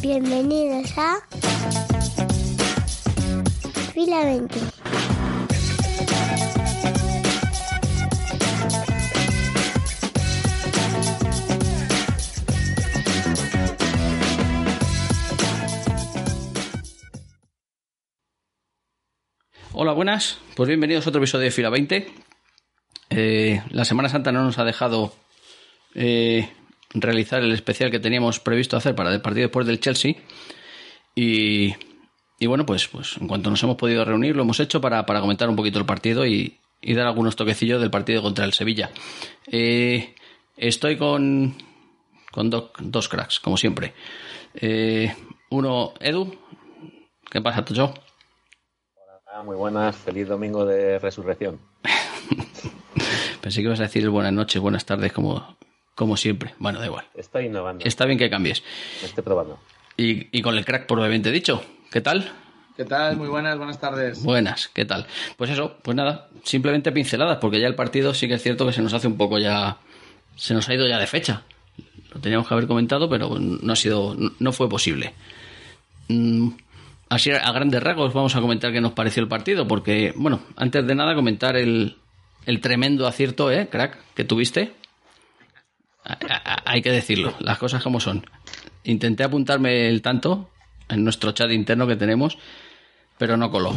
Bienvenidos 0.00 0.96
a 0.96 1.18
Fila 3.92 4.24
20. 4.24 4.60
Hola, 19.72 19.92
buenas. 19.92 20.38
Pues 20.56 20.68
bienvenidos 20.68 21.06
a 21.06 21.10
otro 21.10 21.20
episodio 21.20 21.44
de 21.44 21.50
Fila 21.50 21.68
20. 21.68 22.10
Eh, 23.10 23.62
la 23.70 23.84
Semana 23.84 24.08
Santa 24.08 24.32
no 24.32 24.42
nos 24.42 24.58
ha 24.58 24.64
dejado 24.64 25.12
eh, 25.94 26.50
realizar 26.94 27.42
el 27.42 27.52
especial 27.52 27.90
que 27.90 27.98
teníamos 27.98 28.40
previsto 28.40 28.76
hacer 28.76 28.94
para 28.94 29.12
el 29.12 29.20
partido 29.20 29.48
después 29.48 29.66
del 29.66 29.80
Chelsea. 29.80 30.14
Y, 31.14 31.74
y 32.38 32.46
bueno, 32.46 32.64
pues, 32.64 32.88
pues 32.88 33.16
en 33.18 33.28
cuanto 33.28 33.50
nos 33.50 33.62
hemos 33.62 33.76
podido 33.76 34.04
reunir, 34.04 34.36
lo 34.36 34.42
hemos 34.42 34.60
hecho 34.60 34.80
para, 34.80 35.04
para 35.04 35.20
comentar 35.20 35.48
un 35.48 35.56
poquito 35.56 35.78
el 35.78 35.86
partido 35.86 36.26
y, 36.26 36.58
y, 36.80 36.94
dar 36.94 37.06
algunos 37.06 37.36
toquecillos 37.36 37.80
del 37.80 37.90
partido 37.90 38.22
contra 38.22 38.44
el 38.44 38.52
Sevilla. 38.52 38.90
Eh, 39.46 40.14
estoy 40.56 40.96
con, 40.96 41.56
con 42.30 42.50
do, 42.50 42.72
dos 42.80 43.08
cracks, 43.08 43.40
como 43.40 43.56
siempre. 43.56 43.94
Eh, 44.54 45.14
uno, 45.50 45.94
Edu. 46.00 46.36
¿Qué 47.30 47.40
pasa, 47.40 47.64
Tocho? 47.64 47.94
Hola, 49.26 49.42
muy 49.42 49.56
buenas. 49.56 49.96
Feliz 49.96 50.28
domingo 50.28 50.64
de 50.64 50.98
resurrección. 50.98 51.60
Pensé 53.40 53.60
que 53.60 53.66
ibas 53.66 53.80
a 53.80 53.84
decir 53.84 54.08
buenas 54.08 54.32
noches, 54.32 54.60
buenas 54.60 54.86
tardes, 54.86 55.12
como, 55.12 55.56
como 55.94 56.16
siempre. 56.16 56.54
Bueno, 56.58 56.80
da 56.80 56.86
igual. 56.86 57.04
Estoy 57.14 57.46
innovando. 57.46 57.84
Está 57.84 58.06
bien 58.06 58.18
que 58.18 58.30
cambies. 58.30 58.62
Estoy 59.02 59.22
probando. 59.22 59.58
Y, 59.96 60.36
y 60.36 60.42
con 60.42 60.56
el 60.56 60.64
crack 60.64 60.86
probablemente 60.86 61.30
dicho. 61.30 61.64
¿Qué 61.90 62.00
tal? 62.00 62.32
¿Qué 62.76 62.84
tal? 62.84 63.16
Muy 63.16 63.28
buenas, 63.28 63.56
buenas 63.56 63.78
tardes. 63.78 64.22
Buenas, 64.24 64.68
¿qué 64.68 64.84
tal? 64.84 65.06
Pues 65.36 65.50
eso, 65.50 65.76
pues 65.82 65.96
nada, 65.96 66.28
simplemente 66.42 66.90
pinceladas, 66.90 67.38
porque 67.38 67.60
ya 67.60 67.68
el 67.68 67.76
partido 67.76 68.12
sí 68.14 68.26
que 68.26 68.34
es 68.34 68.42
cierto 68.42 68.66
que 68.66 68.72
se 68.72 68.82
nos 68.82 68.92
hace 68.92 69.06
un 69.06 69.16
poco 69.16 69.38
ya. 69.38 69.76
Se 70.34 70.54
nos 70.54 70.68
ha 70.68 70.74
ido 70.74 70.88
ya 70.88 70.98
de 70.98 71.06
fecha. 71.06 71.42
Lo 72.12 72.20
teníamos 72.20 72.48
que 72.48 72.54
haber 72.54 72.66
comentado, 72.66 73.08
pero 73.08 73.38
no 73.38 73.72
ha 73.72 73.76
sido. 73.76 74.16
no 74.40 74.52
fue 74.52 74.68
posible. 74.68 75.14
Mm, 76.08 76.48
así 77.10 77.30
a 77.30 77.52
grandes 77.52 77.80
rasgos 77.80 78.12
vamos 78.12 78.34
a 78.34 78.40
comentar 78.40 78.72
qué 78.72 78.80
nos 78.80 78.92
pareció 78.92 79.22
el 79.22 79.28
partido, 79.28 79.68
porque, 79.68 80.12
bueno, 80.16 80.40
antes 80.56 80.84
de 80.84 80.94
nada 80.96 81.14
comentar 81.14 81.56
el, 81.56 81.96
el 82.44 82.60
tremendo 82.60 83.06
acierto, 83.06 83.52
¿eh, 83.52 83.68
crack, 83.70 83.98
que 84.14 84.24
tuviste? 84.24 84.72
Hay 86.64 86.82
que 86.82 86.90
decirlo, 86.90 87.34
las 87.40 87.58
cosas 87.58 87.82
como 87.82 88.00
son. 88.00 88.26
Intenté 88.84 89.24
apuntarme 89.24 89.88
el 89.88 90.02
tanto 90.02 90.50
en 90.88 91.02
nuestro 91.02 91.32
chat 91.32 91.50
interno 91.50 91.86
que 91.86 91.96
tenemos, 91.96 92.38
pero 93.16 93.36
no 93.36 93.50
coló. 93.50 93.74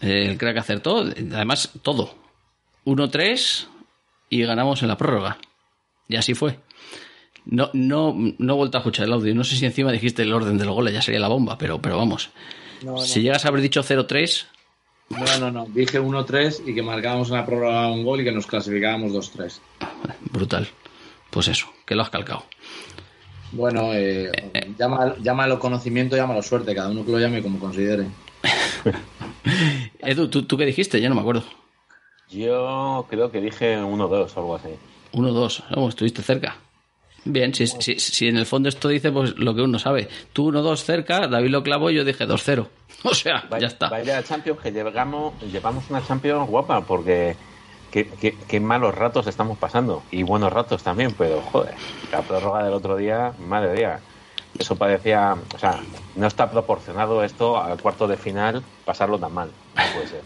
El 0.00 0.36
crack 0.36 0.58
acertó, 0.58 0.98
además 0.98 1.72
todo. 1.82 2.14
1-3 2.84 3.66
y 4.30 4.42
ganamos 4.42 4.82
en 4.82 4.88
la 4.88 4.96
prórroga. 4.96 5.38
Y 6.08 6.16
así 6.16 6.34
fue. 6.34 6.58
No, 7.44 7.70
no, 7.72 8.14
no 8.38 8.52
he 8.52 8.56
vuelto 8.56 8.78
a 8.78 8.80
escuchar 8.80 9.06
el 9.06 9.12
audio. 9.12 9.34
No 9.34 9.44
sé 9.44 9.56
si 9.56 9.64
encima 9.64 9.92
dijiste 9.92 10.22
el 10.22 10.32
orden 10.32 10.58
del 10.58 10.70
gol, 10.70 10.90
ya 10.90 11.02
sería 11.02 11.20
la 11.20 11.28
bomba, 11.28 11.56
pero, 11.56 11.80
pero 11.80 11.96
vamos. 11.96 12.30
No, 12.82 12.92
no. 12.92 12.98
Si 12.98 13.22
llegas 13.22 13.44
a 13.44 13.48
haber 13.48 13.60
dicho 13.60 13.82
0-3. 13.82 14.46
No, 15.10 15.38
no, 15.38 15.50
no. 15.50 15.66
Dije 15.72 16.00
1-3 16.00 16.62
y 16.66 16.74
que 16.74 16.82
marcábamos 16.82 17.30
en 17.30 17.36
la 17.36 17.46
prórroga 17.46 17.90
un 17.90 18.04
gol 18.04 18.20
y 18.20 18.24
que 18.24 18.32
nos 18.32 18.46
clasificábamos 18.46 19.12
2-3. 19.12 19.60
Brutal. 20.32 20.68
Pues 21.30 21.48
eso, 21.48 21.68
que 21.86 21.94
lo 21.94 22.02
has 22.02 22.10
calcado. 22.10 22.44
Bueno, 23.52 23.94
eh, 23.94 24.30
eh, 24.54 24.74
llama, 24.78 25.16
llámalo 25.22 25.58
conocimiento, 25.58 26.16
llámalo 26.16 26.42
suerte, 26.42 26.74
cada 26.74 26.90
uno 26.90 27.04
que 27.04 27.12
lo 27.12 27.18
llame 27.18 27.42
como 27.42 27.58
considere. 27.58 28.06
Edu, 30.00 30.28
¿tú, 30.28 30.42
¿tú, 30.42 30.56
qué 30.56 30.66
dijiste? 30.66 31.00
Ya 31.00 31.08
no 31.08 31.14
me 31.14 31.22
acuerdo. 31.22 31.44
Yo 32.30 33.06
creo 33.08 33.30
que 33.30 33.40
dije 33.40 33.78
1-2 33.78 34.32
o 34.34 34.40
algo 34.40 34.56
así. 34.56 34.68
1-2, 35.12 35.64
oh, 35.76 35.88
estuviste 35.88 36.22
cerca. 36.22 36.56
Bien, 37.24 37.54
si, 37.54 37.66
si, 37.66 37.98
si, 37.98 38.28
en 38.28 38.36
el 38.36 38.46
fondo 38.46 38.68
esto 38.68 38.88
dice 38.88 39.10
pues 39.10 39.36
lo 39.38 39.54
que 39.54 39.62
uno 39.62 39.78
sabe. 39.78 40.08
Tú 40.32 40.52
1-2 40.52 40.76
cerca, 40.76 41.26
David 41.26 41.50
lo 41.50 41.62
clavó 41.62 41.90
y 41.90 41.94
yo 41.94 42.04
dije 42.04 42.26
2-0. 42.26 42.66
O 43.04 43.14
sea, 43.14 43.44
vaya, 43.48 43.60
ya 43.60 43.66
está. 43.68 43.88
Vaya 43.88 44.22
Champions 44.24 44.60
que 44.60 44.72
llevamos, 44.72 45.32
llevamos 45.52 45.84
una 45.88 46.04
Champions 46.04 46.48
guapa 46.48 46.80
porque 46.80 47.36
qué, 47.90 48.06
qué, 48.06 48.36
qué, 48.46 48.60
malos 48.60 48.94
ratos 48.94 49.26
estamos 49.26 49.58
pasando. 49.58 50.02
Y 50.10 50.22
buenos 50.22 50.52
ratos 50.52 50.82
también, 50.82 51.14
pero 51.16 51.40
joder, 51.40 51.74
la 52.12 52.22
prórroga 52.22 52.64
del 52.64 52.72
otro 52.72 52.96
día, 52.96 53.32
madre 53.46 53.74
mía. 53.74 54.00
Eso 54.58 54.76
parecía, 54.76 55.36
o 55.54 55.58
sea, 55.58 55.80
no 56.16 56.26
está 56.26 56.50
proporcionado 56.50 57.22
esto 57.22 57.60
al 57.60 57.80
cuarto 57.80 58.08
de 58.08 58.16
final 58.16 58.62
pasarlo 58.84 59.18
tan 59.18 59.32
mal. 59.32 59.50
No 59.76 59.82
puede 59.94 60.08
ser. 60.08 60.22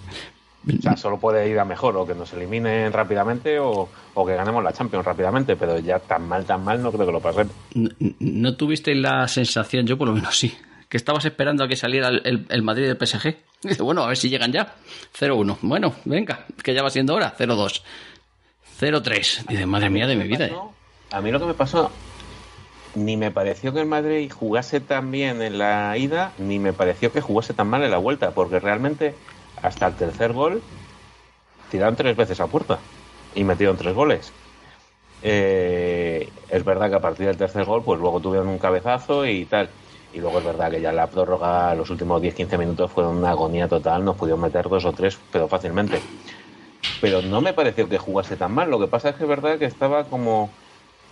O 0.79 0.81
sea, 0.81 0.97
solo 0.97 1.19
puede 1.19 1.49
ir 1.49 1.59
a 1.59 1.65
mejor, 1.65 1.97
o 1.97 2.07
que 2.07 2.15
nos 2.15 2.33
eliminen 2.33 2.93
rápidamente 2.93 3.59
o, 3.59 3.89
o, 4.15 4.27
que 4.27 4.37
ganemos 4.37 4.63
la 4.63 4.73
Champions 4.73 5.05
rápidamente, 5.05 5.57
pero 5.57 5.79
ya 5.81 5.99
tan 5.99 6.29
mal, 6.29 6.45
tan 6.45 6.63
mal 6.63 6.81
no 6.81 6.93
creo 6.93 7.05
que 7.05 7.13
lo 7.13 7.21
pasemos. 7.21 7.53
¿No, 7.75 7.91
¿No, 8.21 8.55
tuviste 8.55 8.95
la 8.95 9.27
sensación, 9.27 9.87
yo 9.87 9.99
por 9.99 10.07
lo 10.07 10.15
menos 10.15 10.39
sí, 10.39 10.57
que 10.93 10.99
estabas 10.99 11.25
esperando 11.25 11.65
a 11.65 11.69
que 11.69 11.75
saliera 11.75 12.09
el, 12.09 12.45
el, 12.51 12.63
Madrid 12.63 12.87
del 12.87 12.99
PSG? 12.99 13.35
Dice, 13.63 13.83
bueno, 13.83 14.05
a 14.05 14.09
ver 14.09 14.19
si 14.19 14.29
llegan 14.29 14.53
ya. 14.53 14.75
0-1. 15.19 15.57
Bueno, 15.63 15.95
venga, 16.05 16.45
que 16.63 16.75
ya 16.75 16.83
va 16.83 16.91
siendo 16.91 17.15
hora. 17.15 17.35
0-2. 17.35 17.81
0-3. 18.79 19.47
Dice, 19.49 19.65
madre 19.65 19.89
mía 19.89 20.07
de 20.07 20.17
mi 20.17 20.29
vida. 20.29 20.49
¿eh? 20.49 20.55
A 21.11 21.23
mí 21.23 21.31
lo 21.31 21.41
que 21.41 21.47
me 21.47 21.55
pasó, 21.55 21.91
ni 22.95 23.17
me 23.17 23.31
pareció 23.31 23.73
que 23.73 23.81
el 23.81 23.87
Madrid 23.87 24.31
jugase 24.31 24.81
tan 24.81 25.11
bien 25.11 25.41
en 25.41 25.57
la 25.57 25.97
ida, 25.97 26.35
ni 26.37 26.59
me 26.59 26.75
pareció 26.75 27.11
que 27.11 27.23
jugase 27.23 27.55
tan 27.55 27.69
mal 27.69 27.83
en 27.83 27.91
la 27.91 27.97
vuelta, 27.97 28.33
porque 28.33 28.61
realmente 28.61 29.15
hasta 29.63 29.87
el 29.87 29.95
tercer 29.95 30.35
gol 30.35 30.61
tiraron 31.71 31.97
tres 31.97 32.15
veces 32.19 32.39
a 32.39 32.49
puerta 32.49 32.81
y 33.35 33.45
metieron 33.45 33.79
tres 33.79 33.95
goles. 33.95 34.31
Eh, 35.23 36.29
es 36.51 36.65
verdad 36.67 36.91
que 36.91 36.97
a 36.97 37.01
partir 37.01 37.25
del 37.29 37.39
tercer 37.39 37.65
gol, 37.65 37.83
pues 37.83 37.99
luego 37.99 38.21
tuvieron 38.21 38.49
un 38.49 38.59
cabezazo 38.59 39.25
y 39.25 39.47
tal. 39.47 39.71
Y 40.13 40.21
luego 40.21 40.39
es 40.39 40.45
verdad 40.45 40.71
que 40.71 40.81
ya 40.81 40.93
la 40.93 41.11
prórroga, 41.11 41.75
los 41.75 41.91
últimos 41.91 42.21
10-15 42.21 42.59
minutos 42.59 42.93
fueron 42.93 43.17
una 43.17 43.31
agonía 43.31 43.67
total, 43.69 44.05
nos 44.05 44.17
pudieron 44.17 44.41
meter 44.43 44.69
dos 44.69 44.85
o 44.85 44.93
tres, 44.93 45.19
pero 45.31 45.49
fácilmente. 45.49 46.03
Pero 47.01 47.23
no 47.23 47.41
me 47.41 47.55
pareció 47.55 47.89
que 47.89 47.99
jugase 47.99 48.37
tan 48.37 48.53
mal. 48.53 48.71
Lo 48.71 48.79
que 48.79 48.89
pasa 48.89 49.11
es 49.11 49.17
que 49.17 49.25
es 49.25 49.29
verdad 49.29 49.59
que 49.59 49.65
estaba 49.67 50.09
como 50.09 50.51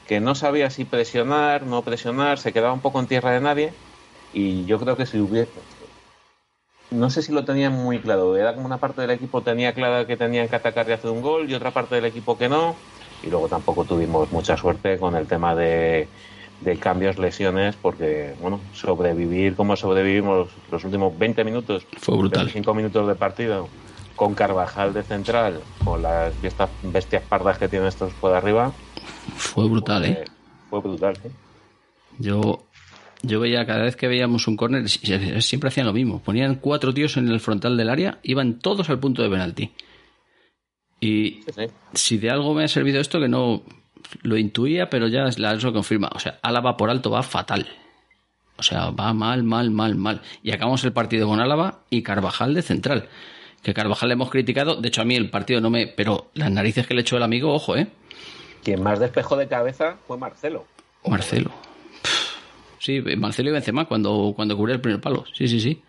que 0.06 0.20
no 0.20 0.34
sabía 0.34 0.70
si 0.70 0.84
presionar, 0.84 1.66
no 1.66 1.84
presionar, 1.84 2.38
se 2.38 2.52
quedaba 2.52 2.74
un 2.74 2.82
poco 2.82 3.00
en 3.00 3.08
tierra 3.08 3.32
de 3.32 3.40
nadie. 3.40 3.74
Y 4.32 4.66
yo 4.66 4.78
creo 4.80 4.96
que 4.96 5.06
si 5.06 5.18
hubiese, 5.20 5.52
no 6.90 7.08
sé 7.10 7.22
si 7.22 7.32
lo 7.32 7.44
tenían 7.44 7.72
muy 7.72 8.00
claro. 8.02 8.36
Era 8.36 8.54
como 8.54 8.66
una 8.66 8.80
parte 8.80 9.00
del 9.02 9.10
equipo 9.10 9.42
tenía 9.42 9.74
clara 9.74 10.06
que 10.06 10.16
tenían 10.16 10.48
que 10.48 10.56
atacar 10.56 10.88
y 10.88 10.92
hacer 10.92 11.10
un 11.10 11.22
gol 11.22 11.48
y 11.50 11.54
otra 11.54 11.72
parte 11.72 11.94
del 11.94 12.04
equipo 12.04 12.36
que 12.36 12.48
no. 12.48 12.76
Y 13.22 13.28
luego 13.30 13.48
tampoco 13.48 13.86
tuvimos 13.86 14.30
mucha 14.30 14.56
suerte 14.56 14.98
con 14.98 15.14
el 15.14 15.26
tema 15.28 15.54
de, 15.54 16.10
de 16.60 16.76
cambios, 16.76 17.18
lesiones, 17.18 17.76
porque, 17.76 18.34
bueno, 18.40 18.60
sobrevivir 18.74 19.54
como 19.54 19.76
sobrevivimos 19.76 20.48
los 20.70 20.84
últimos 20.84 21.18
20 21.18 21.44
minutos. 21.44 21.86
Fue 21.98 22.16
brutal. 22.16 22.44
25 22.44 22.74
minutos 22.74 23.08
de 23.08 23.14
partido 23.14 23.68
con 24.16 24.34
Carvajal 24.34 24.92
de 24.92 25.02
central, 25.02 25.60
con 25.84 26.02
las 26.02 26.38
bestias, 26.42 26.68
bestias 26.82 27.22
pardas 27.22 27.58
que 27.58 27.68
tienen 27.68 27.88
estos 27.88 28.12
por 28.14 28.34
arriba. 28.34 28.72
Fue 29.36 29.66
brutal, 29.66 30.04
fue, 30.04 30.12
¿eh? 30.12 30.24
Fue 30.68 30.80
brutal, 30.80 31.18
¿eh? 31.24 31.30
Yo 32.18 32.66
yo 33.22 33.40
veía 33.40 33.66
cada 33.66 33.82
vez 33.82 33.96
que 33.96 34.08
veíamos 34.08 34.48
un 34.48 34.56
córner 34.56 34.88
siempre 34.88 35.68
hacían 35.68 35.86
lo 35.86 35.92
mismo. 35.92 36.22
Ponían 36.22 36.56
cuatro 36.56 36.94
tíos 36.94 37.16
en 37.16 37.28
el 37.28 37.40
frontal 37.40 37.76
del 37.76 37.90
área, 37.90 38.18
iban 38.22 38.58
todos 38.58 38.88
al 38.88 38.98
punto 38.98 39.22
de 39.22 39.28
penalti. 39.28 39.72
Y 41.00 41.42
sí, 41.46 41.52
sí. 41.54 41.64
si 41.94 42.18
de 42.18 42.30
algo 42.30 42.54
me 42.54 42.64
ha 42.64 42.68
servido 42.68 43.00
esto, 43.00 43.20
que 43.20 43.28
no 43.28 43.62
lo 44.22 44.36
intuía, 44.36 44.90
pero 44.90 45.08
ya 45.08 45.26
eso 45.26 45.72
confirma. 45.72 46.10
O 46.14 46.18
sea, 46.18 46.38
Álava 46.42 46.76
por 46.76 46.90
alto 46.90 47.10
va 47.10 47.22
fatal. 47.22 47.68
O 48.56 48.62
sea, 48.62 48.90
va 48.90 49.12
mal, 49.14 49.42
mal, 49.42 49.70
mal, 49.70 49.94
mal. 49.94 50.22
Y 50.42 50.52
acabamos 50.52 50.84
el 50.84 50.92
partido 50.92 51.28
con 51.28 51.40
Álava 51.40 51.80
y 51.88 52.02
Carvajal 52.02 52.54
de 52.54 52.62
central. 52.62 53.08
Que 53.62 53.74
Carvajal 53.74 54.08
le 54.08 54.14
hemos 54.14 54.30
criticado. 54.30 54.76
De 54.76 54.88
hecho, 54.88 55.02
a 55.02 55.04
mí 55.04 55.16
el 55.16 55.30
partido 55.30 55.60
no 55.60 55.70
me. 55.70 55.86
Pero 55.86 56.30
las 56.34 56.50
narices 56.50 56.86
que 56.86 56.94
le 56.94 57.02
echó 57.02 57.16
el 57.16 57.22
amigo, 57.22 57.52
ojo, 57.52 57.76
¿eh? 57.76 57.88
quien 58.62 58.82
más 58.82 58.98
despejó 58.98 59.36
de 59.36 59.48
cabeza 59.48 59.96
fue 60.06 60.18
Marcelo. 60.18 60.66
Marcelo. 61.06 61.50
Sí, 62.78 63.00
Marcelo 63.16 63.50
y 63.50 63.52
Benzema 63.52 63.86
cuando, 63.86 64.32
cuando 64.34 64.56
cubrió 64.56 64.74
el 64.74 64.80
primer 64.80 65.00
palo. 65.00 65.24
Sí, 65.34 65.48
sí, 65.48 65.60
sí. 65.60 65.82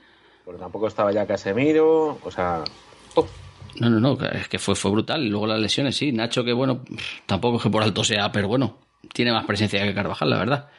Porque 0.44 0.60
tampoco 0.60 0.88
estaba 0.88 1.12
ya 1.12 1.26
Casemiro, 1.26 2.18
o 2.24 2.32
sea... 2.32 2.64
oh, 3.16 3.28
No, 3.80 3.90
no, 3.90 4.00
no, 4.00 4.18
es 4.26 4.48
que 4.48 4.60
fue, 4.60 4.76
fue 4.76 4.92
brutal. 4.92 5.24
Y 5.24 5.30
luego 5.30 5.48
las 5.48 5.60
lesiones, 5.60 5.96
sí. 5.96 6.12
Nacho, 6.12 6.44
que 6.44 6.54
bueno, 6.54 6.84
tampoco 7.26 7.58
es 7.58 7.64
que 7.64 7.70
por 7.70 7.84
alto 7.84 8.04
sea, 8.04 8.32
pero 8.32 8.48
bueno, 8.48 8.78
tiene 9.14 9.32
más 9.32 9.46
presencia 9.46 9.84
que 9.84 9.94
Carvajal, 9.94 10.30
la 10.30 10.38
verdad. 10.38 10.70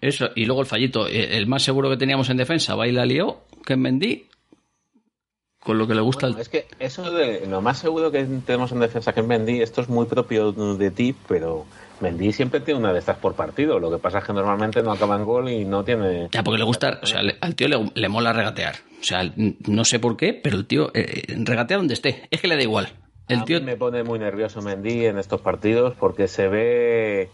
Eso, 0.00 0.30
y 0.34 0.46
luego 0.46 0.62
el 0.62 0.66
fallito, 0.66 1.06
eh, 1.06 1.36
el 1.36 1.46
más 1.46 1.62
seguro 1.62 1.90
que 1.90 1.96
teníamos 1.98 2.30
en 2.30 2.38
defensa, 2.38 2.74
baila 2.74 3.04
lió, 3.04 3.40
que 3.66 3.74
es 3.74 3.78
Mendy, 3.78 4.26
con 5.62 5.76
lo 5.76 5.86
que 5.86 5.94
le 5.94 6.00
gusta 6.00 6.26
Bueno, 6.28 6.36
al- 6.36 6.40
es 6.42 6.48
que 6.48 6.66
eso 6.78 7.10
de 7.10 7.46
lo 7.46 7.60
más 7.60 7.78
seguro 7.78 8.10
que 8.10 8.24
tenemos 8.46 8.72
en 8.72 8.80
defensa 8.80 9.12
que 9.12 9.22
Mendy, 9.22 9.60
esto 9.60 9.82
es 9.82 9.88
muy 9.90 10.06
propio 10.06 10.52
de 10.52 10.90
ti, 10.90 11.14
pero 11.28 11.66
Mendy 12.00 12.32
siempre 12.32 12.60
tiene 12.60 12.80
una 12.80 12.92
de 12.92 12.98
estas 12.98 13.16
por 13.18 13.34
partido. 13.34 13.78
Lo 13.78 13.90
que 13.90 13.98
pasa 13.98 14.18
es 14.18 14.24
que 14.24 14.32
normalmente 14.32 14.82
no 14.82 14.92
acaba 14.92 15.16
en 15.16 15.24
gol 15.24 15.48
y 15.50 15.64
no 15.64 15.84
tiene. 15.84 16.28
Ya, 16.32 16.42
porque 16.42 16.58
le 16.58 16.64
gusta, 16.64 16.98
o 17.02 17.06
sea, 17.06 17.22
le- 17.22 17.36
al 17.40 17.54
tío 17.54 17.68
le, 17.68 17.90
le 17.94 18.08
mola 18.08 18.32
regatear. 18.32 18.74
O 19.00 19.04
sea, 19.04 19.30
no 19.66 19.84
sé 19.84 19.98
por 19.98 20.16
qué, 20.16 20.32
pero 20.34 20.56
el 20.56 20.66
tío 20.66 20.90
eh, 20.94 21.24
eh, 21.28 21.34
regatea 21.38 21.76
donde 21.76 21.94
esté. 21.94 22.26
Es 22.30 22.40
que 22.40 22.48
le 22.48 22.56
da 22.56 22.62
igual. 22.62 22.88
El 23.28 23.40
A 23.40 23.44
tío, 23.44 23.60
mí 23.60 23.66
me 23.66 23.76
pone 23.76 24.02
muy 24.02 24.18
nervioso 24.18 24.60
Mendy 24.60 25.06
en 25.06 25.18
estos 25.18 25.40
partidos 25.40 25.94
porque 25.98 26.26
se 26.26 26.48
ve 26.48 27.30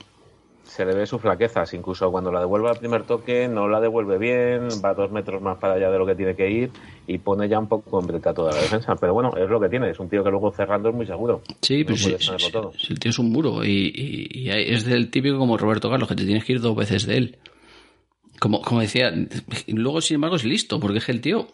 se 0.66 0.84
le 0.84 0.94
ve 0.94 1.06
sus 1.06 1.20
flaquezas. 1.20 1.72
Incluso 1.74 2.10
cuando 2.10 2.30
la 2.32 2.40
devuelve 2.40 2.68
al 2.68 2.76
primer 2.78 3.04
toque 3.04 3.48
no 3.48 3.68
la 3.68 3.80
devuelve 3.80 4.18
bien, 4.18 4.68
va 4.84 4.94
dos 4.94 5.10
metros 5.10 5.40
más 5.40 5.58
para 5.58 5.74
allá 5.74 5.90
de 5.90 5.98
lo 5.98 6.04
que 6.06 6.14
tiene 6.14 6.34
que 6.34 6.50
ir 6.50 6.70
y 7.06 7.18
pone 7.18 7.48
ya 7.48 7.58
un 7.58 7.68
poco 7.68 8.00
en 8.00 8.06
breta 8.06 8.34
toda 8.34 8.52
la 8.52 8.60
defensa. 8.60 8.96
Pero 8.96 9.14
bueno, 9.14 9.32
es 9.36 9.48
lo 9.48 9.60
que 9.60 9.68
tiene. 9.68 9.90
Es 9.90 10.00
un 10.00 10.08
tío 10.08 10.22
que 10.24 10.30
luego 10.30 10.50
cerrando 10.52 10.88
es 10.90 10.94
muy 10.94 11.06
seguro. 11.06 11.42
sí, 11.62 11.78
No 11.80 11.84
pero 11.86 11.96
sí, 11.96 12.04
el 12.90 12.98
tío 12.98 13.10
es 13.10 13.18
un 13.18 13.30
muro 13.32 13.64
y, 13.64 13.68
y- 13.94 14.38
y 14.40 14.50
es 14.50 14.84
del 14.84 15.10
típico 15.10 15.38
como 15.38 15.56
Roberto 15.56 15.88
Carlos, 15.90 16.08
que 16.08 16.16
te 16.16 16.24
tienes 16.24 16.44
que 16.44 16.52
ir 16.54 16.60
dos 16.60 16.76
veces 16.76 17.06
de 17.06 17.16
él. 17.16 17.38
Como, 18.38 18.60
como 18.60 18.80
decía, 18.80 19.12
luego 19.68 20.00
sin 20.00 20.16
embargo 20.16 20.36
es 20.36 20.44
listo, 20.44 20.78
porque 20.78 20.98
es 20.98 21.08
el 21.08 21.20
tío, 21.22 21.48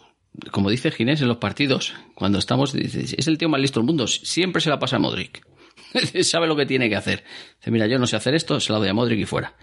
como 0.50 0.68
dice 0.70 0.90
Ginés 0.90 1.20
en 1.22 1.28
los 1.28 1.36
partidos, 1.36 1.94
cuando 2.14 2.38
estamos, 2.38 2.74
es 2.74 3.28
el 3.28 3.38
tío 3.38 3.48
más 3.48 3.60
listo 3.60 3.78
del 3.78 3.86
mundo, 3.86 4.06
siempre 4.08 4.60
se 4.60 4.68
la 4.70 4.78
pasa 4.80 4.96
a 4.96 4.98
Modric. 4.98 5.46
Sabe 6.22 6.46
lo 6.46 6.56
que 6.56 6.66
tiene 6.66 6.88
que 6.88 6.96
hacer. 6.96 7.24
Dice, 7.58 7.70
mira, 7.70 7.86
yo 7.86 7.98
no 7.98 8.06
sé 8.06 8.16
hacer 8.16 8.34
esto, 8.34 8.60
se 8.60 8.72
la 8.72 8.78
doy 8.78 8.88
a 8.88 8.94
Modric 8.94 9.20
y 9.20 9.26
fuera. 9.26 9.54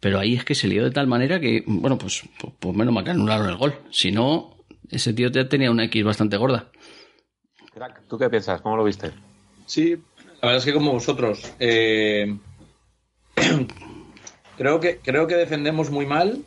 Pero 0.00 0.18
ahí 0.18 0.34
es 0.34 0.44
que 0.44 0.54
se 0.54 0.68
lió 0.68 0.84
de 0.84 0.90
tal 0.90 1.06
manera 1.06 1.40
que, 1.40 1.64
bueno, 1.66 1.98
pues, 1.98 2.22
pues, 2.38 2.52
pues 2.58 2.76
menos 2.76 2.92
mal 2.92 3.04
que 3.04 3.10
anularon 3.10 3.48
el 3.48 3.56
gol. 3.56 3.74
Si 3.90 4.12
no, 4.12 4.56
ese 4.90 5.12
tío 5.12 5.30
ya 5.30 5.48
tenía 5.48 5.70
una 5.70 5.84
X 5.84 6.04
bastante 6.04 6.36
gorda. 6.36 6.70
Crack, 7.72 8.06
¿tú 8.08 8.18
qué 8.18 8.28
piensas? 8.28 8.60
¿Cómo 8.60 8.76
lo 8.76 8.84
viste? 8.84 9.12
Sí, 9.66 9.96
la 10.40 10.48
verdad 10.48 10.56
es 10.56 10.64
que 10.64 10.72
como 10.72 10.92
vosotros. 10.92 11.52
eh, 11.58 12.36
creo, 14.56 14.80
que, 14.80 14.98
creo 14.98 15.26
que 15.26 15.34
defendemos 15.34 15.90
muy 15.90 16.06
mal. 16.06 16.44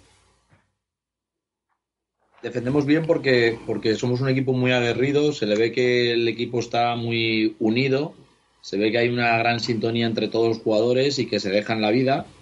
Defendemos 2.41 2.85
bien 2.85 3.05
porque, 3.05 3.59
porque 3.65 3.95
somos 3.95 4.21
un 4.21 4.29
equipo 4.29 4.53
muy 4.53 4.71
aguerrido, 4.71 5.33
se 5.33 5.45
le 5.45 5.57
ve 5.57 5.73
que 5.73 6.13
el 6.13 6.27
equipo 6.27 6.59
está 6.59 6.95
muy 6.95 7.57
unido, 7.59 8.13
se 8.61 8.77
ve 8.77 8.91
que 8.91 8.97
hay 8.99 9.09
una 9.09 9.37
gran 9.37 9.59
sintonía 9.59 10.05
entre 10.07 10.27
todos 10.29 10.47
los 10.49 10.59
jugadores 10.59 11.19
y 11.19 11.27
que 11.27 11.39
se 11.39 11.49
dejan 11.49 11.81
la 11.81 11.91
vida. 11.91 12.35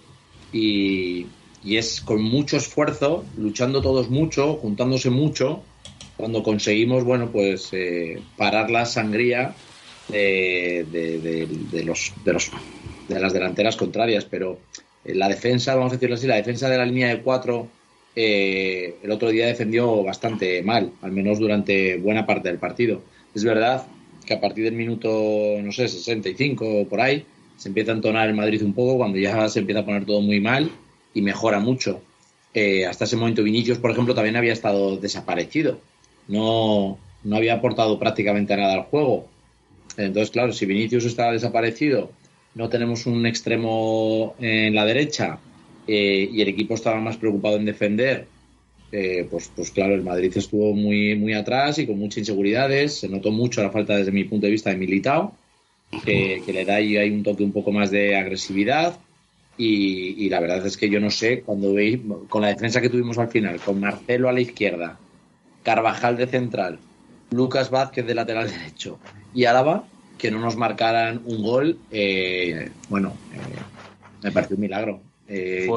Y, 0.50 1.36
y 1.60 1.76
es 1.76 2.00
con 2.00 2.22
mucho 2.22 2.56
esfuerzo, 2.56 3.30
luchando 3.36 3.82
todos 3.82 4.10
mucho, 4.10 4.56
juntándose 4.58 5.10
mucho, 5.10 5.68
cuando 6.16 6.42
conseguimos, 6.42 7.04
bueno, 7.04 7.30
pues 7.32 7.70
eh, 7.72 8.26
parar 8.36 8.70
la 8.70 8.86
sangría 8.86 9.62
de, 10.06 10.84
de- 11.68 11.84
los, 11.84 12.12
de, 12.16 12.32
los, 12.32 12.50
de 13.06 13.20
las 13.20 13.32
delanteras 13.32 13.76
contrarias, 13.76 14.24
pero 14.24 14.66
eh, 15.04 15.14
la 15.14 15.28
defensa, 15.28 15.74
vamos 15.74 15.92
a 15.92 15.96
decirlo 15.96 16.14
así, 16.16 16.26
la 16.26 16.36
defensa 16.36 16.68
de 16.68 16.78
la 16.78 16.86
línea 16.86 17.08
de 17.08 17.22
cuatro 17.22 17.74
eh, 18.14 18.98
el 19.02 19.10
otro 19.12 19.28
día 19.30 19.46
defendió 19.46 20.02
bastante 20.02 20.62
mal, 20.62 20.96
al 21.00 21.12
menos 21.12 21.38
durante 21.38 21.98
buena 21.98 22.26
parte 22.26 22.48
del 22.48 22.58
partido. 22.58 23.06
Es 23.32 23.44
verdad 23.44 23.92
que 24.28 24.34
a 24.34 24.40
partir 24.40 24.64
del 24.64 24.74
minuto, 24.74 25.08
no 25.62 25.72
sé, 25.72 25.88
65 25.88 26.82
o 26.82 26.86
por 26.86 27.00
ahí, 27.00 27.24
se 27.56 27.68
empieza 27.68 27.92
a 27.92 27.94
entonar 27.94 28.28
el 28.28 28.34
Madrid 28.34 28.62
un 28.62 28.74
poco 28.74 28.98
cuando 28.98 29.18
ya 29.18 29.48
se 29.48 29.60
empieza 29.60 29.80
a 29.80 29.84
poner 29.84 30.04
todo 30.04 30.20
muy 30.20 30.38
mal 30.38 30.70
y 31.14 31.22
mejora 31.22 31.58
mucho. 31.58 32.02
Eh, 32.52 32.86
hasta 32.86 33.04
ese 33.04 33.16
momento 33.16 33.42
Vinicius, 33.42 33.78
por 33.78 33.90
ejemplo, 33.90 34.14
también 34.14 34.36
había 34.36 34.52
estado 34.52 34.98
desaparecido. 34.98 35.80
No, 36.28 36.98
no 37.24 37.36
había 37.36 37.54
aportado 37.54 37.98
prácticamente 37.98 38.54
nada 38.56 38.74
al 38.74 38.82
juego. 38.82 39.26
Entonces, 39.96 40.30
claro, 40.30 40.52
si 40.52 40.66
Vinicius 40.66 41.06
está 41.06 41.32
desaparecido, 41.32 42.10
no 42.54 42.68
tenemos 42.68 43.06
un 43.06 43.24
extremo 43.26 44.34
en 44.38 44.74
la 44.74 44.84
derecha 44.84 45.38
eh, 45.86 46.28
y 46.30 46.42
el 46.42 46.48
equipo 46.48 46.74
estaba 46.74 47.00
más 47.00 47.16
preocupado 47.16 47.56
en 47.56 47.64
defender, 47.64 48.26
eh, 48.92 49.26
pues, 49.30 49.50
pues 49.54 49.70
claro, 49.70 49.94
el 49.94 50.02
Madrid 50.02 50.32
estuvo 50.34 50.74
muy, 50.74 51.14
muy 51.16 51.34
atrás 51.34 51.78
y 51.78 51.86
con 51.86 51.98
muchas 51.98 52.18
inseguridades. 52.18 52.98
Se 53.00 53.08
notó 53.08 53.30
mucho 53.30 53.62
la 53.62 53.70
falta, 53.70 53.96
desde 53.96 54.12
mi 54.12 54.24
punto 54.24 54.46
de 54.46 54.52
vista, 54.52 54.70
de 54.70 54.76
Militao, 54.76 55.34
que, 56.04 56.42
que 56.44 56.52
le 56.52 56.64
da 56.64 56.76
ahí 56.76 57.10
un 57.10 57.22
toque 57.22 57.42
un 57.42 57.52
poco 57.52 57.72
más 57.72 57.90
de 57.90 58.16
agresividad. 58.16 58.98
Y, 59.56 60.24
y 60.24 60.28
la 60.28 60.38
verdad 60.38 60.64
es 60.64 60.76
que 60.76 60.88
yo 60.88 61.00
no 61.00 61.10
sé, 61.10 61.40
cuando 61.40 61.74
veis, 61.74 61.98
con 62.28 62.42
la 62.42 62.48
defensa 62.48 62.80
que 62.80 62.88
tuvimos 62.88 63.18
al 63.18 63.28
final, 63.28 63.58
con 63.60 63.80
Marcelo 63.80 64.28
a 64.28 64.32
la 64.32 64.40
izquierda, 64.40 64.98
Carvajal 65.64 66.16
de 66.16 66.28
central, 66.28 66.78
Lucas 67.30 67.68
Vázquez 67.68 68.06
de 68.06 68.14
lateral 68.14 68.48
derecho 68.48 69.00
y 69.34 69.44
Álava, 69.46 69.84
que 70.16 70.30
no 70.30 70.38
nos 70.38 70.56
marcaran 70.56 71.22
un 71.24 71.42
gol, 71.42 71.78
eh, 71.90 72.70
bueno, 72.88 73.14
eh, 73.34 73.38
me 74.22 74.32
pareció 74.32 74.56
un 74.56 74.62
milagro. 74.62 75.00
Eh, 75.28 75.68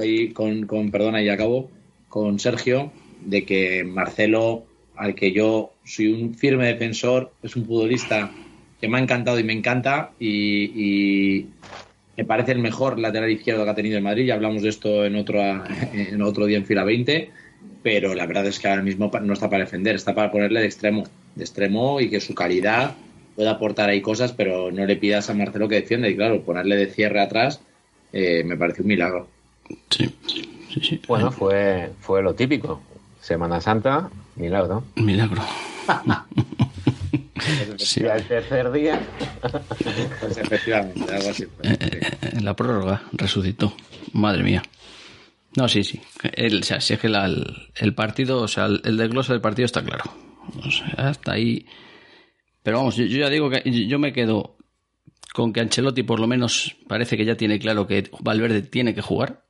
ahí 0.00 0.30
con, 0.32 0.66
con, 0.66 0.90
perdona, 0.90 1.22
y 1.22 1.28
acabo, 1.28 1.70
con 2.08 2.38
Sergio, 2.38 2.92
de 3.24 3.44
que 3.44 3.84
Marcelo, 3.84 4.64
al 4.96 5.14
que 5.14 5.32
yo 5.32 5.72
soy 5.84 6.08
un 6.12 6.34
firme 6.34 6.66
defensor, 6.66 7.32
es 7.42 7.56
un 7.56 7.66
futbolista 7.66 8.30
que 8.80 8.88
me 8.88 8.98
ha 8.98 9.00
encantado 9.00 9.38
y 9.38 9.44
me 9.44 9.52
encanta 9.52 10.10
y, 10.18 11.46
me 12.16 12.24
parece 12.24 12.50
el 12.50 12.58
mejor 12.58 12.98
lateral 12.98 13.30
izquierdo 13.30 13.62
que 13.62 13.70
ha 13.70 13.74
tenido 13.76 13.96
el 13.96 14.02
Madrid. 14.02 14.26
Ya 14.26 14.34
hablamos 14.34 14.62
de 14.62 14.70
esto 14.70 15.04
en 15.04 15.14
otro, 15.14 15.40
en 15.92 16.20
otro 16.20 16.46
día 16.46 16.58
en 16.58 16.66
fila 16.66 16.82
20, 16.82 17.30
pero 17.82 18.12
la 18.14 18.26
verdad 18.26 18.46
es 18.46 18.58
que 18.58 18.66
ahora 18.66 18.82
mismo 18.82 19.10
no 19.22 19.32
está 19.32 19.48
para 19.48 19.64
defender, 19.64 19.94
está 19.94 20.16
para 20.16 20.32
ponerle 20.32 20.60
de 20.60 20.66
extremo, 20.66 21.04
de 21.36 21.44
extremo 21.44 22.00
y 22.00 22.10
que 22.10 22.20
su 22.20 22.34
calidad 22.34 22.96
pueda 23.36 23.52
aportar 23.52 23.88
ahí 23.88 24.00
cosas, 24.00 24.32
pero 24.32 24.72
no 24.72 24.84
le 24.84 24.96
pidas 24.96 25.30
a 25.30 25.34
Marcelo 25.34 25.68
que 25.68 25.76
defienda 25.76 26.08
y 26.08 26.16
claro, 26.16 26.42
ponerle 26.42 26.74
de 26.74 26.86
cierre 26.86 27.20
atrás 27.20 27.60
eh, 28.12 28.42
me 28.44 28.56
parece 28.56 28.82
un 28.82 28.88
milagro. 28.88 29.28
Sí, 29.90 30.12
sí, 30.80 30.88
sí. 30.96 31.00
Bueno, 31.08 31.30
fue, 31.30 31.92
fue 32.00 32.22
lo 32.22 32.34
típico. 32.34 32.80
Semana 33.20 33.60
Santa, 33.60 34.08
milagro. 34.36 34.84
Milagro. 34.96 35.42
Sí. 37.78 38.02
Y 38.02 38.06
al 38.06 38.22
tercer 38.26 38.70
día, 38.72 39.00
Pues 40.20 40.36
efectivamente, 40.38 41.14
algo 41.14 41.30
así. 41.30 41.44
fue. 41.46 41.70
Sí. 41.70 41.98
En 42.36 42.44
la 42.44 42.54
prórroga 42.54 43.02
resucitó. 43.12 43.72
Madre 44.12 44.42
mía. 44.42 44.62
No, 45.56 45.68
sí, 45.68 45.82
sí. 45.84 46.00
El, 46.34 46.60
o 46.60 46.62
sea, 46.62 46.80
si 46.80 46.94
es 46.94 47.00
que 47.00 47.08
la- 47.08 47.24
el, 47.26 47.68
el 47.76 47.94
partido, 47.94 48.42
o 48.42 48.48
sea, 48.48 48.66
el, 48.66 48.82
el 48.84 48.96
desglose 48.96 49.32
del 49.32 49.40
partido 49.40 49.66
está 49.66 49.82
claro. 49.82 50.04
O 50.64 50.70
sea, 50.70 50.88
hasta 51.08 51.32
ahí. 51.32 51.64
Pero 52.62 52.78
vamos, 52.78 52.96
yo, 52.96 53.04
yo 53.04 53.18
ya 53.18 53.30
digo 53.30 53.48
que 53.50 53.62
yo 53.86 53.98
me 53.98 54.12
quedo 54.12 54.56
con 55.32 55.52
que 55.52 55.60
Ancelotti 55.60 56.02
por 56.02 56.20
lo 56.20 56.26
menos 56.26 56.76
parece 56.88 57.16
que 57.16 57.24
ya 57.24 57.36
tiene 57.36 57.58
claro 57.58 57.86
que 57.86 58.10
Valverde 58.20 58.62
tiene 58.62 58.94
que 58.94 59.00
jugar. 59.02 59.44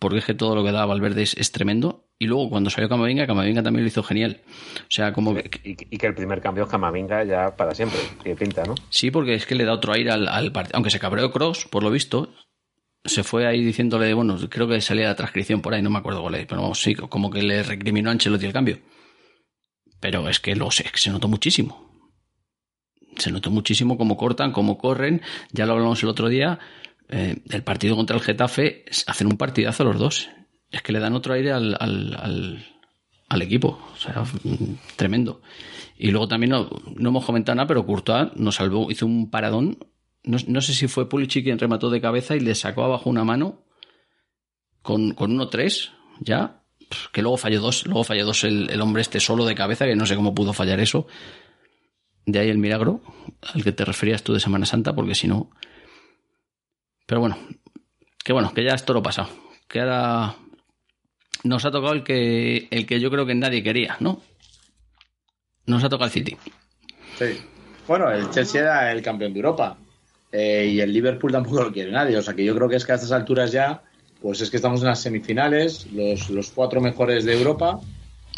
Porque 0.00 0.18
es 0.18 0.24
que 0.24 0.34
todo 0.34 0.56
lo 0.56 0.64
que 0.64 0.72
da 0.72 0.84
Valverde 0.86 1.22
es, 1.22 1.36
es 1.36 1.52
tremendo. 1.52 2.08
Y 2.18 2.26
luego 2.26 2.50
cuando 2.50 2.70
salió 2.70 2.88
Camavinga, 2.88 3.26
Camavinga 3.26 3.62
también 3.62 3.84
lo 3.84 3.88
hizo 3.88 4.02
genial. 4.02 4.40
O 4.80 4.90
sea, 4.90 5.12
como 5.12 5.34
que, 5.34 5.48
y, 5.62 5.70
y 5.94 5.98
que 5.98 6.06
el 6.06 6.14
primer 6.14 6.40
cambio 6.40 6.64
es 6.64 6.70
Camavinga 6.70 7.22
ya 7.24 7.54
para 7.54 7.74
siempre. 7.74 8.00
Que 8.24 8.34
pinta, 8.34 8.64
¿no? 8.64 8.74
Sí, 8.88 9.10
porque 9.10 9.34
es 9.34 9.46
que 9.46 9.54
le 9.54 9.64
da 9.64 9.74
otro 9.74 9.92
aire 9.92 10.10
al, 10.10 10.26
al 10.26 10.50
partido. 10.50 10.76
Aunque 10.76 10.90
se 10.90 10.98
cabreó 10.98 11.30
Cross, 11.30 11.68
por 11.70 11.82
lo 11.82 11.90
visto, 11.90 12.34
se 13.04 13.22
fue 13.22 13.46
ahí 13.46 13.62
diciéndole, 13.62 14.12
bueno, 14.14 14.36
creo 14.48 14.66
que 14.68 14.80
salía 14.80 15.06
la 15.08 15.16
transcripción 15.16 15.62
por 15.62 15.74
ahí, 15.74 15.82
no 15.82 15.90
me 15.90 15.98
acuerdo 15.98 16.22
cuál 16.22 16.34
es, 16.34 16.46
pero 16.46 16.62
vamos, 16.62 16.80
sí, 16.80 16.94
como 16.94 17.30
que 17.30 17.42
le 17.42 17.62
recriminó 17.62 18.10
a 18.10 18.12
Ancelotti 18.12 18.46
el 18.46 18.52
cambio. 18.52 18.78
Pero 20.00 20.28
es 20.28 20.40
que 20.40 20.56
lo 20.56 20.70
sé, 20.70 20.84
es 20.86 20.92
que 20.92 20.98
se 20.98 21.10
notó 21.10 21.28
muchísimo. 21.28 21.90
Se 23.16 23.30
notó 23.30 23.50
muchísimo 23.50 23.98
cómo 23.98 24.16
cortan, 24.16 24.52
cómo 24.52 24.78
corren. 24.78 25.20
Ya 25.52 25.66
lo 25.66 25.72
hablamos 25.72 26.02
el 26.02 26.08
otro 26.08 26.28
día. 26.28 26.58
Eh, 27.10 27.36
el 27.50 27.62
partido 27.62 27.96
contra 27.96 28.16
el 28.16 28.22
Getafe 28.22 28.84
hacen 29.06 29.26
un 29.26 29.36
partidazo 29.36 29.84
los 29.84 29.98
dos. 29.98 30.28
Es 30.70 30.82
que 30.82 30.92
le 30.92 31.00
dan 31.00 31.14
otro 31.14 31.34
aire 31.34 31.52
al, 31.52 31.76
al 33.30 33.42
equipo. 33.42 33.80
O 33.92 33.96
sea, 33.96 34.22
mm, 34.42 34.74
tremendo. 34.96 35.40
Y 35.96 36.10
luego 36.10 36.28
también 36.28 36.50
no, 36.50 36.68
no 36.96 37.08
hemos 37.08 37.24
comentado 37.24 37.56
nada, 37.56 37.66
pero 37.66 37.86
Courtois 37.86 38.30
nos 38.36 38.56
salvó, 38.56 38.90
hizo 38.90 39.06
un 39.06 39.30
paradón. 39.30 39.78
No, 40.24 40.36
no 40.46 40.60
sé 40.60 40.74
si 40.74 40.88
fue 40.88 41.08
Pulisic 41.08 41.44
quien 41.44 41.58
remató 41.58 41.88
de 41.88 42.00
cabeza 42.00 42.36
y 42.36 42.40
le 42.40 42.54
sacó 42.54 42.84
abajo 42.84 43.08
una 43.08 43.24
mano 43.24 43.64
con, 44.82 45.12
con 45.12 45.38
1-3, 45.38 45.90
ya. 46.20 46.62
Que 47.12 47.22
luego 47.22 47.36
falló 47.36 47.60
dos, 47.60 47.86
luego 47.86 48.02
falló 48.02 48.26
dos 48.26 48.42
el, 48.44 48.68
el 48.68 48.80
hombre 48.80 49.02
este 49.02 49.20
solo 49.20 49.46
de 49.46 49.54
cabeza, 49.54 49.86
que 49.86 49.94
no 49.94 50.06
sé 50.06 50.16
cómo 50.16 50.34
pudo 50.34 50.52
fallar 50.52 50.80
eso. 50.80 51.06
De 52.26 52.40
ahí 52.40 52.48
el 52.48 52.58
milagro 52.58 53.00
al 53.54 53.62
que 53.62 53.72
te 53.72 53.84
referías 53.84 54.24
tú 54.24 54.34
de 54.34 54.40
Semana 54.40 54.66
Santa, 54.66 54.92
porque 54.92 55.14
si 55.14 55.28
no. 55.28 55.50
Pero 57.10 57.22
bueno, 57.22 57.36
que 58.22 58.32
bueno, 58.32 58.54
que 58.54 58.62
ya 58.62 58.74
es 58.74 58.84
todo 58.84 58.98
lo 58.98 59.02
pasado. 59.02 59.28
Que 59.66 59.80
ahora 59.80 60.36
nos 61.42 61.64
ha 61.64 61.72
tocado 61.72 61.92
el 61.92 62.04
que, 62.04 62.68
el 62.70 62.86
que 62.86 63.00
yo 63.00 63.10
creo 63.10 63.26
que 63.26 63.34
nadie 63.34 63.64
quería, 63.64 63.96
¿no? 63.98 64.22
Nos 65.66 65.82
ha 65.82 65.88
tocado 65.88 66.04
el 66.04 66.12
City. 66.12 66.36
Sí. 67.18 67.40
Bueno, 67.88 68.12
el 68.12 68.30
Chelsea 68.30 68.60
era 68.60 68.92
el 68.92 69.02
campeón 69.02 69.32
de 69.32 69.40
Europa. 69.40 69.76
Eh, 70.30 70.70
y 70.72 70.80
el 70.80 70.92
Liverpool 70.92 71.32
tampoco 71.32 71.64
lo 71.64 71.72
quiere 71.72 71.90
nadie. 71.90 72.16
O 72.16 72.22
sea 72.22 72.34
que 72.34 72.44
yo 72.44 72.54
creo 72.54 72.68
que 72.68 72.76
es 72.76 72.86
que 72.86 72.92
a 72.92 72.94
estas 72.94 73.10
alturas 73.10 73.50
ya, 73.50 73.82
pues 74.22 74.40
es 74.40 74.48
que 74.48 74.58
estamos 74.58 74.80
en 74.82 74.86
las 74.86 75.02
semifinales, 75.02 75.90
los, 75.92 76.30
los 76.30 76.52
cuatro 76.52 76.80
mejores 76.80 77.24
de 77.24 77.36
Europa. 77.36 77.80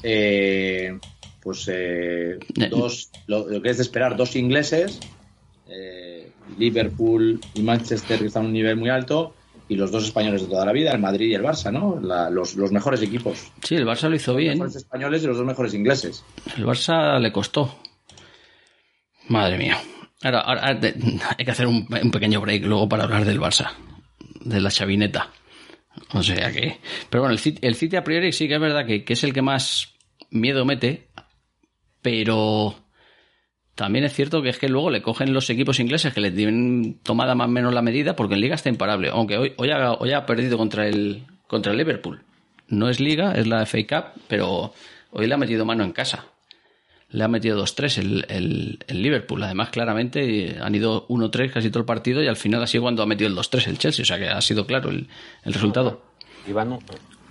Eh, 0.02 0.98
pues 1.42 1.68
eh, 1.70 2.38
dos, 2.70 3.10
lo, 3.26 3.46
lo, 3.50 3.60
que 3.60 3.68
es 3.68 3.76
de 3.76 3.82
esperar, 3.82 4.16
dos 4.16 4.34
ingleses, 4.34 4.98
Liverpool 6.58 7.40
y 7.54 7.62
Manchester, 7.62 8.18
que 8.18 8.26
están 8.26 8.44
a 8.44 8.46
un 8.46 8.52
nivel 8.52 8.76
muy 8.76 8.90
alto, 8.90 9.34
y 9.68 9.76
los 9.76 9.90
dos 9.90 10.04
españoles 10.04 10.42
de 10.42 10.48
toda 10.48 10.66
la 10.66 10.72
vida, 10.72 10.92
el 10.92 11.00
Madrid 11.00 11.30
y 11.30 11.34
el 11.34 11.42
Barça, 11.42 11.72
¿no? 11.72 11.98
La, 12.00 12.28
los, 12.28 12.56
los, 12.56 12.72
mejores 12.72 13.00
equipos. 13.02 13.50
Sí, 13.62 13.74
el 13.74 13.86
Barça 13.86 14.08
lo 14.08 14.16
hizo 14.16 14.32
los 14.32 14.38
bien. 14.38 14.52
Los 14.52 14.58
mejores 14.58 14.76
españoles 14.76 15.22
y 15.22 15.26
los 15.26 15.36
dos 15.36 15.46
mejores 15.46 15.74
ingleses. 15.74 16.24
El 16.56 16.64
Barça 16.64 17.18
le 17.18 17.32
costó. 17.32 17.78
Madre 19.28 19.56
mía. 19.56 19.78
Ahora, 20.22 20.40
ahora 20.40 20.68
hay 20.68 21.44
que 21.44 21.50
hacer 21.50 21.66
un, 21.66 21.86
un, 21.90 22.10
pequeño 22.10 22.40
break 22.40 22.64
luego 22.64 22.88
para 22.88 23.04
hablar 23.04 23.24
del 23.24 23.40
Barça, 23.40 23.70
de 24.40 24.60
la 24.60 24.70
chavineta. 24.70 25.30
O 26.12 26.22
sea 26.22 26.52
que. 26.52 26.78
Pero 27.08 27.22
bueno, 27.22 27.32
el 27.32 27.38
City, 27.38 27.58
el 27.62 27.74
City 27.74 27.96
a 27.96 28.04
priori 28.04 28.32
sí 28.32 28.48
que 28.48 28.54
es 28.54 28.60
verdad 28.60 28.86
que, 28.86 29.04
que 29.04 29.14
es 29.14 29.24
el 29.24 29.32
que 29.32 29.42
más 29.42 29.94
miedo 30.30 30.64
mete, 30.64 31.08
pero 32.00 32.74
también 33.82 34.04
es 34.04 34.12
cierto 34.12 34.42
que 34.42 34.48
es 34.48 34.60
que 34.60 34.68
luego 34.68 34.90
le 34.90 35.02
cogen 35.02 35.34
los 35.34 35.50
equipos 35.50 35.80
ingleses 35.80 36.14
que 36.14 36.20
le 36.20 36.30
tienen 36.30 37.00
tomada 37.02 37.34
más 37.34 37.48
o 37.48 37.50
menos 37.50 37.74
la 37.74 37.82
medida 37.82 38.14
porque 38.14 38.34
en 38.34 38.40
liga 38.40 38.54
está 38.54 38.68
imparable, 38.68 39.08
aunque 39.08 39.36
hoy, 39.36 39.54
hoy, 39.56 39.70
ha, 39.70 39.90
ha 39.90 40.24
perdido 40.24 40.56
contra 40.56 40.86
el, 40.86 41.24
contra 41.48 41.72
el 41.72 41.78
Liverpool. 41.78 42.22
No 42.68 42.88
es 42.88 43.00
liga, 43.00 43.32
es 43.32 43.48
la 43.48 43.66
FA 43.66 43.78
Cup, 43.88 44.22
pero 44.28 44.72
hoy 45.10 45.26
le 45.26 45.34
ha 45.34 45.36
metido 45.36 45.64
mano 45.64 45.82
en 45.82 45.90
casa. 45.90 46.26
Le 47.08 47.24
ha 47.24 47.28
metido 47.28 47.60
2-3 47.60 47.98
el, 47.98 48.24
el, 48.28 48.78
el, 48.86 49.02
Liverpool. 49.02 49.42
Además, 49.42 49.70
claramente 49.70 50.58
han 50.62 50.72
ido 50.76 51.08
1-3 51.08 51.50
casi 51.50 51.70
todo 51.70 51.80
el 51.80 51.84
partido 51.84 52.22
y 52.22 52.28
al 52.28 52.36
final 52.36 52.62
así 52.62 52.78
cuando 52.78 53.02
ha 53.02 53.06
metido 53.06 53.28
el 53.28 53.36
2-3 53.36 53.66
el 53.66 53.78
Chelsea. 53.78 54.04
O 54.04 54.06
sea 54.06 54.18
que 54.18 54.28
ha 54.28 54.40
sido 54.42 54.64
claro 54.64 54.90
el, 54.90 55.08
el 55.42 55.52
resultado. 55.52 56.04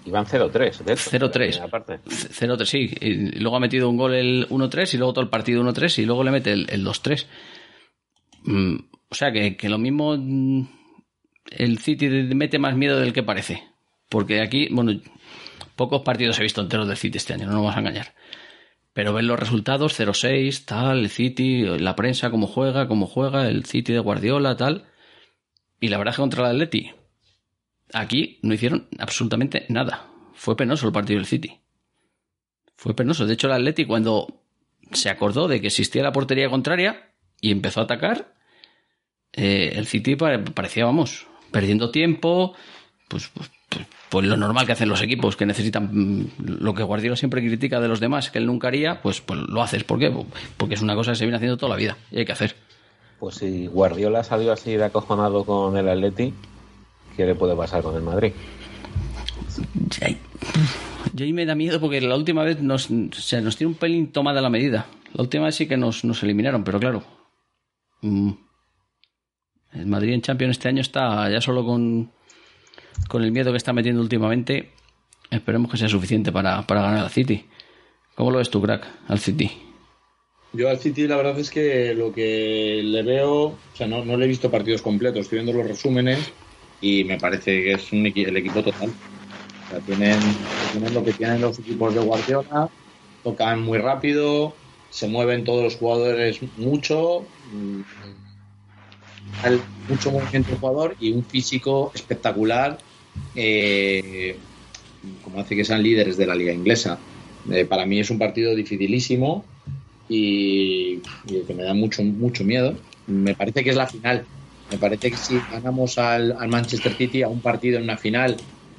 Iban, 0.05 0.25
Iban 0.33 0.51
0-3, 0.51 0.83
0-3. 0.83 2.01
0-3, 2.05 2.65
sí. 2.65 2.91
Y 3.01 3.39
luego 3.39 3.57
ha 3.57 3.59
metido 3.59 3.89
un 3.89 3.97
gol 3.97 4.13
el 4.13 4.47
1-3 4.49 4.93
y 4.93 4.97
luego 4.97 5.13
todo 5.13 5.23
el 5.23 5.29
partido 5.29 5.63
1-3 5.63 5.99
y 5.99 6.05
luego 6.05 6.23
le 6.23 6.31
mete 6.31 6.53
el, 6.53 6.67
el 6.69 6.85
2-3. 6.85 7.25
Mm, 8.43 8.75
o 9.09 9.15
sea 9.15 9.31
que, 9.31 9.55
que, 9.55 9.69
lo 9.69 9.77
mismo 9.77 10.15
mm, 10.17 10.67
el 11.51 11.77
City 11.79 12.07
mete 12.07 12.59
más 12.59 12.75
miedo 12.75 12.99
del 12.99 13.13
que 13.13 13.23
parece. 13.23 13.63
Porque 14.09 14.41
aquí, 14.41 14.67
bueno, 14.71 14.99
pocos 15.75 16.01
partidos 16.01 16.39
he 16.39 16.43
visto 16.43 16.61
enteros 16.61 16.87
del 16.87 16.97
City 16.97 17.17
este 17.17 17.33
año, 17.33 17.45
no 17.45 17.53
nos 17.53 17.61
vamos 17.61 17.75
a 17.75 17.79
engañar. 17.79 18.13
Pero 18.93 19.13
ven 19.13 19.27
los 19.27 19.39
resultados, 19.39 19.97
0-6, 19.97 20.65
tal, 20.65 20.99
el 20.99 21.09
City, 21.09 21.63
la 21.79 21.95
prensa, 21.95 22.29
cómo 22.29 22.47
juega, 22.47 22.87
cómo 22.87 23.07
juega, 23.07 23.47
el 23.47 23.65
City 23.65 23.93
de 23.93 23.99
Guardiola, 23.99 24.57
tal. 24.57 24.85
Y 25.79 25.87
la 25.87 25.97
verdad 25.97 26.11
es 26.11 26.17
que 26.17 26.21
contra 26.21 26.43
el 26.43 26.55
Atleti, 26.55 26.91
Aquí 27.93 28.39
no 28.41 28.53
hicieron 28.53 28.87
absolutamente 28.99 29.65
nada. 29.69 30.07
Fue 30.33 30.55
penoso 30.55 30.87
el 30.87 30.93
partido 30.93 31.19
del 31.19 31.27
City. 31.27 31.59
Fue 32.75 32.95
penoso. 32.95 33.25
De 33.25 33.33
hecho, 33.33 33.47
el 33.47 33.53
Atleti 33.53 33.85
cuando 33.85 34.41
se 34.91 35.09
acordó 35.09 35.47
de 35.47 35.61
que 35.61 35.67
existía 35.67 36.03
la 36.03 36.11
portería 36.11 36.49
contraria 36.49 37.11
y 37.39 37.51
empezó 37.51 37.81
a 37.81 37.83
atacar, 37.83 38.33
eh, 39.33 39.73
el 39.75 39.87
City 39.87 40.15
parecía, 40.15 40.85
vamos, 40.85 41.27
perdiendo 41.51 41.91
tiempo, 41.91 42.53
pues, 43.07 43.29
pues, 43.29 43.49
pues, 44.09 44.25
lo 44.25 44.35
normal 44.35 44.65
que 44.65 44.73
hacen 44.73 44.89
los 44.89 45.01
equipos, 45.01 45.35
que 45.35 45.45
necesitan 45.45 46.29
lo 46.37 46.73
que 46.73 46.83
Guardiola 46.83 47.15
siempre 47.15 47.41
critica 47.41 47.79
de 47.79 47.87
los 47.87 47.99
demás, 47.99 48.31
que 48.31 48.39
él 48.39 48.45
nunca 48.45 48.67
haría, 48.67 49.01
pues, 49.01 49.21
pues 49.21 49.39
lo 49.39 49.61
haces. 49.61 49.83
¿Por 49.83 49.99
qué? 49.99 50.13
Porque 50.57 50.75
es 50.75 50.81
una 50.81 50.95
cosa 50.95 51.11
que 51.11 51.17
se 51.17 51.25
viene 51.25 51.37
haciendo 51.37 51.57
toda 51.57 51.71
la 51.71 51.77
vida 51.77 51.97
y 52.11 52.19
hay 52.19 52.25
que 52.25 52.33
hacer. 52.33 52.55
Pues 53.19 53.35
si 53.35 53.67
Guardiola 53.67 54.23
salió 54.23 54.51
así 54.51 54.75
de 54.75 54.83
acojonado 54.83 55.45
con 55.45 55.77
el 55.77 55.87
Atleti, 55.87 56.33
¿qué 57.15 57.25
le 57.25 57.35
puede 57.35 57.55
pasar 57.55 57.83
con 57.83 57.95
el 57.95 58.01
Madrid? 58.01 58.33
Yo 61.13 61.25
ahí 61.25 61.33
me 61.33 61.45
da 61.45 61.55
miedo 61.55 61.79
porque 61.79 62.01
la 62.01 62.15
última 62.15 62.43
vez 62.43 62.61
nos, 62.61 62.89
se 63.11 63.41
nos 63.41 63.57
tiene 63.57 63.73
un 63.73 63.77
pelín 63.77 64.11
tomada 64.11 64.41
la 64.41 64.49
medida. 64.49 64.87
La 65.13 65.23
última 65.23 65.45
vez 65.45 65.55
sí 65.55 65.67
que 65.67 65.77
nos, 65.77 66.05
nos 66.05 66.23
eliminaron, 66.23 66.63
pero 66.63 66.79
claro. 66.79 67.03
Mmm, 68.01 68.31
el 69.73 69.85
Madrid 69.87 70.13
en 70.13 70.21
Champions 70.21 70.57
este 70.57 70.69
año 70.69 70.81
está 70.81 71.29
ya 71.29 71.41
solo 71.41 71.65
con, 71.65 72.11
con 73.07 73.23
el 73.23 73.31
miedo 73.31 73.51
que 73.51 73.57
está 73.57 73.73
metiendo 73.73 74.01
últimamente. 74.01 74.71
Esperemos 75.29 75.71
que 75.71 75.77
sea 75.77 75.89
suficiente 75.89 76.31
para, 76.31 76.65
para 76.65 76.81
ganar 76.81 76.99
al 77.05 77.09
City. 77.09 77.45
¿Cómo 78.15 78.31
lo 78.31 78.37
ves 78.39 78.49
tú, 78.49 78.61
crack, 78.61 78.87
al 79.07 79.19
City? 79.19 79.51
Yo 80.53 80.69
al 80.69 80.79
City 80.79 81.07
la 81.07 81.15
verdad 81.15 81.39
es 81.39 81.49
que 81.49 81.93
lo 81.93 82.11
que 82.11 82.81
le 82.83 83.03
veo, 83.03 83.43
o 83.43 83.57
sea, 83.73 83.87
no, 83.87 84.03
no 84.03 84.17
le 84.17 84.25
he 84.25 84.27
visto 84.27 84.51
partidos 84.51 84.81
completos, 84.81 85.21
estoy 85.21 85.37
viendo 85.39 85.53
los 85.53 85.65
resúmenes 85.65 86.33
y 86.81 87.03
me 87.05 87.17
parece 87.19 87.63
que 87.63 87.73
es 87.73 87.91
un, 87.93 88.05
el 88.07 88.37
equipo 88.37 88.63
total. 88.63 88.93
Tienen, 89.85 90.19
lo 90.93 91.05
que 91.05 91.13
tienen 91.13 91.39
los 91.39 91.57
equipos 91.59 91.93
de 91.93 92.01
Guardiola, 92.01 92.69
tocan 93.23 93.61
muy 93.61 93.77
rápido, 93.77 94.57
se 94.89 95.07
mueven 95.07 95.45
todos 95.45 95.63
los 95.63 95.75
jugadores 95.77 96.41
mucho, 96.57 97.29
hay 99.43 99.61
mucho 99.87 100.11
movimiento 100.11 100.51
de 100.51 100.57
jugador 100.57 100.95
y 100.99 101.13
un 101.13 101.23
físico 101.23 101.91
espectacular, 101.93 102.83
eh, 103.33 104.39
como 105.23 105.39
hace 105.39 105.55
que 105.55 105.63
sean 105.63 105.83
líderes 105.83 106.17
de 106.17 106.25
la 106.25 106.35
liga 106.35 106.53
inglesa. 106.53 106.99
Eh, 107.49 107.65
para 107.65 107.85
mí 107.85 107.99
es 107.99 108.09
un 108.09 108.19
partido 108.19 108.55
dificilísimo 108.55 109.45
y, 110.07 111.01
y 111.25 111.45
que 111.47 111.53
me 111.53 111.63
da 111.63 111.73
mucho, 111.73 112.03
mucho 112.03 112.43
miedo. 112.43 112.75
Me 113.07 113.35
parece 113.35 113.63
que 113.63 113.69
es 113.69 113.75
la 113.75 113.87
final 113.87 114.27
me 114.71 114.77
parece 114.77 115.11
que 115.11 115.17
si 115.17 115.39
ganamos 115.51 115.97
al, 115.97 116.35
al, 116.39 116.47
Manchester 116.47 116.93
City 116.93 117.23
a 117.23 117.27
un 117.27 117.41
partido 117.41 117.77
en 117.77 117.83
una 117.83 117.97
final, 117.97 118.37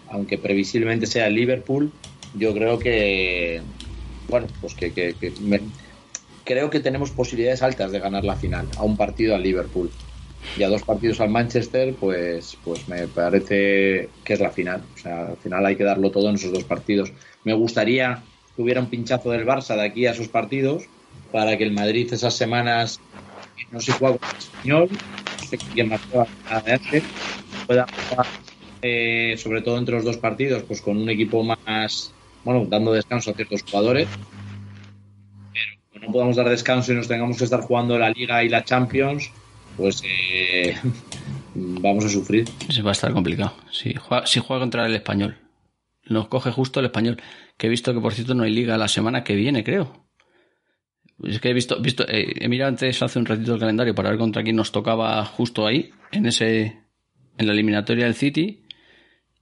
aunque 0.08 0.38
previsiblemente 0.38 1.06
sea 1.06 1.26
el 1.26 1.34
Liverpool, 1.34 1.92
yo 2.34 2.54
creo 2.54 2.78
que, 2.78 3.60
bueno, 4.28 4.46
pues 4.60 4.74
que, 4.74 4.92
que, 4.92 5.14
me, 5.42 5.60
creo 6.44 6.70
que 6.70 6.80
tenemos 6.80 7.10
posibilidades 7.10 7.62
altas 7.62 7.92
de 7.92 8.00
ganar 8.00 8.24
la 8.24 8.36
final 8.36 8.66
a 8.76 8.82
un 8.82 8.96
partido 8.96 9.34
al 9.34 9.42
Liverpool. 9.42 9.90
Y 10.58 10.64
a 10.64 10.68
dos 10.68 10.82
partidos 10.82 11.20
al 11.20 11.28
Manchester, 11.28 11.94
pues, 11.94 12.56
pues 12.64 12.88
me 12.88 13.06
parece 13.06 14.08
que 14.24 14.32
es 14.32 14.40
la 14.40 14.50
final. 14.50 14.82
O 14.94 14.98
sea, 14.98 15.26
al 15.28 15.36
final 15.36 15.64
hay 15.64 15.76
que 15.76 15.84
darlo 15.84 16.10
todo 16.10 16.28
en 16.30 16.34
esos 16.34 16.52
dos 16.52 16.64
partidos. 16.64 17.12
Me 17.44 17.52
gustaría 17.52 18.22
que 18.56 18.62
hubiera 18.62 18.80
un 18.80 18.88
pinchazo 18.88 19.30
del 19.30 19.46
Barça 19.46 19.76
de 19.76 19.82
aquí 19.82 20.06
a 20.06 20.10
esos 20.10 20.28
partidos 20.28 20.84
para 21.30 21.56
que 21.56 21.64
el 21.64 21.72
Madrid 21.72 22.12
esas 22.12 22.34
semanas 22.34 23.00
no 23.70 23.80
se 23.80 23.92
juega 23.92 24.18
con 24.18 24.28
el 24.30 24.36
español, 24.36 24.88
sé 25.58 25.66
quién 25.72 25.88
más 25.88 26.00
adelante, 26.48 27.02
pueda 27.66 27.86
jugar, 27.86 28.26
eh, 28.82 29.34
sobre 29.36 29.62
todo 29.62 29.78
entre 29.78 29.94
los 29.94 30.04
dos 30.04 30.16
partidos, 30.16 30.62
pues 30.62 30.80
con 30.80 30.96
un 30.96 31.08
equipo 31.10 31.42
más, 31.42 32.12
bueno, 32.44 32.66
dando 32.68 32.92
descanso 32.92 33.30
a 33.30 33.34
ciertos 33.34 33.62
jugadores. 33.62 34.08
Pero 35.52 35.92
que 35.92 36.06
no 36.06 36.12
podamos 36.12 36.36
dar 36.36 36.48
descanso 36.48 36.92
y 36.92 36.96
nos 36.96 37.08
tengamos 37.08 37.36
que 37.38 37.44
estar 37.44 37.60
jugando 37.60 37.98
la 37.98 38.10
Liga 38.10 38.42
y 38.42 38.48
la 38.48 38.64
Champions, 38.64 39.30
pues 39.76 40.02
eh, 40.04 40.76
vamos 41.54 42.04
a 42.04 42.08
sufrir. 42.08 42.48
Se 42.68 42.82
va 42.82 42.90
a 42.90 42.92
estar 42.92 43.12
complicado. 43.12 43.54
Si 43.70 43.94
juega, 43.94 44.26
si 44.26 44.40
juega 44.40 44.60
contra 44.60 44.86
el 44.86 44.94
español, 44.94 45.36
nos 46.06 46.28
coge 46.28 46.50
justo 46.50 46.80
el 46.80 46.86
español, 46.86 47.20
que 47.56 47.66
he 47.66 47.70
visto 47.70 47.94
que 47.94 48.00
por 48.00 48.14
cierto 48.14 48.34
no 48.34 48.44
hay 48.44 48.52
liga 48.52 48.76
la 48.76 48.88
semana 48.88 49.22
que 49.22 49.34
viene, 49.34 49.62
creo. 49.64 50.01
Es 51.22 51.40
que 51.40 51.50
he 51.50 51.54
visto, 51.54 51.80
visto 51.80 52.04
eh, 52.08 52.34
he 52.40 52.48
mirado 52.48 52.68
antes 52.68 53.00
hace 53.02 53.18
un 53.18 53.26
ratito 53.26 53.54
el 53.54 53.60
calendario 53.60 53.94
para 53.94 54.10
ver 54.10 54.18
contra 54.18 54.42
quién 54.42 54.56
nos 54.56 54.72
tocaba 54.72 55.24
justo 55.24 55.66
ahí, 55.66 55.90
en 56.10 56.26
ese, 56.26 56.80
en 57.38 57.46
la 57.46 57.52
eliminatoria 57.52 58.06
del 58.06 58.14
City. 58.14 58.64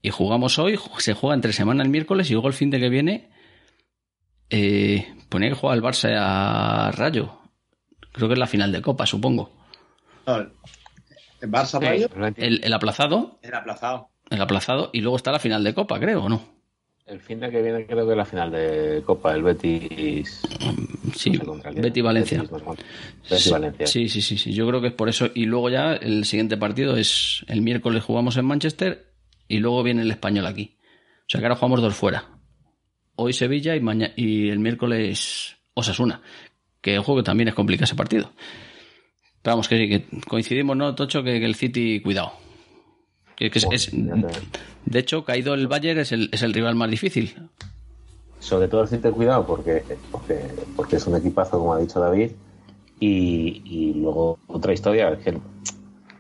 Y 0.03 0.11
jugamos 0.11 0.59
hoy, 0.59 0.79
se 0.99 1.15
juega 1.15 1.35
entre 1.35 1.53
semana 1.53 1.83
el 1.83 1.91
miércoles 1.91 2.31
y 2.31 2.33
luego 2.33 2.49
el 2.49 2.55
fin 2.55 2.71
de 2.71 2.81
que 2.81 2.89
viene 2.89 3.31
eh, 4.51 5.15
ponía 5.29 5.49
que 5.49 5.55
juega 5.55 5.75
el 5.75 5.83
Barça 5.83 6.15
a 6.19 6.91
Rayo. 6.93 7.39
Creo 8.13 8.29
que 8.29 8.35
es 8.35 8.39
la 8.39 8.47
final 8.47 8.73
de 8.73 8.83
Copa, 8.83 9.07
supongo. 9.07 9.51
¿El 10.27 11.51
Barça 11.51 11.81
Rayo? 11.81 12.09
El, 12.37 12.63
el 12.63 12.73
aplazado. 12.73 13.39
El 13.43 13.55
aplazado. 13.55 14.11
El 14.29 14.41
aplazado. 14.41 14.91
Y 14.93 15.01
luego 15.01 15.17
está 15.17 15.33
la 15.33 15.39
final 15.39 15.65
de 15.65 15.75
Copa, 15.75 15.99
creo, 15.99 16.25
¿o 16.25 16.29
no? 16.29 16.60
El 17.11 17.21
fin 17.21 17.41
de 17.41 17.51
que 17.51 17.61
viene 17.61 17.87
creo 17.87 18.07
que 18.07 18.13
es 18.13 18.17
la 18.17 18.25
final 18.25 18.53
de 18.53 19.03
Copa, 19.05 19.35
el 19.35 19.43
Betis... 19.43 20.41
Sí, 21.17 21.31
no 21.31 21.61
sé 21.61 21.71
Betis 21.81 22.03
Valencia. 22.05 22.43
Betis 22.43 23.43
sí, 23.45 23.51
Valencia. 23.51 23.87
Sí, 23.87 24.09
sí, 24.09 24.23
sí, 24.23 24.39
sí, 24.39 24.53
yo 24.53 24.67
creo 24.69 24.81
que 24.81 24.89
es 24.89 24.93
por 24.93 25.09
eso. 25.09 25.29
Y 25.35 25.47
luego 25.47 25.71
ya 25.71 25.95
el 25.95 26.25
siguiente 26.25 26.57
partido 26.57 26.97
es 26.97 27.45
el 27.49 27.63
miércoles 27.63 28.05
jugamos 28.05 28.37
en 28.37 28.45
Manchester 28.45 29.13
y 29.49 29.59
luego 29.59 29.83
viene 29.83 30.03
el 30.03 30.11
español 30.11 30.47
aquí. 30.47 30.77
O 31.21 31.25
sea 31.27 31.41
que 31.41 31.47
ahora 31.47 31.57
jugamos 31.57 31.83
dos 31.83 31.95
fuera. 31.97 32.29
Hoy 33.17 33.33
Sevilla 33.33 33.75
y, 33.75 33.81
mañana, 33.81 34.13
y 34.17 34.49
el 34.49 34.61
miércoles 34.61 35.57
Osasuna. 35.75 36.23
que 36.81 36.95
el 36.95 37.01
juego 37.01 37.23
también 37.25 37.49
es 37.49 37.55
complicado 37.55 37.85
ese 37.87 37.97
partido. 37.97 38.33
Pero 39.43 39.53
vamos, 39.57 39.69
que, 39.69 39.89
que 39.89 40.05
coincidimos, 40.29 40.77
¿no, 40.77 40.95
Tocho? 40.95 41.23
Que, 41.25 41.41
que 41.41 41.47
el 41.47 41.55
City, 41.57 42.01
cuidado. 42.01 42.33
Que, 43.37 43.51
que 43.51 43.59
es- 43.59 43.67
es- 43.73 43.93
de 44.85 44.99
hecho, 44.99 45.25
caído 45.25 45.55
el 45.55 45.67
Bayern 45.69 46.01
es 46.01 46.13
el, 46.13 46.29
es 46.33 46.43
el 46.43 46.53
rival 46.53 46.75
más 46.75 46.91
difícil. 46.91 47.35
Sobre 48.39 48.69
todo 48.69 48.87
City, 48.87 49.11
cuidado, 49.11 49.47
porque, 49.47 49.85
porque, 50.11 50.41
porque 50.77 50.97
es 50.97 51.07
un 51.07 51.17
equipazo, 51.17 51.59
como 51.59 51.75
ha 51.75 51.79
dicho 51.79 52.01
David. 52.01 52.31
Y, 52.99 53.63
y 53.65 53.95
luego 53.95 54.39
otra 54.47 54.73
historia, 54.73 55.11
es 55.11 55.19
que 55.25 55.39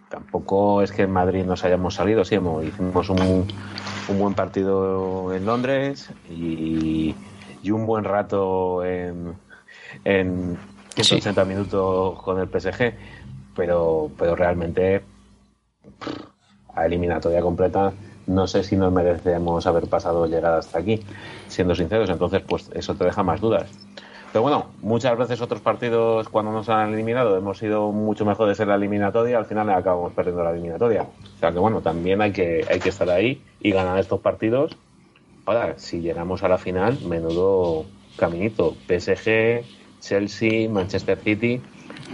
tampoco 0.08 0.82
es 0.82 0.92
que 0.92 1.02
en 1.02 1.10
Madrid 1.12 1.44
nos 1.44 1.64
hayamos 1.64 1.94
salido, 1.94 2.24
sí, 2.24 2.34
hemos- 2.34 2.64
hicimos 2.64 3.08
un, 3.10 3.46
un 4.08 4.18
buen 4.18 4.34
partido 4.34 5.32
en 5.34 5.46
Londres 5.46 6.10
y, 6.28 7.14
y 7.62 7.70
un 7.70 7.86
buen 7.86 8.04
rato 8.04 8.84
en, 8.84 9.34
en 10.04 10.58
180 10.94 11.44
minutos 11.44 12.20
con 12.22 12.38
el 12.40 12.48
PSG, 12.48 12.94
pero, 13.54 14.10
pero 14.18 14.34
realmente 14.34 15.02
a 16.74 16.86
eliminatoria 16.86 17.40
completa 17.40 17.92
no 18.26 18.46
sé 18.46 18.62
si 18.64 18.76
nos 18.76 18.92
merecemos 18.92 19.66
haber 19.66 19.86
pasado 19.88 20.26
llegar 20.26 20.54
hasta 20.54 20.78
aquí, 20.78 21.00
siendo 21.48 21.74
sinceros, 21.74 22.10
entonces 22.10 22.42
pues 22.46 22.70
eso 22.74 22.94
te 22.94 23.04
deja 23.04 23.22
más 23.22 23.40
dudas. 23.40 23.70
Pero 24.32 24.42
bueno, 24.42 24.66
muchas 24.80 25.18
veces 25.18 25.40
otros 25.40 25.60
partidos 25.60 26.28
cuando 26.28 26.52
nos 26.52 26.68
han 26.68 26.94
eliminado 26.94 27.36
hemos 27.36 27.58
sido 27.58 27.90
mucho 27.90 28.24
mejores 28.24 28.60
en 28.60 28.68
la 28.68 28.76
eliminatoria, 28.76 29.38
al 29.38 29.46
final 29.46 29.68
acabamos 29.70 30.12
perdiendo 30.12 30.44
la 30.44 30.52
eliminatoria. 30.52 31.02
O 31.02 31.38
sea 31.40 31.50
que 31.50 31.58
bueno, 31.58 31.80
también 31.80 32.20
hay 32.20 32.30
que, 32.30 32.64
hay 32.70 32.78
que 32.78 32.90
estar 32.90 33.10
ahí 33.10 33.42
y 33.60 33.72
ganar 33.72 33.98
estos 33.98 34.20
partidos. 34.20 34.76
Ahora, 35.46 35.74
si 35.78 36.00
llegamos 36.00 36.44
a 36.44 36.48
la 36.48 36.58
final, 36.58 37.00
menudo 37.00 37.86
caminito. 38.16 38.76
PSG, 38.86 39.64
Chelsea, 39.98 40.68
Manchester 40.68 41.18
City, 41.18 41.60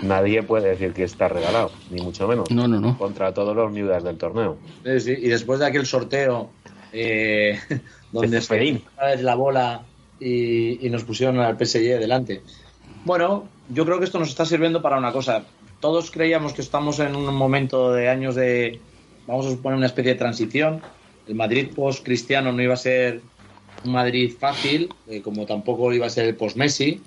nadie 0.02 0.42
puede 0.42 0.70
decir 0.70 0.92
que 0.92 1.04
está 1.04 1.28
regalado, 1.28 1.70
ni 1.90 2.02
mucho 2.02 2.26
menos. 2.28 2.50
No, 2.50 2.68
no, 2.68 2.80
no. 2.80 2.96
Contra 2.98 3.32
todos 3.32 3.54
los 3.54 3.72
miudas 3.72 4.04
del 4.04 4.16
torneo. 4.16 4.56
Sí, 4.84 5.00
sí, 5.00 5.14
Y 5.18 5.28
después 5.28 5.58
de 5.60 5.66
aquel 5.66 5.86
sorteo 5.86 6.50
eh, 6.92 7.58
donde 8.12 8.40
se 8.40 8.82
la 9.20 9.34
bola 9.34 9.82
y, 10.20 10.86
y 10.86 10.90
nos 10.90 11.04
pusieron 11.04 11.38
al 11.38 11.56
PSG 11.58 11.98
delante. 11.98 12.42
Bueno, 13.04 13.48
yo 13.68 13.84
creo 13.84 13.98
que 13.98 14.04
esto 14.04 14.18
nos 14.18 14.28
está 14.28 14.44
sirviendo 14.44 14.82
para 14.82 14.98
una 14.98 15.12
cosa. 15.12 15.44
Todos 15.80 16.10
creíamos 16.10 16.52
que 16.52 16.62
estamos 16.62 16.98
en 17.00 17.14
un 17.14 17.34
momento 17.34 17.92
de 17.92 18.08
años 18.08 18.34
de, 18.34 18.80
vamos 19.26 19.46
a 19.46 19.50
suponer, 19.50 19.76
una 19.76 19.86
especie 19.86 20.12
de 20.12 20.18
transición. 20.18 20.80
El 21.28 21.34
Madrid 21.34 21.68
post-cristiano 21.74 22.52
no 22.52 22.62
iba 22.62 22.74
a 22.74 22.78
ser 22.78 23.20
un 23.84 23.92
Madrid 23.92 24.32
fácil, 24.38 24.88
eh, 25.08 25.20
como 25.22 25.46
tampoco 25.46 25.92
iba 25.92 26.06
a 26.06 26.10
ser 26.10 26.26
el 26.26 26.36
post-Messi. 26.36 27.00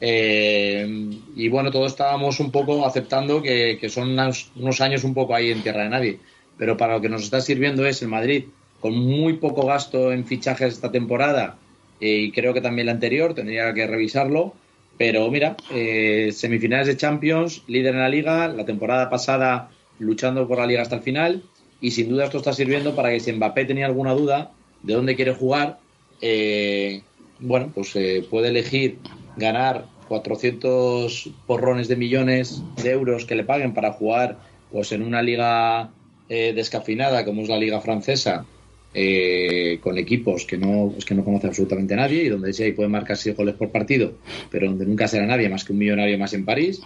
Eh, 0.00 1.10
y 1.36 1.48
bueno, 1.48 1.70
todos 1.70 1.92
estábamos 1.92 2.40
un 2.40 2.50
poco 2.50 2.86
aceptando 2.86 3.42
que, 3.42 3.76
que 3.80 3.88
son 3.88 4.10
unos, 4.10 4.80
años 4.80 5.04
un 5.04 5.14
poco 5.14 5.34
ahí 5.34 5.50
en 5.50 5.62
tierra 5.62 5.84
de 5.84 5.90
nadie. 5.90 6.18
Pero 6.56 6.76
para 6.76 6.94
lo 6.94 7.00
que 7.00 7.08
nos 7.08 7.22
está 7.22 7.40
sirviendo 7.40 7.86
es 7.86 8.02
el 8.02 8.08
Madrid 8.08 8.44
con 8.80 8.94
muy 8.94 9.34
poco 9.34 9.66
gasto 9.66 10.12
en 10.12 10.24
fichajes 10.24 10.72
esta 10.72 10.90
temporada 10.90 11.58
eh, 12.00 12.16
y 12.16 12.32
creo 12.32 12.54
que 12.54 12.62
también 12.62 12.86
la 12.86 12.92
anterior, 12.92 13.34
tendría 13.34 13.72
que 13.74 13.86
revisarlo. 13.86 14.54
Pero 14.96 15.30
mira, 15.30 15.56
eh, 15.70 16.30
semifinales 16.32 16.86
de 16.86 16.96
Champions, 16.96 17.62
líder 17.66 17.94
en 17.94 18.00
la 18.00 18.08
liga, 18.08 18.48
la 18.48 18.64
temporada 18.64 19.08
pasada 19.08 19.70
luchando 19.98 20.46
por 20.48 20.58
la 20.58 20.66
liga 20.66 20.82
hasta 20.82 20.96
el 20.96 21.02
final 21.02 21.42
y 21.80 21.90
sin 21.90 22.08
duda 22.08 22.24
esto 22.24 22.38
está 22.38 22.52
sirviendo 22.52 22.94
para 22.94 23.10
que 23.10 23.20
si 23.20 23.32
Mbappé 23.32 23.64
tenía 23.64 23.86
alguna 23.86 24.12
duda 24.12 24.50
de 24.82 24.94
dónde 24.94 25.16
quiere 25.16 25.34
jugar, 25.34 25.78
eh, 26.20 27.02
bueno, 27.38 27.70
pues 27.74 27.96
puede 28.28 28.48
elegir 28.48 28.98
ganar 29.36 29.86
400 30.08 31.30
porrones 31.46 31.88
de 31.88 31.96
millones 31.96 32.62
de 32.82 32.90
euros 32.90 33.24
que 33.24 33.36
le 33.36 33.44
paguen 33.44 33.74
para 33.74 33.92
jugar 33.92 34.38
pues 34.72 34.92
en 34.92 35.02
una 35.02 35.22
liga 35.22 35.90
eh, 36.28 36.52
descafinada 36.52 37.24
como 37.24 37.42
es 37.42 37.48
la 37.48 37.56
liga 37.56 37.80
francesa 37.80 38.44
eh, 38.92 39.78
con 39.80 39.98
equipos 39.98 40.44
que 40.44 40.58
no 40.58 40.92
es 40.98 41.04
que 41.04 41.14
no 41.14 41.24
conoce 41.24 41.46
absolutamente 41.46 41.94
nadie 41.94 42.24
y 42.24 42.28
donde 42.28 42.52
sí 42.52 42.72
puede 42.72 42.88
marcar 42.88 43.16
seis 43.16 43.36
goles 43.36 43.54
por 43.54 43.70
partido 43.70 44.14
pero 44.50 44.66
donde 44.66 44.84
nunca 44.84 45.06
será 45.06 45.26
nadie 45.26 45.48
más 45.48 45.64
que 45.64 45.72
un 45.72 45.78
millonario 45.78 46.18
más 46.18 46.32
en 46.32 46.44
París 46.44 46.80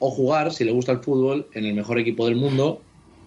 o 0.00 0.10
jugar 0.10 0.52
si 0.52 0.64
le 0.64 0.72
gusta 0.72 0.90
el 0.90 0.98
fútbol 0.98 1.46
en 1.54 1.64
el 1.66 1.74
mejor 1.74 2.00
equipo 2.00 2.26
del 2.26 2.34
mundo 2.34 2.82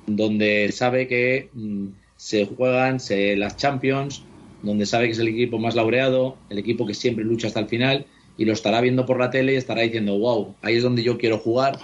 donde 0.08 0.70
sabe 0.74 1.08
que 1.08 1.50
mm, 1.54 1.88
se 2.18 2.46
juegan 2.46 3.00
se, 3.00 3.38
las 3.38 3.56
Champions 3.56 4.24
donde 4.62 4.86
sabe 4.86 5.06
que 5.06 5.14
es 5.14 5.20
el 5.20 5.30
equipo 5.30 5.58
más 5.58 5.76
laureado 5.76 6.36
el 6.50 6.58
equipo 6.58 6.86
que 6.86 6.94
siempre 6.94 7.24
lucha 7.24 7.48
hasta 7.48 7.62
el 7.62 7.68
final 7.68 8.06
y 8.38 8.46
lo 8.46 8.54
estará 8.54 8.82
viendo 8.82 9.06
por 9.06 9.20
la 9.20 9.30
tele 9.30 9.54
y 9.54 9.58
estará 9.58 9.82
diciendo 9.82 10.18
wow 10.18 10.56
ahí 10.62 10.76
es 10.76 10.84
donde 10.84 11.04
yo 11.04 11.18
quiero 11.18 11.38
jugar 11.38 11.78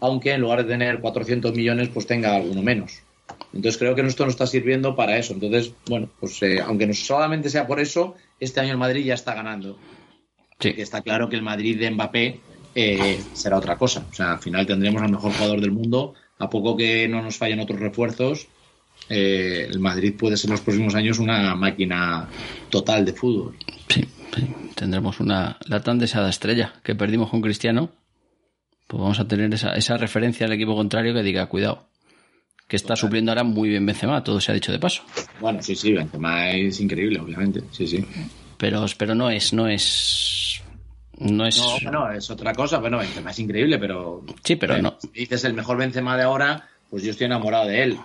aunque 0.00 0.32
en 0.32 0.40
lugar 0.40 0.64
de 0.64 0.72
tener 0.72 1.00
400 1.00 1.54
millones 1.54 1.88
pues 1.88 2.06
tenga 2.06 2.34
alguno 2.36 2.62
menos 2.62 3.02
entonces 3.52 3.78
creo 3.78 3.94
que 3.94 4.02
esto 4.02 4.24
nos 4.24 4.34
está 4.34 4.46
sirviendo 4.46 4.96
para 4.96 5.18
eso. 5.18 5.34
Entonces, 5.34 5.72
bueno, 5.86 6.08
pues 6.18 6.42
eh, 6.42 6.60
aunque 6.60 6.86
no 6.86 6.94
solamente 6.94 7.50
sea 7.50 7.66
por 7.66 7.80
eso, 7.80 8.14
este 8.40 8.60
año 8.60 8.72
el 8.72 8.78
Madrid 8.78 9.04
ya 9.04 9.14
está 9.14 9.34
ganando. 9.34 9.78
Sí. 10.58 10.74
Está 10.76 11.02
claro 11.02 11.28
que 11.28 11.36
el 11.36 11.42
Madrid 11.42 11.78
de 11.78 11.90
Mbappé 11.90 12.40
eh, 12.74 13.20
será 13.34 13.58
otra 13.58 13.76
cosa. 13.76 14.06
O 14.10 14.14
sea, 14.14 14.32
al 14.32 14.38
final 14.38 14.66
tendremos 14.66 15.02
al 15.02 15.10
mejor 15.10 15.32
jugador 15.32 15.60
del 15.60 15.72
mundo. 15.72 16.14
A 16.38 16.48
poco 16.48 16.76
que 16.76 17.08
no 17.08 17.22
nos 17.22 17.36
fallen 17.36 17.60
otros 17.60 17.78
refuerzos, 17.78 18.48
eh, 19.08 19.68
el 19.68 19.80
Madrid 19.80 20.14
puede 20.16 20.36
ser 20.36 20.48
en 20.48 20.52
los 20.52 20.60
próximos 20.60 20.94
años 20.94 21.18
una 21.18 21.54
máquina 21.54 22.28
total 22.70 23.04
de 23.04 23.12
fútbol. 23.12 23.56
Sí, 23.88 24.06
sí. 24.36 24.54
tendremos 24.74 25.20
una 25.20 25.56
la 25.66 25.80
tan 25.82 25.98
deseada 25.98 26.28
estrella 26.30 26.72
que 26.82 26.94
perdimos 26.94 27.30
con 27.30 27.40
Cristiano. 27.40 27.90
Pues 28.86 29.00
vamos 29.00 29.20
a 29.20 29.26
tener 29.28 29.52
esa, 29.54 29.72
esa 29.74 29.96
referencia 29.96 30.46
al 30.46 30.52
equipo 30.52 30.74
contrario 30.74 31.14
que 31.14 31.22
diga, 31.22 31.46
cuidado, 31.46 31.86
que 32.68 32.76
está 32.76 32.94
supliendo 32.96 33.30
ahora 33.30 33.44
muy 33.44 33.68
bien 33.70 33.86
Benzema, 33.86 34.22
todo 34.22 34.40
se 34.40 34.50
ha 34.52 34.54
dicho 34.54 34.70
de 34.72 34.78
paso. 34.78 35.02
Bueno, 35.40 35.62
sí, 35.62 35.74
sí, 35.76 35.92
Benzema 35.92 36.50
es 36.50 36.78
increíble, 36.80 37.18
obviamente. 37.20 37.62
Sí, 37.70 37.86
sí. 37.86 38.04
Pero, 38.58 38.84
pero 38.98 39.14
no 39.14 39.30
es, 39.30 39.52
no 39.54 39.66
es, 39.66 40.60
no 41.18 41.46
es. 41.46 41.56
No, 41.58 41.78
bueno, 41.82 42.12
es 42.12 42.30
otra 42.30 42.52
cosa. 42.52 42.78
Bueno, 42.78 42.98
Benzema 42.98 43.30
es 43.30 43.38
increíble, 43.38 43.78
pero. 43.78 44.24
Sí, 44.44 44.56
pero 44.56 44.76
Eh, 44.76 44.82
no. 44.82 44.96
si 45.00 45.08
dices 45.20 45.44
el 45.44 45.54
mejor 45.54 45.78
Benzema 45.78 46.16
de 46.16 46.24
ahora, 46.24 46.68
pues 46.90 47.02
yo 47.02 47.10
estoy 47.12 47.26
enamorado 47.26 47.66
de 47.66 47.82
él. 47.82 47.98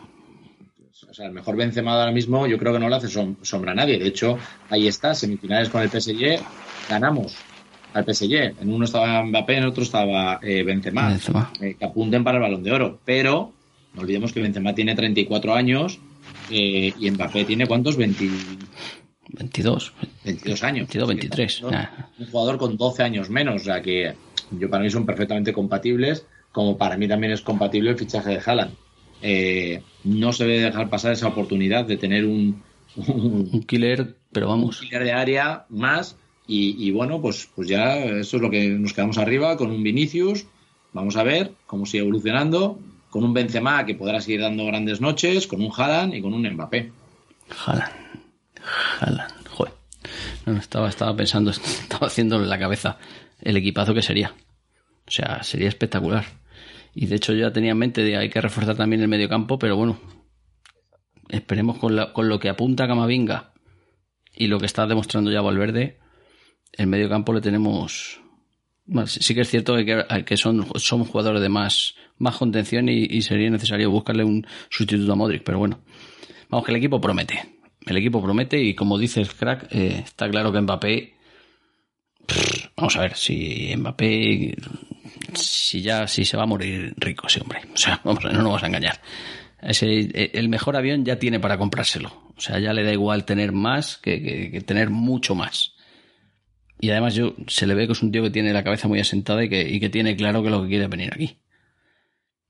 O 1.09 1.13
sea, 1.13 1.27
el 1.27 1.31
mejor 1.33 1.55
Benzema 1.55 1.93
ahora 1.93 2.11
mismo 2.11 2.47
yo 2.47 2.57
creo 2.57 2.73
que 2.73 2.79
no 2.79 2.89
le 2.89 2.95
hace 2.95 3.07
som- 3.07 3.35
sombra 3.41 3.71
a 3.71 3.75
nadie. 3.75 3.99
De 3.99 4.07
hecho, 4.07 4.37
ahí 4.69 4.87
está, 4.87 5.13
semifinales 5.13 5.69
con 5.69 5.81
el 5.81 5.89
PSG, 5.89 6.39
ganamos 6.89 7.35
al 7.93 8.03
PSG. 8.05 8.55
En 8.61 8.71
uno 8.71 8.85
estaba 8.85 9.23
Mbappé, 9.23 9.57
en 9.57 9.65
otro 9.65 9.83
estaba 9.83 10.39
eh, 10.41 10.63
Benzema. 10.63 11.09
Benzema. 11.09 11.51
Eh, 11.61 11.75
que 11.77 11.85
apunten 11.85 12.23
para 12.23 12.37
el 12.37 12.41
Balón 12.43 12.63
de 12.63 12.71
Oro. 12.71 12.99
Pero 13.05 13.53
no 13.93 14.01
olvidemos 14.01 14.33
que 14.33 14.41
Benzema 14.41 14.73
tiene 14.73 14.95
34 14.95 15.53
años 15.53 15.99
eh, 16.49 16.93
y 16.97 17.11
Mbappé 17.11 17.45
tiene 17.45 17.67
¿cuántos? 17.67 17.95
20, 17.97 18.27
22, 19.29 19.93
22 20.23 20.63
años. 20.63 20.87
22, 20.87 21.07
23. 21.09 21.61
¿no? 21.63 21.69
Ah, 21.73 22.09
Un 22.17 22.25
jugador 22.27 22.57
con 22.57 22.77
12 22.77 23.03
años 23.03 23.29
menos, 23.29 23.61
o 23.61 23.65
sea 23.65 23.81
que 23.81 24.13
yo 24.51 24.69
para 24.69 24.83
mí 24.83 24.89
son 24.89 25.05
perfectamente 25.05 25.53
compatibles, 25.53 26.25
como 26.51 26.77
para 26.77 26.97
mí 26.97 27.07
también 27.07 27.33
es 27.33 27.41
compatible 27.41 27.91
el 27.91 27.97
fichaje 27.97 28.29
de 28.31 28.41
Haaland. 28.43 28.71
Eh, 29.21 29.81
no 30.03 30.31
se 30.33 30.45
debe 30.45 30.61
dejar 30.61 30.89
pasar 30.89 31.11
esa 31.13 31.27
oportunidad 31.27 31.85
de 31.85 31.97
tener 31.97 32.25
un, 32.25 32.61
un 32.95 33.49
un 33.51 33.63
killer, 33.63 34.15
pero 34.31 34.47
vamos. 34.47 34.79
killer 34.79 35.03
de 35.03 35.11
área 35.11 35.65
más 35.69 36.17
y, 36.47 36.75
y 36.87 36.91
bueno, 36.91 37.21
pues, 37.21 37.49
pues 37.55 37.67
ya 37.67 37.97
eso 37.97 38.37
es 38.37 38.41
lo 38.41 38.49
que 38.49 38.69
nos 38.69 38.93
quedamos 38.93 39.17
arriba 39.17 39.57
con 39.57 39.71
un 39.71 39.83
Vinicius. 39.83 40.45
Vamos 40.93 41.17
a 41.17 41.23
ver 41.23 41.51
cómo 41.65 41.85
sigue 41.85 42.03
evolucionando. 42.03 42.79
Con 43.09 43.23
un 43.23 43.33
Benzema 43.33 43.85
que 43.85 43.95
podrá 43.95 44.19
seguir 44.21 44.41
dando 44.41 44.65
grandes 44.65 44.99
noches, 45.01 45.47
con 45.47 45.61
un 45.61 45.71
Haaland 45.75 46.13
y 46.13 46.21
con 46.21 46.33
un 46.33 46.47
Mbappé. 46.47 46.91
Haaland. 47.65 47.91
Haaland. 48.99 49.47
Joder. 49.49 49.73
No, 50.45 50.53
no, 50.53 50.59
estaba, 50.59 50.89
estaba 50.89 51.15
pensando, 51.15 51.51
estaba 51.81 52.07
haciéndole 52.07 52.43
en 52.43 52.49
la 52.49 52.59
cabeza 52.59 52.97
el 53.41 53.57
equipazo 53.57 53.93
que 53.93 54.01
sería. 54.01 54.33
O 55.07 55.11
sea, 55.11 55.41
sería 55.43 55.69
espectacular. 55.69 56.25
Y 56.99 57.05
de 57.05 57.15
hecho 57.17 57.31
yo 57.31 57.41
ya 57.41 57.53
tenía 57.53 57.73
en 57.73 57.77
mente 57.77 58.03
de 58.03 58.17
hay 58.17 58.27
que 58.27 58.41
reforzar 58.41 58.75
también 58.75 59.03
el 59.03 59.07
medio 59.07 59.29
campo, 59.29 59.59
pero 59.59 59.75
bueno, 59.77 59.99
esperemos 61.29 61.77
con, 61.77 61.95
la- 61.95 62.11
con 62.11 62.27
lo 62.27 62.39
que 62.39 62.49
apunta 62.49 62.87
Camavinga 62.87 63.53
y 64.35 64.47
lo 64.47 64.59
que 64.59 64.65
está 64.65 64.87
demostrando 64.87 65.29
ya 65.29 65.41
Valverde, 65.41 65.99
el 66.73 66.87
medio 66.87 67.07
campo 67.07 67.33
le 67.33 67.41
tenemos... 67.41 68.19
Sí 69.05 69.35
que 69.35 69.41
es 69.41 69.49
cierto 69.49 69.75
que, 69.75 70.05
que 70.25 70.37
son, 70.37 70.65
son 70.79 71.03
jugadores 71.05 71.39
de 71.39 71.49
más, 71.49 71.93
más 72.17 72.35
contención 72.35 72.89
y, 72.89 73.21
sería 73.21 73.51
necesario 73.51 73.91
buscarle 73.91 74.23
un 74.23 74.47
sustituto 74.71 75.13
a 75.13 75.15
Modric, 75.15 75.43
pero 75.43 75.59
bueno. 75.59 75.81
Vamos, 76.49 76.65
que 76.65 76.71
el 76.71 76.77
equipo 76.77 76.99
promete. 76.99 77.59
El 77.85 77.97
equipo 77.97 78.23
promete 78.23 78.59
y 78.59 78.73
como 78.73 78.97
dice 78.97 79.21
el 79.21 79.27
crack, 79.27 79.67
eh, 79.71 80.01
está 80.03 80.27
claro 80.31 80.51
que 80.51 80.61
Mbappé... 80.61 81.13
Vamos 82.75 82.95
a 82.95 83.01
ver, 83.01 83.15
si 83.15 83.71
Mbappé... 83.77 84.55
Si 85.35 85.81
ya, 85.81 86.07
si 86.07 86.25
se 86.25 86.37
va 86.37 86.43
a 86.43 86.47
morir 86.47 86.93
rico 86.97 87.27
ese 87.27 87.41
hombre. 87.41 87.61
O 87.73 87.77
sea, 87.77 87.99
vamos, 88.03 88.23
no 88.23 88.31
nos 88.31 88.43
vamos 88.43 88.63
a 88.63 88.67
engañar. 88.67 88.99
Ese, 89.61 89.99
eh, 90.13 90.31
el 90.33 90.49
mejor 90.49 90.75
avión 90.75 91.03
ya 91.05 91.17
tiene 91.19 91.39
para 91.39 91.57
comprárselo. 91.57 92.09
O 92.37 92.39
sea, 92.41 92.59
ya 92.59 92.73
le 92.73 92.83
da 92.83 92.91
igual 92.93 93.25
tener 93.25 93.51
más 93.51 93.97
que, 93.97 94.21
que- 94.21 94.51
que 94.51 94.61
tener 94.61 94.89
mucho 94.89 95.33
más. 95.35 95.73
Y 96.79 96.91
además 96.91 97.15
yo 97.15 97.33
se 97.47 97.65
le 97.65 97.73
ve 97.73 97.87
que 97.87 97.93
es 97.93 98.03
un 98.03 98.11
tío 98.11 98.21
que 98.21 98.29
tiene 98.29 98.53
la 98.53 98.63
cabeza 98.63 98.87
muy 98.87 98.99
asentada 98.99 99.43
y 99.43 99.49
que, 99.49 99.67
y 99.67 99.79
que 99.79 99.89
tiene 99.89 100.15
claro 100.15 100.43
que 100.43 100.49
lo 100.51 100.61
que 100.61 100.67
quiere 100.69 100.83
es 100.83 100.89
venir 100.89 101.11
aquí. 101.11 101.39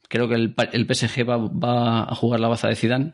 Creo 0.09 0.27
que 0.27 0.35
el, 0.35 0.53
el 0.73 0.85
PSG 0.93 1.27
va, 1.29 1.37
va 1.37 2.03
a 2.03 2.15
jugar 2.15 2.39
la 2.41 2.47
baza 2.49 2.67
de 2.67 2.75
Zidane. 2.75 3.13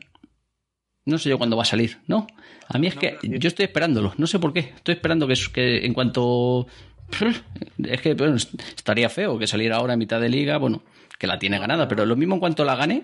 No 1.06 1.18
sé 1.18 1.30
yo 1.30 1.38
cuándo 1.38 1.56
va 1.58 1.64
a 1.64 1.68
salir, 1.68 2.00
¿no? 2.08 2.28
A 2.68 2.78
mí 2.80 2.88
es 2.88 2.96
que 2.96 3.18
yo 3.24 3.48
estoy 3.48 3.66
esperándolo, 3.66 4.14
no 4.18 4.26
sé 4.26 4.40
por 4.40 4.54
qué. 4.54 4.60
Estoy 4.76 4.96
esperando 4.96 5.28
que, 5.28 5.34
que 5.54 5.86
en 5.86 5.94
cuanto... 5.94 6.66
Es 7.84 8.02
que 8.02 8.14
bueno, 8.14 8.36
estaría 8.36 9.10
feo 9.10 9.38
que 9.38 9.48
saliera 9.48 9.78
ahora 9.78 9.94
a 9.94 9.98
mitad 9.98 10.20
de 10.20 10.30
liga, 10.30 10.58
bueno, 10.58 10.82
que 11.18 11.28
la 11.28 11.38
tiene 11.40 11.60
ganada, 11.60 11.88
pero 11.88 12.06
lo 12.06 12.16
mismo 12.16 12.36
en 12.36 12.40
cuanto 12.40 12.64
la 12.66 12.76
gane, 12.76 13.04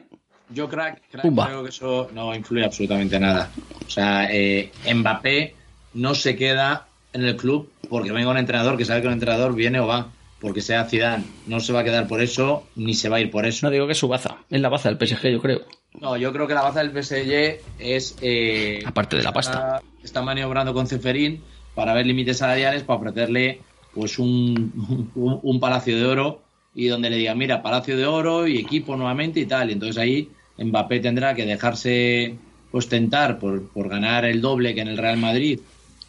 Yo 0.50 0.68
crack, 0.68 1.02
creo 1.12 1.64
que 1.64 1.70
eso 1.70 2.10
no 2.14 2.34
influye 2.36 2.66
absolutamente 2.66 3.20
nada. 3.20 3.50
O 3.86 3.90
sea, 3.90 4.28
eh, 4.32 4.72
Mbappé 4.94 5.56
no 5.94 6.16
se 6.16 6.36
queda 6.36 6.88
en 7.14 7.24
el 7.26 7.36
club 7.36 7.72
porque 7.90 8.12
venga 8.12 8.30
un 8.30 8.38
entrenador 8.38 8.78
que 8.78 8.86
sabe 8.86 9.02
que 9.02 9.08
un 9.08 9.14
entrenador 9.14 9.54
viene 9.56 9.80
o 9.80 9.88
va, 9.88 10.08
porque 10.40 10.62
sea 10.62 10.86
Zidane. 10.86 11.24
No 11.48 11.60
se 11.60 11.74
va 11.74 11.82
a 11.82 11.84
quedar 11.84 12.08
por 12.08 12.22
eso 12.22 12.68
ni 12.76 12.94
se 12.94 13.10
va 13.10 13.18
a 13.18 13.20
ir 13.20 13.30
por 13.32 13.46
eso. 13.46 13.66
no 13.68 13.72
digo 13.72 13.86
que 13.86 13.94
es 13.94 13.98
su 14.00 14.08
baza, 14.08 14.38
es 14.50 14.62
la 14.62 14.70
baza 14.70 14.90
del 14.92 14.98
PSG, 15.08 15.28
yo 15.30 15.42
creo. 15.42 15.62
No, 16.00 16.16
yo 16.18 16.32
creo 16.32 16.48
que 16.48 16.54
la 16.54 16.62
baza 16.62 16.84
del 16.84 16.92
PSG 16.92 17.60
es. 17.80 18.16
eh, 18.22 18.82
Aparte 18.86 19.18
de 19.18 19.24
la 19.24 19.34
pasta. 19.34 19.52
Está, 19.52 19.82
está 20.04 20.22
maniobrando 20.22 20.74
con 20.74 20.88
Ceferín 20.88 21.42
para 21.76 21.94
ver 21.94 22.06
límites 22.06 22.38
salariales, 22.38 22.84
para 22.84 23.00
ofrecerle 23.00 23.62
pues 23.92 24.20
un, 24.20 25.12
un, 25.16 25.60
palacio 25.60 25.98
de 25.98 26.06
oro 26.06 26.48
y 26.74 26.88
donde 26.88 27.10
le 27.10 27.18
diga, 27.18 27.36
mira, 27.36 27.62
palacio 27.62 27.98
de 27.98 28.06
oro 28.06 28.48
y 28.48 28.58
equipo 28.58 28.96
nuevamente 28.96 29.40
y 29.40 29.48
tal. 29.48 29.70
Entonces 29.72 29.98
ahí 29.98 30.36
Mbappé 30.58 31.00
tendrá 31.00 31.34
que 31.36 31.46
dejarse 31.46 32.44
pues 32.70 32.88
tentar 32.88 33.40
por, 33.40 33.72
por 33.72 33.90
ganar 33.90 34.26
el 34.26 34.42
doble 34.42 34.76
que 34.76 34.82
en 34.82 34.88
el 34.90 34.98
Real 34.98 35.18
Madrid 35.18 35.62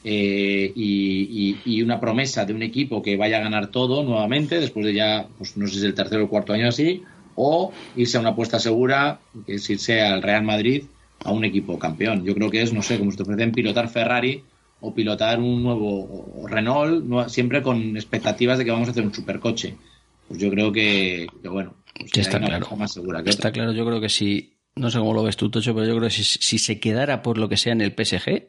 eh, 0.02 0.72
y, 0.74 1.60
y- 1.64 1.82
una 1.82 2.00
promesa 2.00 2.44
de 2.46 2.54
un 2.54 2.62
equipo 2.62 3.02
que 3.02 3.16
vaya 3.16 3.38
a 3.38 3.40
ganar 3.40 3.70
todo 3.70 4.02
nuevamente 4.04 4.58
después 4.60 4.86
de 4.86 4.94
ya, 4.94 5.30
pues 5.36 5.56
no 5.56 5.66
sé 5.66 5.80
si 5.80 5.86
el 5.86 5.94
tercero 5.94 6.24
o 6.24 6.28
cuarto 6.28 6.52
año 6.52 6.68
así, 6.68 7.02
o 7.34 7.80
irse 7.94 8.16
a 8.16 8.20
una 8.20 8.30
apuesta 8.30 8.58
segura, 8.58 9.26
que 9.46 9.54
es 9.54 9.68
irse 9.70 10.00
al 10.02 10.22
Real 10.22 10.42
Madrid 10.44 10.90
a 11.22 11.32
un 11.32 11.44
equipo 11.44 11.78
campeón. 11.78 12.24
Yo 12.24 12.34
creo 12.34 12.50
que 12.50 12.62
es, 12.62 12.72
no 12.72 12.82
sé, 12.82 12.98
como 12.98 13.10
si 13.10 13.16
te 13.18 13.22
ofrecen 13.24 13.54
pilotar 13.54 13.88
Ferrari 13.88 14.49
o 14.80 14.94
pilotar 14.94 15.38
un 15.38 15.62
nuevo 15.62 16.46
Renault, 16.48 17.28
siempre 17.28 17.62
con 17.62 17.96
expectativas 17.96 18.58
de 18.58 18.64
que 18.64 18.70
vamos 18.70 18.88
a 18.88 18.90
hacer 18.92 19.04
un 19.04 19.14
supercoche. 19.14 19.76
Pues 20.28 20.40
yo 20.40 20.50
creo 20.50 20.70
que, 20.72 21.26
que 21.42 21.48
bueno, 21.48 21.74
pues 21.98 22.10
Que 22.12 22.20
está 22.20 22.36
hay 22.38 22.44
una 22.44 22.58
claro. 22.60 22.76
más 22.76 22.92
segura 22.92 23.22
que 23.22 23.30
Está 23.30 23.48
otra. 23.48 23.52
claro, 23.52 23.72
yo 23.72 23.84
creo 23.84 24.00
que 24.00 24.08
si, 24.08 24.56
no 24.76 24.90
sé 24.90 24.98
cómo 24.98 25.12
lo 25.14 25.22
ves 25.24 25.36
tú, 25.36 25.50
Tocho, 25.50 25.74
pero 25.74 25.86
yo 25.86 25.96
creo 25.96 26.08
que 26.08 26.14
si, 26.14 26.24
si 26.24 26.58
se 26.58 26.78
quedara 26.80 27.20
por 27.22 27.36
lo 27.36 27.48
que 27.48 27.56
sea 27.56 27.72
en 27.72 27.80
el 27.80 27.92
PSG, 27.92 28.48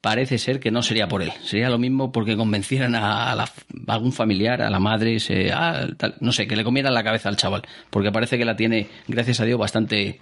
parece 0.00 0.38
ser 0.38 0.60
que 0.60 0.70
no 0.70 0.82
sería 0.82 1.08
por 1.08 1.22
él. 1.22 1.32
Sería 1.42 1.68
lo 1.68 1.78
mismo 1.78 2.12
porque 2.12 2.36
convencieran 2.36 2.94
a, 2.94 3.32
a 3.32 3.34
la- 3.34 3.44
a 3.88 3.92
algún 3.92 4.12
familiar, 4.12 4.62
a 4.62 4.70
la 4.70 4.78
madre, 4.78 5.18
se- 5.20 5.52
a 5.52 5.88
tal- 5.96 6.14
no 6.20 6.32
sé, 6.32 6.46
que 6.46 6.56
le 6.56 6.64
comieran 6.64 6.94
la 6.94 7.02
cabeza 7.04 7.28
al 7.28 7.36
chaval. 7.36 7.62
Porque 7.90 8.12
parece 8.12 8.38
que 8.38 8.44
la 8.44 8.56
tiene, 8.56 8.86
gracias 9.08 9.40
a 9.40 9.44
Dios, 9.44 9.58
bastante 9.58 10.20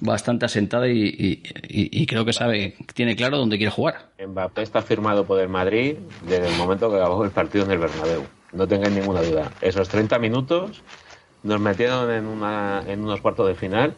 bastante 0.00 0.46
asentada 0.46 0.88
y, 0.88 0.92
y- 1.02 1.42
y- 1.68 2.02
y 2.02 2.06
creo 2.06 2.24
que 2.24 2.32
sabe, 2.32 2.76
tiene 2.94 3.16
claro 3.16 3.38
dónde 3.38 3.56
quiere 3.58 3.72
jugar. 3.72 4.10
Mbappé 4.24 4.62
está 4.62 4.82
firmado 4.82 5.24
por 5.24 5.40
el 5.40 5.48
Madrid 5.48 5.96
desde 6.26 6.48
el 6.48 6.56
momento 6.56 6.90
que 6.90 6.96
acabó 6.96 7.24
el 7.24 7.30
partido 7.30 7.64
en 7.64 7.72
el 7.72 7.78
Bernabéu. 7.78 8.22
No 8.52 8.66
tengáis 8.66 8.94
ninguna 8.94 9.22
duda. 9.22 9.50
Esos 9.60 9.88
30 9.88 10.18
minutos 10.18 10.82
nos 11.42 11.58
metieron 11.60 12.10
en, 12.10 12.26
una, 12.26 12.82
en 12.86 13.02
unos 13.02 13.20
cuartos 13.20 13.46
de 13.48 13.54
final 13.54 13.94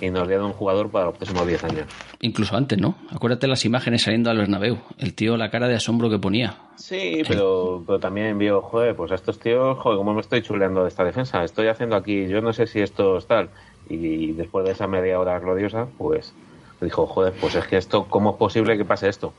y 0.00 0.08
nos 0.10 0.26
dieron 0.28 0.46
un 0.46 0.52
jugador 0.52 0.90
para 0.90 1.06
los 1.06 1.16
próximos 1.16 1.46
10 1.46 1.64
años. 1.64 1.86
Incluso 2.20 2.56
antes, 2.56 2.78
¿no? 2.78 2.96
Acuérdate 3.10 3.46
las 3.46 3.64
imágenes 3.66 4.02
saliendo 4.02 4.30
al 4.30 4.38
Bernabéu. 4.38 4.78
El 4.98 5.12
tío, 5.14 5.36
la 5.36 5.50
cara 5.50 5.68
de 5.68 5.74
asombro 5.74 6.08
que 6.08 6.18
ponía. 6.18 6.56
Sí, 6.76 7.22
pero, 7.28 7.82
pero 7.86 7.98
también 7.98 8.38
vio, 8.38 8.62
joder, 8.62 8.94
pues 8.96 9.12
a 9.12 9.16
estos 9.16 9.38
tíos, 9.38 9.76
joder, 9.78 9.98
cómo 9.98 10.14
me 10.14 10.20
estoy 10.20 10.40
chuleando 10.42 10.82
de 10.82 10.88
esta 10.88 11.04
defensa. 11.04 11.44
Estoy 11.44 11.66
haciendo 11.68 11.96
aquí, 11.96 12.28
yo 12.28 12.40
no 12.40 12.52
sé 12.54 12.66
si 12.66 12.80
esto 12.80 13.18
es 13.18 13.26
tal. 13.26 13.50
Y 13.88 14.32
después 14.32 14.64
de 14.66 14.72
esa 14.72 14.86
media 14.86 15.18
hora 15.20 15.38
gloriosa, 15.38 15.86
pues 15.98 16.32
dijo, 16.80 17.06
joder, 17.06 17.32
pues 17.40 17.54
es 17.54 17.66
que 17.66 17.76
esto, 17.76 18.06
¿cómo 18.08 18.30
es 18.30 18.36
posible 18.36 18.76
que 18.76 18.84
pase 18.84 19.08
esto? 19.08 19.32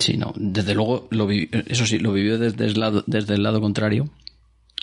Sí, 0.00 0.16
no, 0.16 0.32
desde 0.36 0.74
luego, 0.74 1.06
lo 1.10 1.26
vi- 1.26 1.48
eso 1.68 1.86
sí, 1.86 1.98
lo 1.98 2.12
vivió 2.12 2.38
desde 2.38 2.64
el 2.66 2.78
lado, 2.80 3.04
desde 3.06 3.34
el 3.34 3.42
lado 3.42 3.60
contrario 3.60 4.08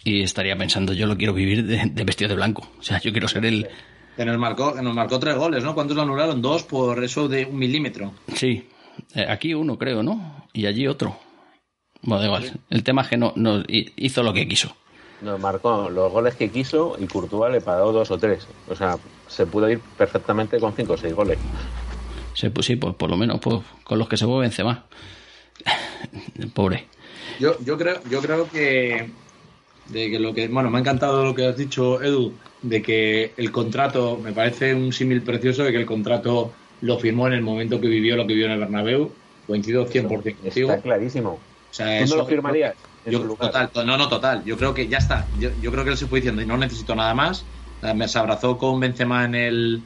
y 0.04 0.22
estaría 0.22 0.56
pensando, 0.58 0.94
yo 0.94 1.08
lo 1.08 1.18
quiero 1.18 1.34
vivir 1.34 1.66
de, 1.66 1.86
de 1.86 2.04
vestido 2.04 2.30
de 2.30 2.36
blanco. 2.36 2.68
O 2.80 2.84
sea, 2.84 3.00
yo 3.02 3.12
quiero 3.12 3.28
ser 3.28 3.46
el... 3.46 3.68
Que 4.16 4.26
nos 4.26 4.38
marcó, 4.38 4.74
que 4.74 4.82
nos 4.82 4.94
marcó 4.94 5.20
tres 5.20 5.36
goles, 5.36 5.64
¿no? 5.64 5.74
¿Cuántos 5.74 5.96
lo 5.96 6.04
anularon? 6.04 6.42
Dos 6.42 6.64
por 6.64 7.02
eso 7.04 7.28
de 7.28 7.46
un 7.46 7.58
milímetro. 7.58 8.12
Sí, 8.36 8.68
eh, 9.16 9.26
aquí 9.30 9.54
uno 9.54 9.78
creo, 9.78 10.04
¿no? 10.04 10.46
Y 10.54 10.66
allí 10.66 10.88
otro. 10.88 11.18
Bueno, 12.02 12.20
da 12.22 12.26
igual. 12.28 12.60
El 12.70 12.84
tema 12.84 13.02
es 13.04 13.08
que 13.10 13.18
no, 13.18 13.34
no 13.36 13.60
hi- 13.68 13.92
hizo 13.98 14.22
lo 14.24 14.34
que 14.34 14.48
quiso. 14.48 14.76
Nos 15.22 15.40
marcó 15.40 15.90
los 15.90 16.12
goles 16.12 16.36
que 16.36 16.50
quiso 16.50 16.96
y 17.00 17.06
Courtois 17.08 17.52
le 17.52 17.62
pagó 17.62 17.92
dos 17.92 18.10
o 18.12 18.18
tres. 18.18 18.48
O 18.70 18.76
sea, 18.76 18.98
se 19.28 19.46
pudo 19.46 19.70
ir 19.70 19.80
perfectamente 19.98 20.60
con 20.60 20.74
cinco 20.74 20.94
o 20.94 20.98
seis 20.98 21.14
goles. 21.14 21.38
Se, 22.34 22.50
pues 22.52 22.66
sí, 22.68 22.76
pues 22.78 22.96
por 22.96 23.10
lo 23.10 23.18
menos 23.18 23.40
pues, 23.42 23.60
con 23.84 24.00
los 24.00 24.08
que 24.08 24.18
se 24.18 24.26
mueve 24.26 24.44
Benzema. 24.44 24.86
Pobre. 26.54 26.86
Yo, 27.40 27.58
yo 27.64 27.78
creo, 27.78 28.00
yo 28.10 28.22
creo 28.22 28.50
que 28.50 29.10
de 29.90 30.10
que 30.12 30.20
lo 30.20 30.34
que, 30.34 30.48
bueno, 30.48 30.70
me 30.70 30.78
ha 30.78 30.82
encantado 30.82 31.24
lo 31.24 31.34
que 31.36 31.48
has 31.48 31.58
dicho, 31.58 32.02
Edu, 32.02 32.34
de 32.62 32.82
que 32.82 33.34
el 33.38 33.52
contrato, 33.52 34.18
me 34.22 34.32
parece 34.32 34.74
un 34.74 34.94
símil 34.94 35.22
precioso 35.22 35.64
de 35.64 35.72
que 35.72 35.78
el 35.78 35.86
contrato 35.86 36.52
lo 36.82 36.98
firmó 37.00 37.28
en 37.28 37.34
el 37.34 37.42
momento 37.42 37.82
que 37.82 37.88
vivió 37.88 38.16
lo 38.16 38.24
que 38.28 38.34
vivió 38.34 38.46
en 38.46 38.54
el 38.54 38.60
Bernabéu. 38.60 39.12
Coincido 39.48 39.86
100% 39.88 40.08
contigo. 40.08 40.38
Está 40.72 40.82
clarísimo. 40.82 41.32
O 41.32 41.74
sea, 41.74 41.88
¿Tú 41.88 42.00
no 42.00 42.06
eso- 42.06 42.16
lo 42.18 42.26
firmarías 42.26 42.76
en 43.10 43.14
Yo, 43.14 43.20
su 43.22 43.28
lugar? 43.28 43.48
total, 43.52 43.72
to- 43.72 43.84
no, 43.84 43.98
no, 43.98 44.08
total. 44.10 44.44
Yo 44.46 44.58
creo 44.58 44.74
que 44.74 44.88
ya 44.88 44.98
está. 44.98 45.28
Yo, 45.38 45.50
yo 45.62 45.72
creo 45.72 45.84
que 45.84 45.92
él 45.92 45.98
se 45.98 46.08
fue 46.08 46.20
diciendo, 46.20 46.46
no 46.46 46.58
necesito 46.58 46.96
nada 46.96 47.14
más. 47.14 47.46
Me- 47.82 48.08
Se 48.08 48.20
abrazó 48.20 48.58
con 48.58 48.80
Benzema 48.80 49.26
en 49.26 49.36
el, 49.36 49.84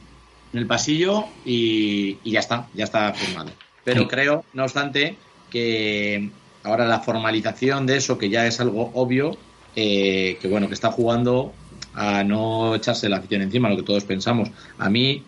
en 0.52 0.58
el 0.58 0.66
pasillo 0.66 1.24
y, 1.44 2.18
y 2.22 2.32
ya 2.32 2.40
está, 2.40 2.68
ya 2.74 2.84
está 2.84 3.12
firmado. 3.14 3.50
Pero 3.84 4.02
Sí. 4.02 4.08
creo, 4.08 4.44
no 4.52 4.64
obstante, 4.64 5.18
que 5.50 6.32
ahora 6.62 6.86
la 6.86 7.00
formalización 7.00 7.86
de 7.86 7.96
eso, 7.98 8.18
que 8.18 8.30
ya 8.30 8.46
es 8.46 8.60
algo 8.60 8.90
obvio, 8.94 9.30
eh, 9.76 10.38
que 10.40 10.48
bueno, 10.48 10.68
que 10.68 10.74
está 10.74 10.90
jugando 10.90 11.52
a 11.92 12.24
no 12.24 12.74
echarse 12.74 13.08
la 13.08 13.18
afición 13.18 13.42
encima, 13.42 13.68
lo 13.68 13.76
que 13.76 13.82
todos 13.82 14.04
pensamos. 14.04 14.50
A 14.78 14.88
mí, 14.90 15.22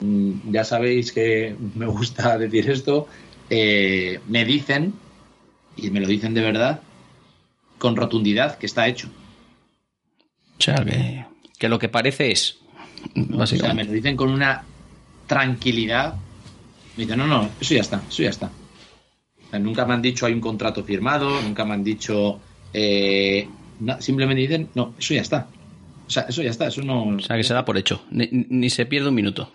mm, 0.00 0.52
ya 0.52 0.64
sabéis 0.64 1.12
que 1.12 1.56
me 1.74 1.86
gusta 1.86 2.38
decir 2.38 2.70
esto, 2.70 3.08
eh, 3.48 4.20
me 4.26 4.44
dicen, 4.44 5.00
y 5.76 5.90
me 5.90 6.00
lo 6.00 6.06
dicen 6.08 6.34
de 6.34 6.40
verdad, 6.42 6.80
con 7.84 7.96
rotundidad, 7.96 8.56
que 8.56 8.64
está 8.64 8.88
hecho. 8.88 9.08
O 10.58 10.62
sea, 10.62 10.76
que, 10.76 11.26
que 11.58 11.68
lo 11.68 11.78
que 11.78 11.90
parece 11.90 12.30
es... 12.32 12.56
O 12.56 13.12
sea, 13.12 13.22
me 13.26 13.36
Básicamente. 13.36 13.84
lo 13.84 13.92
dicen 13.92 14.16
con 14.16 14.30
una 14.30 14.64
tranquilidad. 15.26 16.14
Me 16.96 17.04
dicen, 17.04 17.18
no, 17.18 17.26
no, 17.26 17.50
eso 17.60 17.74
ya 17.74 17.82
está, 17.82 18.00
eso 18.08 18.22
ya 18.22 18.30
está. 18.30 18.46
O 18.46 19.50
sea, 19.50 19.58
nunca 19.58 19.84
me 19.84 19.92
han 19.92 20.00
dicho 20.00 20.24
hay 20.24 20.32
un 20.32 20.40
contrato 20.40 20.82
firmado, 20.82 21.42
nunca 21.42 21.66
me 21.66 21.74
han 21.74 21.84
dicho... 21.84 22.40
eh, 22.72 23.46
no, 23.80 24.00
simplemente 24.00 24.40
dicen, 24.40 24.70
no, 24.74 24.94
eso 24.98 25.12
ya 25.12 25.20
está. 25.20 25.46
O 26.06 26.10
sea, 26.10 26.22
eso 26.22 26.40
ya 26.40 26.48
está, 26.48 26.68
eso 26.68 26.80
no... 26.80 27.04
O 27.16 27.20
sea, 27.20 27.36
que 27.36 27.44
se 27.44 27.52
da 27.52 27.66
por 27.66 27.76
hecho. 27.76 28.02
Ni, 28.10 28.30
ni 28.30 28.70
se 28.70 28.86
pierde 28.86 29.10
un 29.10 29.14
minuto. 29.14 29.52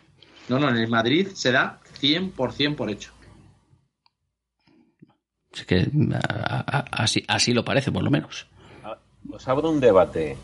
No, 0.49 0.59
no, 0.59 0.69
en 0.69 0.77
el 0.77 0.87
Madrid 0.87 1.29
se 1.33 1.51
da 1.51 1.79
100% 1.99 2.75
por 2.75 2.91
hecho. 2.91 3.09
Es 5.53 5.65
que 5.65 5.87
a- 6.13 6.77
a- 6.77 6.85
así, 7.03 7.23
así 7.27 7.53
lo 7.53 7.65
parece, 7.65 7.91
por 7.91 8.03
lo 8.03 8.11
menos. 8.11 8.47
Os 9.31 9.47
abro 9.47 9.69
un 9.69 9.79
debate. 9.79 10.37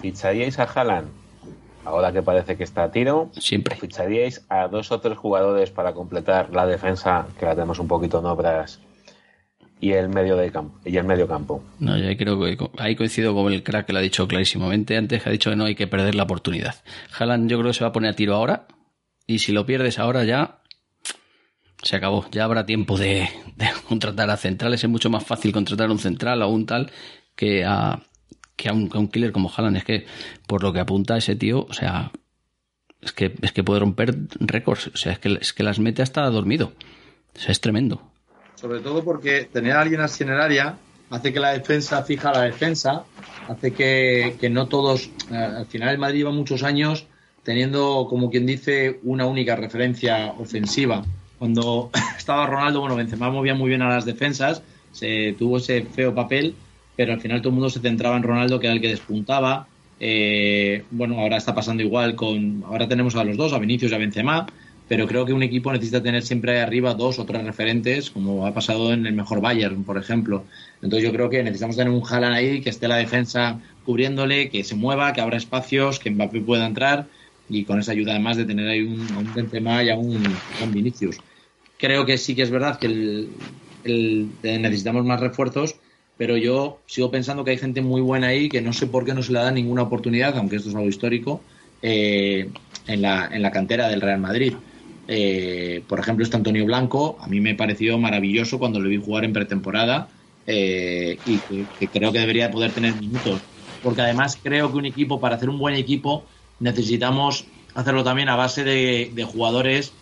¿Ficharíais 0.00 0.58
a 0.58 0.64
Haaland? 0.64 1.08
Ahora 1.84 2.12
que 2.12 2.22
parece 2.22 2.56
que 2.56 2.64
está 2.64 2.84
a 2.84 2.90
tiro. 2.90 3.30
Siempre. 3.38 3.74
¿O 3.76 3.78
ficharíais 3.78 4.44
a 4.48 4.68
dos 4.68 4.90
o 4.92 5.00
tres 5.00 5.16
jugadores 5.16 5.70
para 5.70 5.92
completar 5.94 6.50
la 6.50 6.66
defensa, 6.66 7.26
que 7.38 7.46
la 7.46 7.54
tenemos 7.54 7.78
un 7.78 7.88
poquito 7.88 8.18
en 8.18 8.26
obras, 8.26 8.80
y 9.80 9.92
el 9.92 10.08
medio 10.08 10.36
de 10.36 10.50
campo? 10.50 10.78
Y 10.84 10.96
el 10.96 11.04
medio 11.04 11.26
campo. 11.28 11.62
No, 11.78 11.96
yo 11.96 12.14
creo 12.16 12.38
que 12.40 12.58
ahí 12.78 12.96
coincido 12.96 13.34
con 13.34 13.52
el 13.52 13.62
crack 13.62 13.86
que 13.86 13.92
lo 13.92 14.00
ha 14.00 14.02
dicho 14.02 14.26
clarísimamente 14.28 14.96
antes, 14.96 15.22
que 15.22 15.28
ha 15.28 15.32
dicho 15.32 15.50
que 15.50 15.56
no 15.56 15.64
hay 15.64 15.74
que 15.76 15.86
perder 15.86 16.14
la 16.14 16.24
oportunidad. 16.24 16.74
Haaland 17.18 17.48
yo 17.50 17.58
creo 17.58 17.70
que 17.70 17.78
se 17.78 17.84
va 17.84 17.90
a 17.90 17.92
poner 17.92 18.10
a 18.10 18.16
tiro 18.16 18.34
ahora, 18.34 18.66
y 19.26 19.38
si 19.38 19.52
lo 19.52 19.64
pierdes 19.64 19.98
ahora 19.98 20.24
ya 20.24 20.58
se 21.82 21.96
acabó. 21.96 22.26
Ya 22.30 22.44
habrá 22.44 22.66
tiempo 22.66 22.98
de, 22.98 23.28
contratar 23.88 24.30
a 24.30 24.36
centrales. 24.36 24.82
Es 24.82 24.90
mucho 24.90 25.10
más 25.10 25.24
fácil 25.24 25.52
contratar 25.52 25.88
a 25.88 25.92
un 25.92 25.98
central 25.98 26.42
o 26.42 26.48
un 26.48 26.66
tal 26.66 26.90
que 27.34 27.64
a, 27.64 28.02
que 28.56 28.68
a 28.68 28.72
un, 28.72 28.88
que 28.88 28.96
a 28.96 29.00
un 29.00 29.08
killer 29.08 29.32
como 29.32 29.50
Haaland. 29.54 29.76
Es 29.76 29.84
que 29.84 30.06
por 30.46 30.62
lo 30.62 30.72
que 30.72 30.80
apunta 30.80 31.16
ese 31.16 31.36
tío, 31.36 31.66
o 31.68 31.72
sea, 31.72 32.12
es 33.00 33.12
que, 33.12 33.34
es 33.42 33.52
que 33.52 33.64
puede 33.64 33.80
romper 33.80 34.14
récords. 34.40 34.88
O 34.88 34.96
sea, 34.96 35.12
es 35.12 35.18
que, 35.18 35.38
es 35.40 35.52
que 35.52 35.62
las 35.62 35.78
mete 35.78 36.02
hasta 36.02 36.28
dormido. 36.30 36.72
O 37.36 37.40
sea, 37.40 37.52
es 37.52 37.60
tremendo. 37.60 38.02
Sobre 38.54 38.80
todo 38.80 39.04
porque 39.04 39.44
tener 39.44 39.72
a 39.72 39.80
alguien 39.80 40.00
así 40.00 40.24
en 40.24 40.30
el 40.30 40.40
área 40.40 40.78
hace 41.10 41.32
que 41.32 41.40
la 41.40 41.52
defensa 41.52 42.02
fija 42.02 42.32
la 42.32 42.42
defensa, 42.42 43.04
hace 43.48 43.72
que, 43.72 44.36
que 44.40 44.50
no 44.50 44.66
todos. 44.66 45.10
eh, 45.30 45.36
al 45.36 45.66
final, 45.66 45.90
el 45.90 45.98
Madrid 45.98 46.18
lleva 46.18 46.32
muchos 46.32 46.62
años 46.62 47.06
teniendo, 47.44 48.06
como 48.10 48.30
quien 48.30 48.44
dice, 48.44 49.00
una 49.04 49.26
única 49.26 49.56
referencia 49.56 50.32
ofensiva. 50.38 51.04
Cuando 51.38 51.90
estaba 52.16 52.46
Ronaldo, 52.46 52.80
bueno, 52.80 52.96
Benzema 52.96 53.30
movía 53.30 53.54
muy 53.54 53.68
bien 53.68 53.82
a 53.82 53.88
las 53.88 54.04
defensas, 54.04 54.62
se 54.92 55.34
tuvo 55.38 55.58
ese 55.58 55.82
feo 55.82 56.14
papel, 56.14 56.54
pero 56.96 57.12
al 57.12 57.20
final 57.20 57.40
todo 57.40 57.50
el 57.50 57.54
mundo 57.54 57.70
se 57.70 57.80
centraba 57.80 58.16
en 58.16 58.22
Ronaldo, 58.22 58.58
que 58.58 58.66
era 58.66 58.74
el 58.74 58.80
que 58.80 58.88
despuntaba. 58.88 59.68
Eh, 60.00 60.84
bueno, 60.90 61.20
ahora 61.20 61.36
está 61.36 61.54
pasando 61.54 61.82
igual 61.82 62.14
con. 62.14 62.64
Ahora 62.66 62.88
tenemos 62.88 63.14
a 63.16 63.24
los 63.24 63.36
dos, 63.36 63.52
a 63.52 63.58
Vinicius 63.58 63.92
y 63.92 63.94
a 63.94 63.98
Benzema, 63.98 64.46
pero 64.88 65.06
creo 65.06 65.24
que 65.24 65.32
un 65.32 65.42
equipo 65.42 65.72
necesita 65.72 66.02
tener 66.02 66.22
siempre 66.22 66.60
arriba 66.60 66.94
dos 66.94 67.18
o 67.18 67.24
tres 67.24 67.44
referentes, 67.44 68.10
como 68.10 68.46
ha 68.46 68.54
pasado 68.54 68.92
en 68.92 69.06
el 69.06 69.12
mejor 69.12 69.40
Bayern, 69.40 69.84
por 69.84 69.98
ejemplo. 69.98 70.44
Entonces 70.82 71.08
yo 71.08 71.12
creo 71.12 71.28
que 71.28 71.42
necesitamos 71.42 71.76
tener 71.76 71.92
un 71.92 72.02
Haaland 72.04 72.34
ahí 72.34 72.60
que 72.60 72.70
esté 72.70 72.88
la 72.88 72.96
defensa 72.96 73.60
cubriéndole, 73.84 74.50
que 74.50 74.64
se 74.64 74.74
mueva, 74.74 75.12
que 75.12 75.20
abra 75.20 75.36
espacios, 75.36 75.98
que 75.98 76.10
Mbappé 76.10 76.40
pueda 76.40 76.66
entrar 76.66 77.06
y 77.48 77.64
con 77.64 77.78
esa 77.78 77.92
ayuda 77.92 78.12
además 78.12 78.36
de 78.36 78.44
tener 78.44 78.68
ahí 78.68 78.82
un, 78.82 79.00
un 79.00 79.34
Benzema 79.34 79.82
y 79.82 79.90
a 79.90 79.96
un 79.96 80.22
Vinicius. 80.72 81.18
Creo 81.78 82.04
que 82.04 82.18
sí 82.18 82.34
que 82.34 82.42
es 82.42 82.50
verdad 82.50 82.78
que 82.78 82.86
el, 82.86 84.30
necesitamos 84.42 85.04
más 85.04 85.20
refuerzos, 85.20 85.76
pero 86.16 86.36
yo 86.36 86.80
sigo 86.86 87.10
pensando 87.10 87.44
que 87.44 87.52
hay 87.52 87.58
gente 87.58 87.80
muy 87.80 88.00
buena 88.00 88.28
ahí 88.28 88.48
que 88.48 88.60
no 88.60 88.72
sé 88.72 88.88
por 88.88 89.04
qué 89.04 89.14
no 89.14 89.22
se 89.22 89.32
le 89.32 89.38
da 89.38 89.52
ninguna 89.52 89.82
oportunidad, 89.82 90.36
aunque 90.36 90.56
esto 90.56 90.70
es 90.70 90.74
algo 90.74 90.88
histórico, 90.88 91.40
eh, 91.80 92.50
en, 92.88 93.02
la, 93.02 93.28
en 93.32 93.42
la 93.42 93.52
cantera 93.52 93.88
del 93.88 94.00
Real 94.00 94.18
Madrid. 94.18 94.54
Eh, 95.06 95.82
por 95.88 96.00
ejemplo, 96.00 96.24
este 96.24 96.36
Antonio 96.36 96.64
Blanco, 96.66 97.16
a 97.20 97.28
mí 97.28 97.40
me 97.40 97.54
pareció 97.54 97.96
maravilloso 97.96 98.58
cuando 98.58 98.80
lo 98.80 98.88
vi 98.88 98.96
jugar 98.96 99.24
en 99.24 99.32
pretemporada 99.32 100.08
eh, 100.48 101.20
y 101.24 101.38
que, 101.38 101.88
creo 101.88 102.10
que 102.10 102.18
debería 102.18 102.50
poder 102.50 102.72
tener 102.72 102.96
minutos. 102.96 103.40
Porque 103.84 104.02
además 104.02 104.36
creo 104.42 104.72
que 104.72 104.78
un 104.78 104.86
equipo, 104.86 105.20
para 105.20 105.36
hacer 105.36 105.48
un 105.48 105.60
buen 105.60 105.76
equipo, 105.76 106.24
necesitamos 106.58 107.44
hacerlo 107.74 108.02
también 108.02 108.28
a 108.28 108.34
base 108.34 108.64
de 108.64 109.28
jugadores 109.32 109.92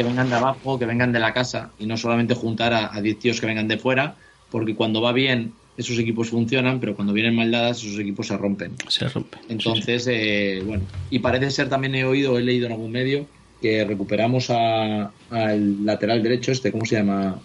que 0.00 0.04
vengan 0.08 0.30
de 0.30 0.36
abajo, 0.36 0.78
que 0.78 0.86
vengan 0.86 1.12
de 1.12 1.20
la 1.20 1.34
casa 1.34 1.72
y 1.78 1.84
no 1.84 1.98
solamente 1.98 2.34
juntar 2.34 2.72
a 2.72 2.98
10 3.02 3.18
tíos 3.18 3.38
que 3.38 3.44
vengan 3.44 3.68
de 3.68 3.76
fuera, 3.76 4.16
porque 4.50 4.74
cuando 4.74 5.02
va 5.02 5.12
bien 5.12 5.52
esos 5.76 5.98
equipos 5.98 6.30
funcionan, 6.30 6.80
pero 6.80 6.96
cuando 6.96 7.12
vienen 7.12 7.36
mal 7.36 7.50
dadas 7.50 7.84
esos 7.84 7.98
equipos 7.98 8.28
se 8.28 8.36
rompen. 8.38 8.72
Se 8.88 9.06
rompen. 9.08 9.40
Entonces, 9.50 10.04
sí, 10.04 10.10
sí. 10.10 10.16
Eh, 10.16 10.62
bueno, 10.64 10.84
y 11.10 11.18
parece 11.18 11.50
ser 11.50 11.68
también 11.68 11.94
he 11.96 12.04
oído, 12.04 12.38
he 12.38 12.42
leído 12.42 12.64
en 12.64 12.72
algún 12.72 12.90
medio 12.90 13.26
que 13.60 13.84
recuperamos 13.84 14.48
al 14.48 15.84
lateral 15.84 16.22
derecho 16.22 16.50
este, 16.50 16.72
¿cómo 16.72 16.86
se 16.86 16.96
llama? 16.96 17.38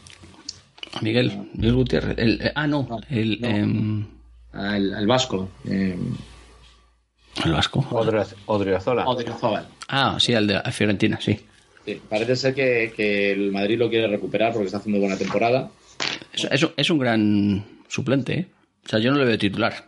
A 0.93 1.01
Miguel, 1.01 1.49
Miguel 1.55 1.75
Gutiérrez. 1.75 2.17
El, 2.17 2.41
eh, 2.41 2.53
ah, 2.55 2.67
no, 2.67 2.87
el, 3.09 3.41
no. 3.41 3.47
em, 3.49 4.05
al, 4.53 4.93
al 4.93 5.07
Vasco. 5.07 5.49
Eh, 5.65 5.97
el 7.43 7.51
Vasco. 7.51 7.85
Odriozola. 8.45 9.05
Odriozola. 9.05 9.67
Ah, 9.89 10.15
sí, 10.21 10.33
al 10.33 10.47
de 10.47 10.61
Fiorentina, 10.71 11.19
sí. 11.19 11.37
Sí, 11.85 12.01
parece 12.09 12.35
ser 12.35 12.53
que, 12.55 12.93
que, 12.95 13.31
el 13.31 13.51
Madrid 13.51 13.77
lo 13.77 13.89
quiere 13.89 14.07
recuperar 14.07 14.51
porque 14.51 14.65
está 14.65 14.79
haciendo 14.79 14.99
buena 14.99 15.17
temporada. 15.17 15.69
Es, 16.33 16.47
es, 16.51 16.67
es 16.75 16.89
un 16.89 16.99
gran 16.99 17.63
suplente, 17.87 18.39
¿eh? 18.39 18.47
O 18.85 18.89
sea, 18.89 18.99
yo 18.99 19.11
no 19.11 19.17
le 19.17 19.25
veo 19.25 19.37
titular. 19.37 19.85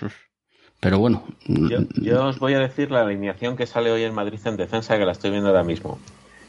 Pero 0.80 0.98
bueno. 0.98 1.24
Yo, 1.46 1.78
yo, 1.94 2.26
os 2.26 2.38
voy 2.38 2.54
a 2.54 2.60
decir 2.60 2.90
la 2.90 3.02
alineación 3.02 3.56
que 3.56 3.66
sale 3.66 3.90
hoy 3.90 4.02
en 4.02 4.14
Madrid 4.14 4.38
en 4.44 4.56
defensa, 4.56 4.98
que 4.98 5.04
la 5.04 5.12
estoy 5.12 5.30
viendo 5.30 5.48
ahora 5.48 5.64
mismo. 5.64 5.98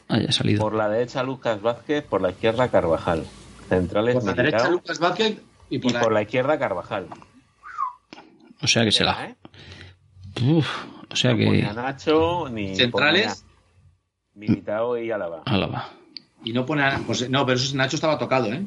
Ah, 0.09 0.19
ya 0.19 0.29
ha 0.29 0.31
salido. 0.31 0.61
Por 0.61 0.73
la 0.73 0.89
derecha, 0.89 1.23
Lucas 1.23 1.61
Vázquez, 1.61 2.03
por 2.03 2.21
la 2.21 2.31
izquierda, 2.31 2.69
Carvajal. 2.69 3.25
Centrales, 3.67 4.15
por 4.15 4.23
la 4.23 4.31
Militao, 4.31 4.51
derecha, 4.51 4.69
Lucas 4.69 4.99
Vázquez 4.99 5.37
y 5.69 5.79
por, 5.79 5.91
y 5.91 5.93
la... 5.93 5.99
por 6.01 6.11
la 6.13 6.21
izquierda, 6.21 6.59
Carvajal. 6.59 7.07
O 8.61 8.67
sea 8.67 8.83
que 8.83 8.91
se 8.91 9.03
la. 9.03 9.25
¿Eh? 9.25 9.35
Uf, 10.43 10.67
o 11.09 11.15
sea 11.15 11.31
no 11.31 11.37
que. 11.37 11.61
Nacho, 11.61 12.49
ni. 12.49 12.75
¿Centrales? 12.75 13.43
Militao 14.37 14.97
y 14.97 15.11
Álava. 15.11 15.41
Álava. 15.45 15.89
Y 16.43 16.53
no 16.53 16.65
pone 16.65 16.83
a... 16.83 16.99
pues, 17.05 17.29
no, 17.29 17.45
pero 17.45 17.57
eso 17.57 17.75
Nacho 17.75 17.95
estaba 17.95 18.19
tocado, 18.19 18.53
¿eh? 18.53 18.65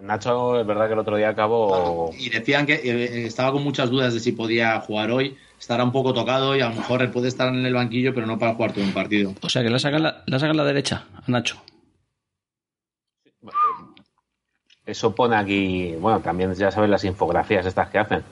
Nacho, 0.00 0.60
es 0.60 0.66
verdad 0.66 0.86
que 0.86 0.94
el 0.94 0.98
otro 0.98 1.16
día 1.16 1.28
acabó. 1.28 2.10
Y 2.18 2.30
decían 2.30 2.66
que 2.66 2.74
eh, 2.74 3.26
estaba 3.26 3.52
con 3.52 3.62
muchas 3.62 3.90
dudas 3.90 4.14
de 4.14 4.20
si 4.20 4.32
podía 4.32 4.80
jugar 4.80 5.10
hoy. 5.10 5.36
Estará 5.58 5.84
un 5.84 5.92
poco 5.92 6.14
tocado 6.14 6.56
y 6.56 6.60
a 6.60 6.68
lo 6.68 6.74
mejor 6.76 7.02
él 7.02 7.10
puede 7.10 7.28
estar 7.28 7.48
en 7.48 7.64
el 7.64 7.74
banquillo, 7.74 8.14
pero 8.14 8.26
no 8.26 8.38
para 8.38 8.54
jugar 8.54 8.72
todo 8.72 8.84
un 8.84 8.92
partido. 8.92 9.34
O 9.42 9.48
sea 9.48 9.62
que 9.62 9.70
la 9.70 9.78
sacan 9.78 10.02
la, 10.02 10.22
la, 10.26 10.38
sacan 10.38 10.56
la 10.56 10.64
derecha 10.64 11.04
a 11.14 11.30
Nacho. 11.30 11.62
Eso 14.86 15.14
pone 15.14 15.36
aquí, 15.36 15.94
bueno, 15.98 16.20
también 16.20 16.52
ya 16.54 16.70
sabes 16.70 16.90
las 16.90 17.04
infografías 17.04 17.64
estas 17.64 17.88
que 17.88 17.98
hacen, 17.98 18.22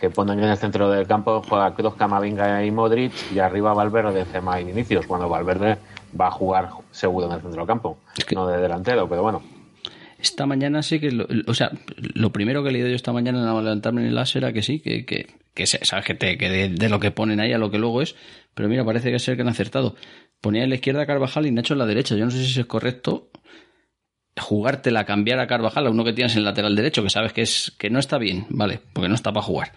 que 0.00 0.10
ponen 0.10 0.38
en 0.38 0.50
el 0.50 0.56
centro 0.56 0.90
del 0.90 1.06
campo 1.06 1.42
juega 1.46 1.74
Kroos, 1.74 1.94
Camavinga 1.94 2.64
y 2.64 2.70
Modric 2.70 3.12
y 3.34 3.38
arriba 3.38 3.74
Valverde, 3.74 4.12
Benzema 4.12 4.60
y 4.60 4.64
Vinicius, 4.64 5.06
cuando 5.06 5.28
Valverde 5.28 5.78
va 6.18 6.28
a 6.28 6.30
jugar 6.30 6.70
seguro 6.90 7.26
en 7.26 7.32
el 7.32 7.40
centro 7.40 7.60
del 7.60 7.66
campo, 7.66 7.98
es 8.16 8.24
que... 8.24 8.34
no 8.34 8.46
de 8.46 8.60
delantero, 8.60 9.08
pero 9.08 9.22
bueno. 9.22 9.42
Esta 10.18 10.46
mañana 10.46 10.82
sí 10.82 11.00
que, 11.00 11.12
lo, 11.12 11.26
o 11.46 11.54
sea, 11.54 11.70
lo 11.96 12.30
primero 12.30 12.62
que 12.62 12.68
he 12.68 12.72
leído 12.72 12.88
yo 12.88 12.96
esta 12.96 13.12
mañana 13.12 13.50
al 13.50 13.64
levantarme 13.64 14.02
en 14.02 14.08
el 14.08 14.18
as 14.18 14.34
era 14.36 14.52
que 14.52 14.62
sí, 14.62 14.80
que, 14.80 15.06
que, 15.06 15.26
que 15.54 15.66
sabes 15.66 16.04
que, 16.04 16.14
te, 16.14 16.36
que 16.36 16.50
de, 16.50 16.68
de, 16.68 16.88
lo 16.88 17.00
que 17.00 17.10
ponen 17.10 17.40
ahí 17.40 17.52
a 17.52 17.58
lo 17.58 17.70
que 17.70 17.78
luego 17.78 18.02
es, 18.02 18.16
pero 18.54 18.68
mira, 18.68 18.84
parece 18.84 19.10
que 19.10 19.16
es 19.16 19.28
el 19.28 19.36
que 19.36 19.42
han 19.42 19.48
acertado. 19.48 19.96
Ponía 20.40 20.62
en 20.64 20.68
la 20.70 20.74
izquierda 20.74 21.06
Carvajal 21.06 21.46
y 21.46 21.52
Nacho 21.52 21.74
en 21.74 21.78
la 21.78 21.86
derecha. 21.86 22.16
Yo 22.16 22.24
no 22.24 22.30
sé 22.30 22.44
si 22.44 22.60
es 22.60 22.66
correcto 22.66 23.30
jugártela, 24.40 25.04
cambiar 25.04 25.38
a 25.38 25.46
Carvajal 25.46 25.86
a 25.86 25.90
uno 25.90 26.04
que 26.04 26.12
tienes 26.12 26.36
en 26.36 26.44
lateral 26.44 26.74
derecho, 26.74 27.02
que 27.02 27.10
sabes 27.10 27.32
que 27.32 27.42
es 27.42 27.72
que 27.78 27.90
no 27.90 27.98
está 27.98 28.18
bien, 28.18 28.46
vale, 28.50 28.80
porque 28.92 29.08
no 29.08 29.14
está 29.14 29.32
para 29.32 29.44
jugar. 29.44 29.72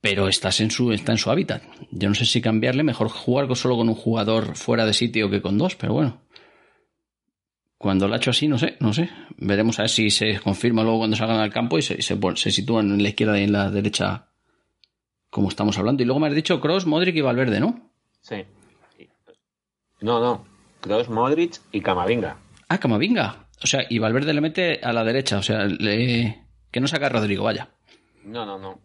Pero 0.00 0.28
estás 0.28 0.60
en 0.60 0.70
su, 0.70 0.92
está 0.92 1.12
en 1.12 1.18
su 1.18 1.30
hábitat. 1.30 1.62
Yo 1.90 2.08
no 2.08 2.14
sé 2.14 2.24
si 2.24 2.40
cambiarle, 2.40 2.84
mejor 2.84 3.08
jugar 3.08 3.54
solo 3.56 3.76
con 3.76 3.88
un 3.88 3.94
jugador 3.94 4.54
fuera 4.56 4.86
de 4.86 4.92
sitio 4.92 5.28
que 5.28 5.42
con 5.42 5.58
dos, 5.58 5.74
pero 5.74 5.94
bueno. 5.94 6.20
Cuando 7.78 8.08
lo 8.08 8.14
ha 8.14 8.16
hecho 8.16 8.30
así, 8.30 8.48
no 8.48 8.58
sé, 8.58 8.76
no 8.80 8.92
sé. 8.92 9.08
Veremos 9.36 9.78
a 9.78 9.82
ver 9.82 9.88
si 9.88 10.10
se 10.10 10.40
confirma 10.40 10.82
luego 10.82 10.98
cuando 10.98 11.16
salgan 11.16 11.40
al 11.40 11.52
campo 11.52 11.78
y 11.78 11.82
se, 11.82 12.02
se, 12.02 12.18
se 12.34 12.50
sitúan 12.50 12.92
en 12.92 13.02
la 13.02 13.08
izquierda 13.08 13.38
y 13.38 13.44
en 13.44 13.52
la 13.52 13.70
derecha, 13.70 14.28
como 15.30 15.48
estamos 15.48 15.78
hablando. 15.78 16.02
Y 16.02 16.06
luego 16.06 16.20
me 16.20 16.28
has 16.28 16.34
dicho 16.34 16.60
Cross, 16.60 16.86
Modric 16.86 17.16
y 17.16 17.20
Valverde, 17.20 17.60
¿no? 17.60 17.90
Sí. 18.20 18.44
No, 20.00 20.20
no. 20.20 20.44
Cross, 20.80 21.08
Modric 21.08 21.60
y 21.72 21.80
Camavinga. 21.80 22.36
Ah, 22.68 22.78
Camavinga. 22.78 23.46
O 23.62 23.66
sea, 23.66 23.84
y 23.88 23.98
Valverde 23.98 24.32
le 24.32 24.40
mete 24.40 24.80
a 24.82 24.92
la 24.92 25.04
derecha. 25.04 25.38
O 25.38 25.42
sea, 25.42 25.64
le... 25.64 26.44
que 26.70 26.80
no 26.80 26.86
saca 26.86 27.06
a 27.06 27.08
Rodrigo, 27.10 27.44
vaya. 27.44 27.68
No, 28.24 28.44
no, 28.44 28.58
no. 28.58 28.78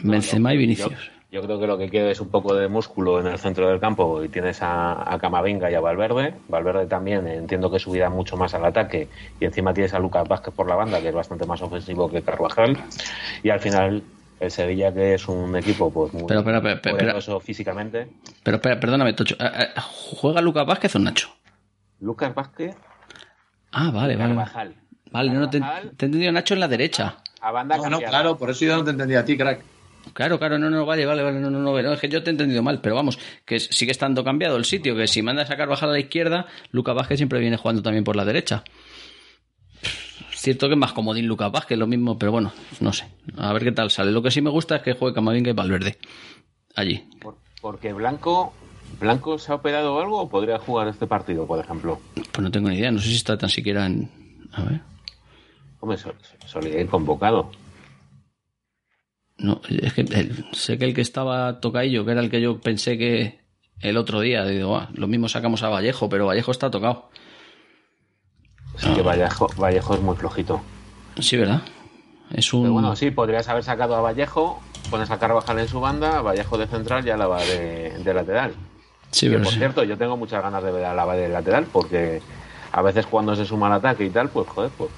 Benzema 0.00 0.50
no, 0.50 0.54
y 0.54 0.58
Vinicius. 0.58 1.10
Yo, 1.30 1.40
yo, 1.40 1.42
creo 1.42 1.58
que 1.58 1.66
lo 1.66 1.78
que 1.78 1.88
quiere 1.88 2.10
es 2.10 2.20
un 2.20 2.28
poco 2.28 2.54
de 2.54 2.68
músculo 2.68 3.20
en 3.20 3.26
el 3.26 3.38
centro 3.38 3.68
del 3.68 3.80
campo 3.80 4.22
y 4.22 4.28
tienes 4.28 4.60
a, 4.62 5.12
a 5.12 5.18
Camavinga 5.18 5.70
y 5.70 5.74
a 5.74 5.80
Valverde. 5.80 6.34
Valverde 6.48 6.86
también 6.86 7.26
entiendo 7.26 7.70
que 7.70 7.78
subirá 7.78 8.10
mucho 8.10 8.36
más 8.36 8.54
al 8.54 8.64
ataque 8.64 9.08
y 9.40 9.44
encima 9.44 9.72
tienes 9.72 9.94
a 9.94 9.98
Lucas 9.98 10.28
Vázquez 10.28 10.54
por 10.54 10.68
la 10.68 10.76
banda, 10.76 11.00
que 11.00 11.08
es 11.08 11.14
bastante 11.14 11.46
más 11.46 11.62
ofensivo 11.62 12.10
que 12.10 12.22
Carvajal. 12.22 12.76
Y 13.42 13.50
al 13.50 13.60
final 13.60 14.02
el 14.40 14.50
Sevilla, 14.50 14.92
que 14.92 15.14
es 15.14 15.28
un 15.28 15.56
equipo 15.56 15.90
pues 15.90 16.12
muy 16.12 16.24
pero, 16.26 16.44
pero, 16.44 16.60
pero, 16.60 16.96
poderoso 16.96 17.40
físicamente. 17.40 18.08
Pero 18.42 18.56
espera, 18.56 18.78
perdóname, 18.78 19.14
Tocho. 19.14 19.36
¿Juega 20.16 20.40
Lucas 20.40 20.66
Vázquez 20.66 20.94
o 20.96 20.98
Nacho? 20.98 21.28
Lucas 22.00 22.34
Vázquez 22.34 22.76
Ah, 23.74 23.90
vale, 23.90 24.16
vale. 24.16 24.34
Carvajal. 24.34 24.74
Vale, 25.10 25.30
no, 25.32 25.40
no 25.40 25.50
te, 25.50 25.60
te, 25.60 25.66
he 25.66 26.06
entendido 26.06 26.32
Nacho 26.32 26.54
en 26.54 26.60
la 26.60 26.68
derecha. 26.68 27.18
A 27.40 27.50
banda 27.52 27.76
no, 27.76 27.90
no, 27.90 27.98
claro, 28.00 28.38
por 28.38 28.50
eso 28.50 28.64
yo 28.64 28.76
no 28.76 28.84
te 28.84 28.90
entendí 28.90 29.14
a 29.14 29.24
ti, 29.24 29.36
crack. 29.36 29.62
Claro, 30.12 30.38
claro, 30.38 30.58
no, 30.58 30.70
no, 30.70 30.84
vale, 30.86 31.06
vale, 31.06 31.22
vale, 31.22 31.40
no, 31.40 31.50
no, 31.50 31.58
no, 31.58 31.82
no, 31.82 31.92
es 31.92 32.00
que 32.00 32.08
yo 32.08 32.22
te 32.22 32.30
he 32.30 32.32
entendido 32.32 32.62
mal, 32.62 32.80
pero 32.80 32.94
vamos, 32.94 33.18
que 33.44 33.58
sigue 33.58 33.90
estando 33.90 34.22
cambiado 34.22 34.56
el 34.56 34.64
sitio, 34.64 34.94
que 34.96 35.06
si 35.08 35.22
mandas 35.22 35.50
a 35.50 35.56
Carvajal 35.56 35.90
a 35.90 35.92
la 35.92 35.98
izquierda, 35.98 36.46
Lucas 36.70 36.94
Vázquez 36.94 37.18
siempre 37.18 37.40
viene 37.40 37.56
jugando 37.56 37.82
también 37.82 38.04
por 38.04 38.16
la 38.16 38.24
derecha. 38.24 38.64
Cierto 40.32 40.68
que 40.68 40.74
es 40.74 40.78
más 40.78 40.92
comodín 40.92 41.26
Lucas 41.26 41.50
Vázquez, 41.50 41.78
lo 41.78 41.86
mismo, 41.86 42.18
pero 42.18 42.32
bueno, 42.32 42.52
no 42.80 42.92
sé. 42.92 43.06
A 43.38 43.52
ver 43.54 43.64
qué 43.64 43.72
tal 43.72 43.90
sale. 43.90 44.12
Lo 44.12 44.22
que 44.22 44.30
sí 44.30 44.42
me 44.42 44.50
gusta 44.50 44.76
es 44.76 44.82
que 44.82 44.92
juegue 44.92 45.14
Camavinga 45.14 45.50
y 45.50 45.54
Valverde. 45.54 45.96
Allí. 46.76 47.08
Por, 47.20 47.38
porque 47.62 47.94
Blanco 47.94 48.52
¿Blanco 48.98 49.38
se 49.38 49.52
ha 49.52 49.56
operado 49.56 49.94
o 49.94 50.00
algo 50.00 50.20
o 50.20 50.28
podría 50.28 50.58
jugar 50.58 50.88
este 50.88 51.06
partido, 51.06 51.46
por 51.46 51.58
ejemplo? 51.58 52.00
Pues 52.14 52.42
no 52.42 52.50
tengo 52.50 52.68
ni 52.68 52.76
idea, 52.76 52.90
no 52.90 52.98
sé 52.98 53.08
si 53.08 53.16
está 53.16 53.36
tan 53.36 53.48
siquiera 53.48 53.86
en. 53.86 54.10
A 54.52 54.62
ver. 54.64 54.80
Hombre, 55.80 55.98
solía 56.46 56.80
ir 56.80 56.88
convocado. 56.88 57.50
No, 59.36 59.60
es 59.68 59.92
que 59.92 60.02
el, 60.02 60.46
sé 60.52 60.78
que 60.78 60.84
el 60.84 60.94
que 60.94 61.00
estaba 61.00 61.60
tocadillo, 61.60 62.04
que 62.04 62.12
era 62.12 62.20
el 62.20 62.30
que 62.30 62.40
yo 62.40 62.60
pensé 62.60 62.96
que 62.96 63.40
el 63.80 63.96
otro 63.96 64.20
día, 64.20 64.44
digo, 64.44 64.76
ah, 64.76 64.88
lo 64.94 65.08
mismo 65.08 65.28
sacamos 65.28 65.62
a 65.62 65.68
Vallejo, 65.68 66.08
pero 66.08 66.26
Vallejo 66.26 66.52
está 66.52 66.70
tocado. 66.70 67.10
Sí, 68.76 68.92
que 68.94 69.02
Vallejo, 69.02 69.48
Vallejo 69.58 69.94
es 69.94 70.00
muy 70.00 70.16
flojito. 70.16 70.60
Sí, 71.18 71.36
¿verdad? 71.36 71.62
Es 72.32 72.52
un... 72.52 72.62
Pero 72.62 72.72
bueno, 72.72 72.96
sí, 72.96 73.10
podrías 73.10 73.48
haber 73.48 73.62
sacado 73.62 73.94
a 73.94 74.00
Vallejo, 74.00 74.60
pones 74.90 75.10
a 75.10 75.18
Carvajal 75.18 75.58
en 75.58 75.68
su 75.68 75.80
banda, 75.80 76.22
Vallejo 76.22 76.56
de 76.56 76.66
central 76.66 77.06
y 77.06 77.10
a 77.10 77.16
la 77.16 77.26
va 77.26 77.42
de, 77.44 77.98
de 78.02 78.14
lateral. 78.14 78.54
Sí, 79.14 79.26
que, 79.26 79.32
pero 79.32 79.44
por 79.44 79.52
sí. 79.52 79.58
cierto, 79.58 79.84
yo 79.84 79.96
tengo 79.96 80.16
muchas 80.16 80.42
ganas 80.42 80.62
de 80.62 80.72
ver 80.72 80.84
a 80.84 80.94
la 80.94 81.06
de 81.14 81.28
lateral 81.28 81.66
porque 81.72 82.20
a 82.72 82.82
veces 82.82 83.06
cuando 83.06 83.34
se 83.36 83.44
suma 83.44 83.68
al 83.68 83.74
ataque 83.74 84.04
y 84.04 84.10
tal, 84.10 84.28
pues 84.28 84.48
joder, 84.48 84.70
pues, 84.76 84.90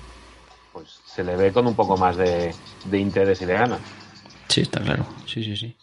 pues 0.72 1.00
se 1.06 1.22
le 1.24 1.36
ve 1.36 1.52
con 1.52 1.66
un 1.66 1.74
poco 1.74 1.96
más 1.96 2.16
de, 2.16 2.54
de, 2.86 2.98
interés 2.98 3.42
y 3.42 3.44
de 3.46 3.54
ganas. 3.54 3.80
Sí, 4.48 4.62
está 4.62 4.80
claro. 4.80 5.06
Sí, 5.26 5.44
sí, 5.44 5.56
sí. 5.56 5.76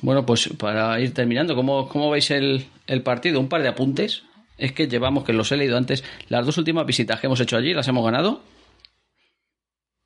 Bueno, 0.00 0.24
pues 0.24 0.48
para 0.58 0.98
ir 1.00 1.12
terminando, 1.12 1.54
¿cómo, 1.56 1.88
cómo 1.88 2.10
veis 2.10 2.30
el, 2.30 2.66
el 2.86 3.02
partido? 3.02 3.40
Un 3.40 3.48
par 3.48 3.62
de 3.62 3.68
apuntes. 3.68 4.22
es 4.56 4.72
que 4.72 4.88
llevamos, 4.88 5.24
que 5.24 5.32
los 5.32 5.50
he 5.52 5.56
leído 5.56 5.76
antes, 5.76 6.04
las 6.28 6.46
dos 6.46 6.56
últimas 6.58 6.86
visitas 6.86 7.20
que 7.20 7.26
hemos 7.26 7.40
hecho 7.40 7.56
allí, 7.56 7.74
las 7.74 7.88
hemos 7.88 8.04
ganado. 8.04 8.40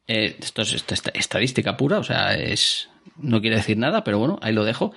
Eh, 0.09 0.37
esto 0.41 0.63
es 0.63 0.73
esta- 0.73 0.95
esta- 0.95 1.11
estadística 1.11 1.77
pura, 1.77 1.99
o 1.99 2.05
sea, 2.05 2.35
es 2.35 2.89
no 3.17 3.41
quiere 3.41 3.57
decir 3.57 3.77
nada, 3.79 4.03
pero 4.05 4.19
bueno, 4.19 4.39
ahí 4.43 4.53
lo 4.53 4.65
dejo. 4.65 4.93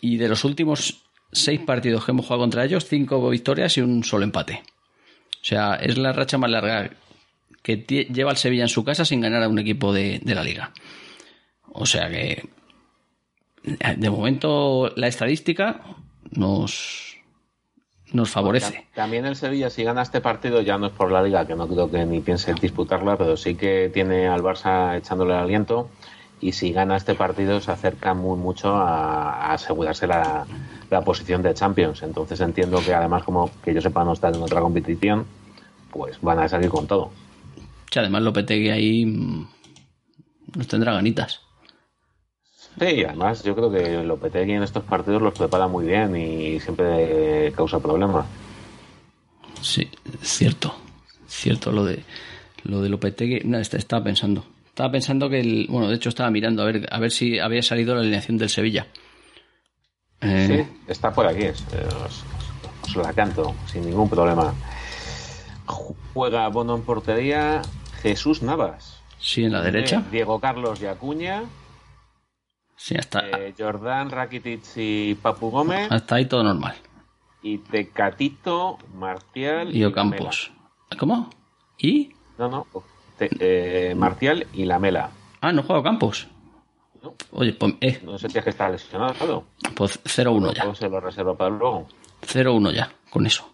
Y 0.00 0.16
de 0.16 0.28
los 0.28 0.44
últimos 0.44 1.02
seis 1.32 1.60
partidos 1.60 2.04
que 2.04 2.10
hemos 2.12 2.26
jugado 2.26 2.42
contra 2.42 2.64
ellos, 2.64 2.86
cinco 2.86 3.28
victorias 3.30 3.76
y 3.78 3.80
un 3.80 4.04
solo 4.04 4.24
empate. 4.24 4.62
O 5.40 5.44
sea, 5.44 5.74
es 5.76 5.98
la 5.98 6.12
racha 6.12 6.38
más 6.38 6.50
larga 6.50 6.90
que 7.62 7.76
lleva 7.78 8.30
el 8.32 8.36
Sevilla 8.36 8.62
en 8.64 8.68
su 8.68 8.84
casa 8.84 9.04
sin 9.04 9.20
ganar 9.20 9.42
a 9.42 9.48
un 9.48 9.58
equipo 9.58 9.92
de, 9.92 10.20
de 10.22 10.34
la 10.34 10.44
liga. 10.44 10.72
O 11.72 11.86
sea 11.86 12.08
que, 12.10 12.48
de 13.96 14.10
momento, 14.10 14.92
la 14.96 15.06
estadística 15.06 15.80
nos, 16.32 17.16
nos 18.12 18.30
favorece. 18.30 18.72
Ta- 18.72 19.02
También 19.02 19.24
el 19.26 19.36
Sevilla, 19.36 19.70
si 19.70 19.84
gana 19.84 20.02
este 20.02 20.20
partido, 20.20 20.60
ya 20.60 20.76
no 20.78 20.86
es 20.86 20.92
por 20.92 21.10
la 21.12 21.22
liga, 21.22 21.46
que 21.46 21.54
no 21.54 21.66
creo 21.68 21.90
que 21.90 22.04
ni 22.04 22.20
piense 22.20 22.52
disputarla, 22.54 23.16
pero 23.16 23.36
sí 23.36 23.54
que 23.54 23.90
tiene 23.92 24.26
al 24.28 24.42
Barça 24.42 24.96
echándole 24.98 25.32
el 25.32 25.38
aliento. 25.40 25.90
Y 26.42 26.52
si 26.52 26.72
gana 26.72 26.96
este 26.96 27.14
partido, 27.14 27.60
se 27.60 27.70
acerca 27.70 28.12
muy 28.14 28.36
mucho 28.38 28.74
a, 28.74 29.32
a 29.46 29.52
asegurarse 29.54 30.06
la, 30.06 30.44
la 30.90 31.00
posición 31.02 31.40
de 31.42 31.54
Champions. 31.54 32.02
Entonces 32.02 32.40
entiendo 32.40 32.82
que, 32.84 32.92
además, 32.92 33.22
como 33.22 33.50
que 33.64 33.72
yo 33.72 33.80
sepa, 33.80 34.04
no 34.04 34.12
están 34.12 34.34
en 34.34 34.42
otra 34.42 34.60
competición, 34.60 35.24
pues 35.90 36.18
van 36.20 36.40
a 36.40 36.48
salir 36.48 36.68
con 36.68 36.86
todo. 36.88 37.10
Sea, 37.90 38.02
además 38.02 38.22
Lopetegui 38.22 38.70
ahí 38.70 39.06
mm, 39.06 39.46
nos 40.56 40.66
tendrá 40.66 40.92
ganitas. 40.94 41.40
Sí, 42.78 43.04
además, 43.04 43.42
yo 43.44 43.54
creo 43.54 43.70
que 43.70 44.02
Lopetegui 44.02 44.52
en 44.52 44.62
estos 44.64 44.82
partidos 44.82 45.22
los 45.22 45.34
prepara 45.38 45.68
muy 45.68 45.86
bien 45.86 46.16
y 46.16 46.58
siempre 46.58 47.52
causa 47.54 47.78
problemas. 47.78 48.26
Sí, 49.60 49.88
cierto. 50.22 50.74
Cierto 51.28 51.70
lo 51.70 51.84
de 51.84 52.02
lo 52.64 52.80
de 52.82 52.88
Lopetegui. 52.88 53.42
No, 53.44 53.58
est- 53.58 53.74
estaba 53.74 54.02
pensando. 54.04 54.44
Estaba 54.72 54.90
pensando 54.90 55.28
que 55.28 55.38
el, 55.40 55.66
bueno, 55.68 55.88
de 55.88 55.96
hecho 55.96 56.08
estaba 56.08 56.30
mirando 56.30 56.62
a 56.62 56.64
ver 56.64 56.88
a 56.90 56.98
ver 56.98 57.10
si 57.10 57.38
había 57.38 57.62
salido 57.62 57.94
la 57.94 58.00
alineación 58.00 58.38
del 58.38 58.48
Sevilla. 58.48 58.86
Eh, 60.22 60.64
Sí, 60.66 60.78
está 60.88 61.12
por 61.12 61.26
aquí. 61.26 61.42
eh, 61.44 61.54
Os, 62.06 62.24
os 62.84 62.96
la 62.96 63.12
canto 63.12 63.54
sin 63.66 63.84
ningún 63.84 64.08
problema. 64.08 64.54
Juega 65.66 66.48
Bono 66.48 66.74
en 66.76 66.82
portería. 66.82 67.60
Jesús 68.02 68.42
Navas. 68.42 69.00
sí, 69.18 69.44
en 69.44 69.52
la 69.52 69.60
derecha. 69.62 69.98
Eh, 69.98 70.10
Diego 70.10 70.40
Carlos 70.40 70.80
y 70.80 70.86
Acuña. 70.86 71.42
Sí, 72.74 72.96
hasta, 72.96 73.20
eh, 73.28 73.54
Jordán, 73.56 74.10
Rakitic 74.10 74.62
y 74.76 75.14
Papu 75.16 75.50
Gómez. 75.50 75.92
hasta 75.92 76.14
ahí 76.16 76.24
todo 76.26 76.42
normal. 76.42 76.74
Y 77.42 77.58
Tecatito, 77.58 78.78
Martial 78.94 79.74
Y. 79.76 79.84
Ocampos. 79.84 80.50
¿Cómo? 80.98 81.28
¿Y? 81.78 82.12
No, 82.38 82.48
no. 82.48 82.66
Te- 83.28 83.90
eh, 83.90 83.94
Martial 83.94 84.46
y 84.52 84.64
Lamela. 84.64 85.10
Ah, 85.40 85.52
no 85.52 85.62
juega 85.62 85.80
Ocampos. 85.80 86.28
No. 87.02 87.14
Oye, 87.32 87.52
pues, 87.52 87.74
eh, 87.80 88.00
No 88.04 88.16
sé 88.18 88.28
si 88.28 88.38
es 88.38 88.44
que 88.44 88.50
está 88.50 88.68
lesionado. 88.68 89.44
pues 89.74 89.98
0-1 90.04 90.52
ya. 90.54 90.68
O 90.68 90.74
se 90.74 90.88
lo 90.88 91.00
reserva 91.00 91.36
para 91.36 91.50
luego. 91.50 91.88
0-1 92.22 92.70
ya, 92.72 92.92
con 93.10 93.26
eso. 93.26 93.48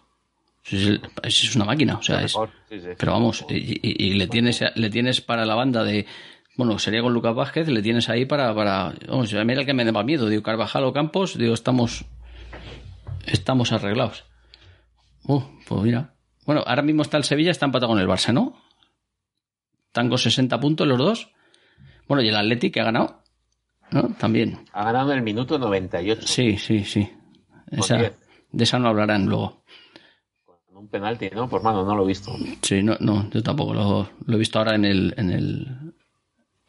Es, 1.23 1.55
una 1.55 1.65
máquina, 1.65 1.95
o 1.97 2.03
sea, 2.03 2.21
es, 2.21 2.35
Mejor, 2.35 2.51
sí, 2.69 2.79
sí. 2.79 2.87
Pero 2.97 3.13
vamos, 3.13 3.43
y, 3.49 3.55
y- 3.55 4.05
y 4.09 4.13
le 4.13 4.27
tienes 4.27 4.63
le 4.75 4.89
tienes 4.91 5.19
para 5.21 5.45
la 5.45 5.55
banda 5.55 5.83
de. 5.83 6.05
Bueno, 6.57 6.77
sería 6.77 7.01
con 7.01 7.11
Lucas 7.13 7.33
Vázquez, 7.33 7.67
le 7.69 7.81
tienes 7.81 8.07
ahí 8.09 8.25
para. 8.25 8.53
para 8.53 8.93
vamos, 9.07 9.33
a 9.33 9.43
mí 9.43 9.51
era 9.53 9.61
el 9.61 9.65
que 9.65 9.73
me 9.73 9.83
daba 9.85 10.03
miedo. 10.03 10.27
Digo, 10.29 10.43
Carvajal 10.43 10.83
o 10.83 10.93
Campos, 10.93 11.35
digo, 11.39 11.55
estamos. 11.55 12.05
Estamos 13.25 13.71
arreglados. 13.71 14.25
Uh, 15.23 15.41
pues 15.67 15.81
mira. 15.81 16.13
Bueno, 16.45 16.63
ahora 16.67 16.81
mismo 16.81 17.01
está 17.01 17.17
el 17.17 17.23
Sevilla, 17.23 17.51
está 17.51 17.65
empatado 17.65 17.91
con 17.91 17.99
el 17.99 18.07
Barça, 18.07 18.33
¿no? 18.33 18.55
Están 19.89 20.07
con 20.09 20.19
60 20.19 20.59
puntos 20.59 20.87
los 20.87 20.97
dos. 20.99 21.31
Bueno, 22.07 22.21
y 22.21 22.29
el 22.29 22.35
Atleti 22.35 22.69
que 22.69 22.79
ha 22.79 22.85
ganado. 22.85 23.23
¿No? 23.91 24.03
También. 24.19 24.59
Ha 24.71 24.83
ganado 24.83 25.11
en 25.11 25.17
el 25.17 25.23
minuto 25.23 25.57
98. 25.57 26.27
Sí, 26.27 26.57
sí, 26.57 26.83
sí. 26.83 27.09
Esa, 27.71 27.97
de 27.97 28.63
esa 28.63 28.77
no 28.77 28.89
hablarán 28.89 29.25
luego. 29.25 29.63
Con 30.45 30.77
un 30.77 30.87
penalti, 30.89 31.29
¿no? 31.33 31.49
Pues 31.49 31.63
mano, 31.63 31.83
no 31.83 31.95
lo 31.95 32.03
he 32.03 32.07
visto. 32.07 32.31
Sí, 32.61 32.83
no, 32.83 32.97
no, 32.99 33.27
yo 33.31 33.41
tampoco 33.41 33.73
lo, 33.73 34.09
lo 34.25 34.35
he 34.35 34.39
visto 34.39 34.59
ahora 34.59 34.75
en 34.75 34.85
el, 34.85 35.13
en 35.17 35.31
el 35.31 35.67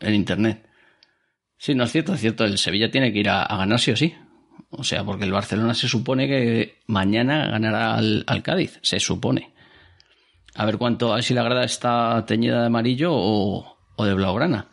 en 0.01 0.15
internet. 0.15 0.67
Sí, 1.59 1.75
no 1.75 1.85
es 1.85 1.93
cierto, 1.93 2.15
es 2.15 2.21
cierto, 2.21 2.45
el 2.47 2.57
Sevilla 2.57 2.91
tiene 2.91 3.13
que 3.13 3.19
ir 3.19 3.29
a, 3.29 3.43
a 3.43 3.57
ganar 3.59 3.79
sí 3.79 3.91
o 3.91 3.97
sí. 3.97 4.15
O 4.71 4.83
sea, 4.83 5.05
porque 5.05 5.25
el 5.25 5.33
Barcelona 5.33 5.75
se 5.75 5.89
supone 5.89 6.27
que 6.27 6.79
mañana 6.87 7.49
ganará 7.51 7.97
al, 7.97 8.25
al 8.27 8.43
Cádiz, 8.43 8.79
se 8.83 8.99
supone. 8.99 9.53
A 10.55 10.67
ver 10.67 10.79
cuánto, 10.79 11.13
a 11.13 11.17
ver 11.17 11.25
si 11.25 11.35
la 11.35 11.43
grada 11.43 11.65
está 11.65 12.25
teñida 12.27 12.61
de 12.61 12.67
amarillo 12.67 13.11
o, 13.13 13.77
de 13.99 14.15
blaugrana. 14.15 14.69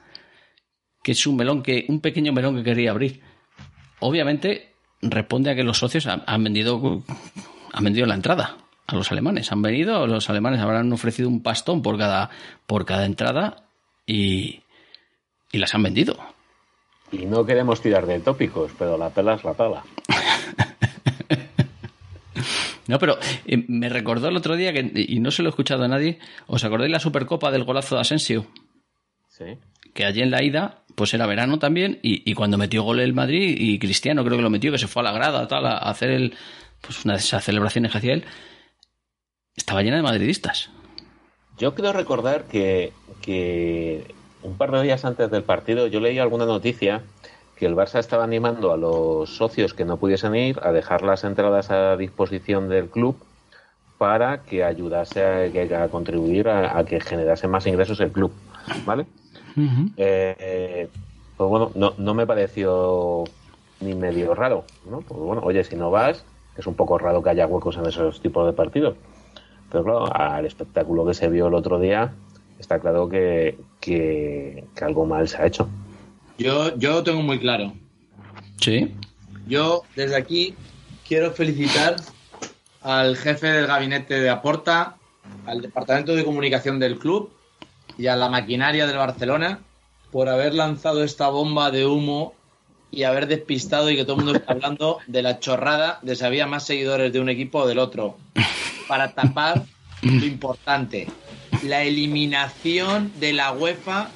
Que 1.03 1.11
es 1.11 1.27
un 1.27 1.35
melón 1.35 1.63
que, 1.63 1.85
un 1.87 2.01
pequeño 2.01 2.33
melón 2.33 2.55
que 2.55 2.63
quería 2.63 2.91
abrir. 2.91 3.21
Obviamente 3.99 4.73
responde 5.01 5.51
a 5.51 5.55
que 5.55 5.63
los 5.63 5.77
socios 5.77 6.07
han, 6.07 6.43
vendido 6.43 7.03
han 7.71 7.83
vendido 7.83 8.05
la 8.07 8.15
entrada 8.15 8.57
a 8.87 8.95
los 8.95 9.11
alemanes. 9.11 9.51
Han 9.51 9.61
venido, 9.61 10.07
los 10.07 10.29
alemanes 10.29 10.61
habrán 10.61 10.91
ofrecido 10.91 11.29
un 11.29 11.43
pastón 11.43 11.81
por 11.81 11.97
cada, 11.97 12.29
por 12.65 12.85
cada 12.85 13.05
entrada 13.05 13.67
y, 14.05 14.61
y 15.51 15.57
las 15.57 15.75
han 15.75 15.83
vendido. 15.83 16.17
Y 17.11 17.25
no 17.25 17.45
queremos 17.45 17.81
tirar 17.81 18.05
de 18.05 18.19
tópicos, 18.19 18.71
pero 18.77 18.97
la 18.97 19.09
pela 19.09 19.35
es 19.35 19.43
la 19.43 19.53
pela. 19.53 19.83
No, 22.87 22.99
pero 22.99 23.17
eh, 23.45 23.65
me 23.67 23.89
recordó 23.89 24.29
el 24.29 24.37
otro 24.37 24.55
día 24.55 24.73
que, 24.73 24.91
y 24.95 25.19
no 25.19 25.31
se 25.31 25.43
lo 25.43 25.49
he 25.49 25.51
escuchado 25.51 25.83
a 25.83 25.87
nadie, 25.87 26.19
¿os 26.47 26.63
acordáis 26.63 26.91
la 26.91 26.99
Supercopa 26.99 27.51
del 27.51 27.63
golazo 27.63 27.95
de 27.95 28.01
Asensio? 28.01 28.47
Sí. 29.27 29.57
Que 29.93 30.05
allí 30.05 30.21
en 30.21 30.31
la 30.31 30.43
ida, 30.43 30.83
pues 30.95 31.13
era 31.13 31.25
verano 31.25 31.59
también, 31.59 31.99
y, 32.01 32.29
y 32.29 32.33
cuando 32.33 32.57
metió 32.57 32.83
gol 32.83 32.99
el 32.99 33.13
Madrid, 33.13 33.55
y 33.59 33.79
Cristiano 33.79 34.23
creo 34.23 34.37
que 34.37 34.43
lo 34.43 34.49
metió, 34.49 34.71
que 34.71 34.77
se 34.77 34.87
fue 34.87 35.01
a 35.01 35.05
la 35.05 35.11
grada 35.11 35.47
tal, 35.47 35.65
a 35.65 35.77
hacer 35.77 36.11
el, 36.11 36.35
pues 36.81 37.03
una 37.05 37.13
de 37.13 37.19
esas 37.19 37.43
celebraciones 37.43 37.91
que 37.91 37.97
hacía 37.97 38.13
él, 38.13 38.23
estaba 39.55 39.81
llena 39.81 39.97
de 39.97 40.03
madridistas. 40.03 40.69
Yo 41.57 41.73
creo 41.73 41.91
recordar 41.91 42.45
que, 42.45 42.93
que 43.21 44.13
un 44.43 44.57
par 44.57 44.71
de 44.71 44.83
días 44.83 45.03
antes 45.05 45.29
del 45.31 45.43
partido 45.43 45.87
yo 45.87 45.99
leí 45.99 46.19
alguna 46.19 46.45
noticia 46.45 47.01
que 47.57 47.65
el 47.65 47.75
Barça 47.75 47.99
estaba 47.99 48.23
animando 48.23 48.71
a 48.71 48.77
los 48.77 49.35
socios 49.35 49.73
que 49.73 49.83
no 49.83 49.97
pudiesen 49.97 50.35
ir 50.35 50.59
a 50.61 50.71
dejar 50.71 51.01
las 51.01 51.23
entradas 51.23 51.71
a 51.71 51.97
disposición 51.97 52.69
del 52.69 52.87
club 52.87 53.17
para 53.97 54.43
que 54.43 54.63
ayudase 54.63 55.23
a, 55.23 55.83
a 55.83 55.87
contribuir 55.89 56.49
a, 56.49 56.77
a 56.77 56.85
que 56.85 56.99
generase 57.01 57.47
más 57.47 57.65
ingresos 57.65 57.99
el 57.99 58.11
club, 58.11 58.31
¿vale? 58.85 59.07
Eh, 59.97 60.35
eh, 60.37 60.89
pues 61.35 61.49
bueno, 61.49 61.71
no, 61.73 61.93
no 61.97 62.13
me 62.13 62.27
pareció 62.27 63.23
ni 63.81 63.95
medio 63.95 64.35
raro, 64.35 64.65
¿no? 64.89 65.01
Pues 65.01 65.19
bueno, 65.19 65.41
oye, 65.43 65.63
si 65.63 65.75
no 65.75 65.89
vas, 65.89 66.23
es 66.55 66.67
un 66.67 66.75
poco 66.75 66.99
raro 66.99 67.23
que 67.23 67.31
haya 67.31 67.47
huecos 67.47 67.77
en 67.77 67.87
esos 67.87 68.21
tipos 68.21 68.45
de 68.45 68.53
partidos. 68.53 68.95
Pero 69.71 69.83
claro, 69.83 70.15
al 70.15 70.45
espectáculo 70.45 71.05
que 71.05 71.15
se 71.15 71.27
vio 71.27 71.47
el 71.47 71.55
otro 71.55 71.79
día, 71.79 72.13
está 72.59 72.79
claro 72.79 73.09
que, 73.09 73.57
que, 73.79 74.63
que 74.75 74.85
algo 74.85 75.05
mal 75.07 75.27
se 75.27 75.41
ha 75.41 75.47
hecho. 75.47 75.67
Yo, 76.37 76.77
yo 76.77 76.91
lo 76.91 77.03
tengo 77.03 77.21
muy 77.21 77.39
claro. 77.39 77.73
Sí. 78.61 78.93
Yo 79.47 79.83
desde 79.95 80.15
aquí 80.15 80.55
quiero 81.07 81.31
felicitar 81.31 81.95
al 82.81 83.17
jefe 83.17 83.47
del 83.47 83.67
gabinete 83.67 84.19
de 84.19 84.29
Aporta, 84.29 84.97
al 85.45 85.61
departamento 85.61 86.15
de 86.15 86.23
comunicación 86.23 86.79
del 86.79 86.99
club 86.99 87.31
y 87.97 88.07
a 88.07 88.15
la 88.15 88.29
maquinaria 88.29 88.85
del 88.87 88.97
Barcelona 88.97 89.59
por 90.11 90.29
haber 90.29 90.53
lanzado 90.53 91.03
esta 91.03 91.29
bomba 91.29 91.71
de 91.71 91.85
humo 91.85 92.33
y 92.91 93.03
haber 93.03 93.27
despistado 93.27 93.89
y 93.89 93.95
que 93.95 94.03
todo 94.03 94.17
el 94.17 94.23
mundo 94.23 94.39
está 94.39 94.53
hablando 94.53 94.99
de 95.07 95.21
la 95.21 95.39
chorrada 95.39 95.99
de 96.01 96.15
si 96.15 96.23
había 96.23 96.47
más 96.47 96.65
seguidores 96.65 97.11
de 97.11 97.19
un 97.19 97.29
equipo 97.29 97.59
o 97.59 97.67
del 97.67 97.79
otro 97.79 98.17
para 98.87 99.13
tapar 99.13 99.63
lo 100.01 100.25
importante, 100.25 101.07
la 101.63 101.83
eliminación 101.83 103.11
de 103.19 103.33
la 103.33 103.51
UEFA 103.51 104.09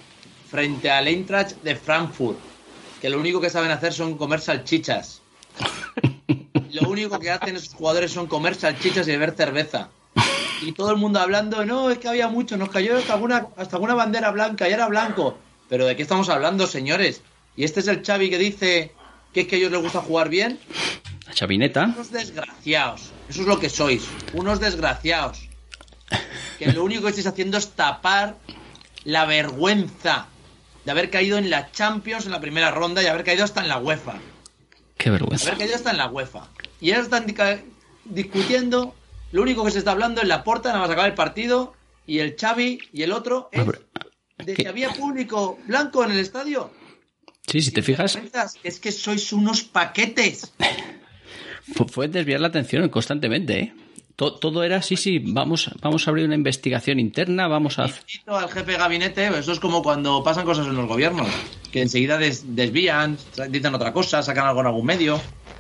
frente 0.52 0.92
al 0.92 1.08
Eintracht 1.08 1.64
de 1.64 1.78
Frankfurt, 1.78 2.38
que 3.00 3.10
lo 3.10 3.18
único 3.18 3.40
que 3.40 3.50
saben 3.50 3.72
hacer 3.72 3.94
son 3.94 4.18
comer 4.18 4.42
salchichas. 4.42 5.22
Lo 6.74 6.90
único 6.90 7.20
que 7.20 7.30
hacen 7.30 7.58
esos 7.58 7.74
jugadores 7.74 8.12
son 8.12 8.28
comer 8.28 8.56
salchichas 8.56 9.06
y 9.08 9.12
beber 9.12 9.36
cerveza. 9.36 9.90
Y 10.62 10.72
todo 10.72 10.92
el 10.92 10.98
mundo 10.98 11.20
hablando, 11.20 11.66
no, 11.66 11.90
es 11.90 11.98
que 11.98 12.08
había 12.08 12.30
mucho, 12.30 12.56
nos 12.56 12.70
cayó 12.70 12.98
hasta 12.98 13.14
alguna, 13.14 13.48
hasta 13.58 13.76
alguna 13.76 13.94
bandera 13.94 14.32
blanca 14.32 14.70
y 14.70 14.72
era 14.72 14.88
blanco. 14.88 15.38
Pero 15.68 15.86
¿de 15.86 15.98
qué 15.98 16.04
estamos 16.04 16.30
hablando, 16.30 16.68
señores? 16.68 17.22
Y 17.58 17.66
este 17.66 17.82
es 17.82 17.88
el 17.88 18.06
Xavi 18.06 18.30
que 18.30 18.38
dice 18.38 18.94
que 19.34 19.42
es 19.42 19.48
que 19.48 19.56
a 19.56 19.60
ellos 19.60 19.72
les 19.72 19.82
gusta 19.82 20.00
jugar 20.00 20.30
bien. 20.30 20.60
La 21.28 21.34
chavineta. 21.34 21.86
Unos 21.94 22.12
desgraciados. 22.12 23.12
Eso 23.28 23.42
es 23.42 23.48
lo 23.48 23.60
que 23.60 23.70
sois. 23.70 24.04
Unos 24.34 24.62
desgraciados. 24.62 25.50
Que 26.58 26.72
lo 26.72 26.86
único 26.86 27.04
que 27.04 27.10
estáis 27.10 27.28
haciendo 27.28 27.58
es 27.58 27.70
tapar 27.72 28.38
la 29.04 29.26
vergüenza 29.26 30.28
de 30.86 30.92
haber 30.92 31.10
caído 31.10 31.38
en 31.38 31.50
la 31.50 31.72
Champions 31.72 32.26
en 32.26 32.32
la 32.32 32.40
primera 32.42 32.72
ronda 32.72 33.02
y 33.04 33.06
haber 33.08 33.24
caído 33.24 33.44
hasta 33.44 33.62
en 33.62 33.68
la 33.70 33.78
UEFA. 33.78 34.16
Qué 34.98 35.10
vergüenza. 35.10 35.48
Haber 35.48 35.60
caído 35.60 35.76
hasta 35.76 35.92
en 35.92 35.98
la 35.98 36.10
UEFA. 36.10 36.48
Y 36.80 36.92
ahora 36.92 37.04
están 37.04 37.26
discutiendo 38.06 38.96
lo 39.32 39.42
único 39.42 39.64
que 39.64 39.72
se 39.72 39.80
está 39.80 39.92
hablando 39.92 40.22
en 40.22 40.28
la 40.28 40.44
puerta, 40.44 40.70
nada 40.70 40.82
más 40.82 40.90
acabar 40.90 41.10
el 41.10 41.16
partido, 41.16 41.74
y 42.08 42.20
el 42.20 42.36
Xavi 42.40 42.80
y 42.92 43.04
el 43.04 43.12
otro 43.12 43.50
es 43.52 43.62
Hombre, 43.62 43.80
de 44.38 44.54
que- 44.56 44.68
había 44.68 44.90
público 44.90 45.60
blanco 45.68 46.04
en 46.04 46.12
el 46.12 46.20
estadio. 46.20 46.72
Sí, 47.48 47.62
si 47.62 47.72
te 47.72 47.82
fijas, 47.82 48.18
Es 48.64 48.80
que 48.80 48.92
sois 48.92 49.32
unos 49.34 49.64
paquetes. 49.64 50.54
fue 51.92 52.08
desviar 52.08 52.40
la 52.42 52.48
atención 52.48 52.88
constantemente, 52.90 53.60
¿eh? 53.60 53.74
To- 54.22 54.34
Todo 54.34 54.64
era, 54.64 54.84
sí, 54.84 54.98
sí, 54.98 55.18
vamos, 55.18 55.72
vamos 55.82 56.06
a 56.08 56.12
abrir 56.12 56.28
una 56.28 56.36
investigación 56.36 57.00
interna, 57.00 57.48
vamos 57.48 57.80
a... 57.80 57.86
Al 58.28 58.50
jefe 58.52 58.74
de 58.74 58.78
gabinete, 58.78 59.26
eso 59.40 59.52
es 59.52 59.60
como 59.60 59.82
cuando 59.82 60.24
pasan 60.24 60.46
cosas 60.46 60.68
en 60.68 60.76
los 60.76 60.86
gobiernos, 60.88 61.28
que 61.72 61.82
enseguida 61.82 62.20
des- 62.20 62.56
desvían, 62.56 63.18
dicen 63.50 63.74
otra 63.74 63.92
cosa, 63.92 64.22
sacan 64.22 64.46
algo 64.46 64.62
en 64.62 64.68
algún 64.68 64.86
medio. 64.86 65.18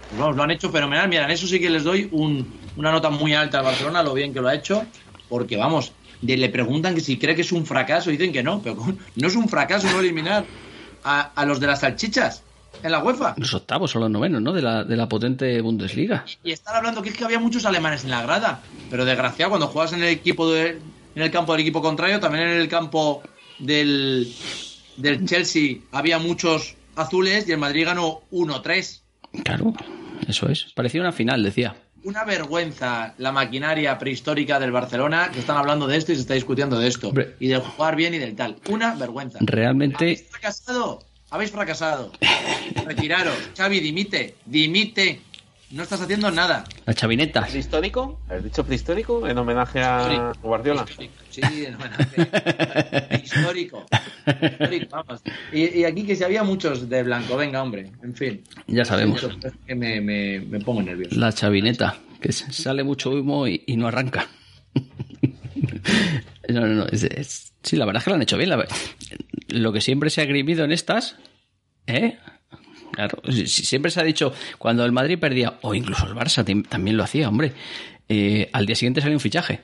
Pues 0.09 0.19
vamos, 0.19 0.35
lo 0.35 0.43
han 0.43 0.51
hecho 0.51 0.69
fenomenal. 0.69 1.09
Mira, 1.09 1.25
eso 1.33 1.47
sí 1.47 1.59
que 1.59 1.71
les 1.71 1.83
doy 1.83 2.07
un- 2.11 2.45
una 2.75 2.91
nota 2.91 3.09
muy 3.09 3.33
alta 3.33 3.57
al 3.57 3.65
Barcelona, 3.65 4.03
lo 4.03 4.13
bien 4.13 4.31
que 4.31 4.41
lo 4.41 4.47
ha 4.47 4.53
hecho, 4.53 4.85
porque 5.27 5.57
vamos, 5.57 5.93
le 6.21 6.49
preguntan 6.49 6.93
que 6.93 7.01
si 7.01 7.17
cree 7.17 7.33
que 7.35 7.41
es 7.41 7.51
un 7.51 7.65
fracaso, 7.65 8.11
dicen 8.11 8.31
que 8.31 8.43
no, 8.43 8.61
pero 8.61 8.75
no 9.15 9.27
es 9.27 9.35
un 9.35 9.49
fracaso 9.49 9.89
no 9.91 9.99
eliminar 10.01 10.45
a 11.03 11.45
los 11.47 11.59
de 11.59 11.65
las 11.65 11.79
salchichas 11.79 12.43
en 12.83 12.91
la 12.91 13.03
UEFA. 13.03 13.35
Los 13.37 13.53
octavos 13.53 13.95
o 13.95 13.99
los 13.99 14.09
novenos, 14.09 14.41
¿no? 14.41 14.53
De 14.53 14.61
la, 14.61 14.83
de 14.83 14.95
la 14.97 15.07
potente 15.07 15.59
Bundesliga. 15.61 16.25
Y 16.43 16.51
están 16.51 16.75
hablando 16.75 17.01
que 17.01 17.09
es 17.09 17.17
que 17.17 17.23
había 17.25 17.39
muchos 17.39 17.65
alemanes 17.65 18.03
en 18.03 18.09
la 18.11 18.21
grada. 18.23 18.61
Pero 18.89 19.05
desgraciado, 19.05 19.49
cuando 19.51 19.67
juegas 19.67 19.93
en 19.93 19.99
el 20.03 20.09
equipo 20.09 20.51
de- 20.51 20.79
en 21.15 21.21
el 21.21 21.29
campo 21.31 21.51
del 21.51 21.61
equipo 21.61 21.81
contrario, 21.81 22.19
también 22.19 22.47
en 22.47 22.57
el 22.61 22.67
campo 22.69 23.21
del, 23.59 24.33
del 24.97 25.25
Chelsea 25.25 25.77
había 25.91 26.19
muchos 26.19 26.75
azules 26.95 27.47
y 27.47 27.51
el 27.51 27.57
Madrid 27.57 27.85
ganó 27.85 28.21
1-3. 28.31 29.01
Claro, 29.43 29.73
eso 30.27 30.49
es. 30.49 30.67
Parecía 30.75 31.01
una 31.01 31.11
final, 31.11 31.43
decía. 31.43 31.75
Una 32.03 32.23
vergüenza 32.23 33.13
la 33.19 33.31
maquinaria 33.31 33.97
prehistórica 33.99 34.59
del 34.59 34.71
Barcelona, 34.71 35.29
que 35.31 35.39
están 35.39 35.57
hablando 35.57 35.85
de 35.87 35.97
esto 35.97 36.11
y 36.11 36.15
se 36.15 36.21
está 36.21 36.33
discutiendo 36.33 36.79
de 36.79 36.87
esto. 36.87 37.09
Hombre. 37.09 37.35
Y 37.39 37.47
de 37.47 37.57
jugar 37.57 37.95
bien 37.95 38.13
y 38.15 38.17
del 38.17 38.35
tal. 38.35 38.55
Una 38.69 38.95
vergüenza. 38.95 39.37
Realmente, 39.41 39.97
¿Habéis 40.05 40.27
fracasado? 40.29 41.03
Habéis 41.31 41.51
fracasado. 41.51 42.11
Retiraros. 42.85 43.33
Xavi, 43.57 43.79
dimite. 43.79 44.35
Dimite. 44.45 45.21
No 45.71 45.83
estás 45.83 46.01
haciendo 46.01 46.29
nada. 46.31 46.65
las 46.85 46.95
chavinetas. 46.97 47.49
¿Prehistórico? 47.49 48.19
¿Has 48.27 48.43
dicho 48.43 48.65
prehistórico 48.65 49.25
en 49.25 49.37
homenaje 49.37 49.81
a 49.81 50.33
Guardiola? 50.43 50.85
Sí, 51.29 51.41
en 51.65 51.75
homenaje. 51.75 53.21
histórico. 53.23 53.85
Histórico, 54.27 54.87
vamos. 54.91 55.21
Y, 55.53 55.79
y 55.79 55.85
aquí 55.85 56.03
que 56.03 56.17
si 56.17 56.25
había 56.25 56.43
muchos 56.43 56.89
de 56.89 57.03
blanco, 57.03 57.37
venga, 57.37 57.63
hombre. 57.63 57.89
En 58.03 58.13
fin. 58.13 58.43
Ya 58.67 58.83
sabemos. 58.83 59.25
Que 59.65 59.73
me, 59.75 60.01
me, 60.01 60.41
me 60.41 60.59
pongo 60.59 60.81
nervioso. 60.81 61.15
La 61.17 61.31
chavineta, 61.31 61.95
que 62.19 62.33
sale 62.33 62.83
mucho 62.83 63.11
humo 63.11 63.47
y, 63.47 63.63
y 63.65 63.77
no 63.77 63.87
arranca. 63.87 64.27
No, 66.53 66.61
no, 66.61 66.67
no. 66.67 66.85
es- 66.87 67.03
es- 67.03 67.53
sí, 67.63 67.75
la 67.75 67.85
verdad 67.85 67.99
es 68.01 68.03
que 68.05 68.09
lo 68.11 68.15
han 68.15 68.21
hecho 68.21 68.37
bien. 68.37 68.49
la 68.49 68.65
lo 69.47 69.73
que 69.73 69.81
siempre 69.81 70.09
se 70.09 70.21
ha 70.21 70.25
grimido 70.25 70.63
en 70.63 70.71
estas, 70.71 71.17
¿eh? 71.87 72.17
Claro, 72.93 73.21
si- 73.29 73.47
si 73.47 73.65
siempre 73.65 73.91
se 73.91 73.99
ha 73.99 74.03
dicho, 74.03 74.33
cuando 74.57 74.83
el 74.85 74.91
Madrid 74.91 75.17
perdía, 75.19 75.57
o 75.61 75.73
incluso 75.73 76.05
el 76.07 76.13
Barça 76.13 76.43
también 76.67 76.97
lo 76.97 77.03
hacía, 77.03 77.27
hombre, 77.29 77.53
eh, 78.09 78.49
al 78.53 78.65
día 78.65 78.75
siguiente 78.75 79.01
salió 79.01 79.15
un 79.15 79.21
fichaje. 79.21 79.61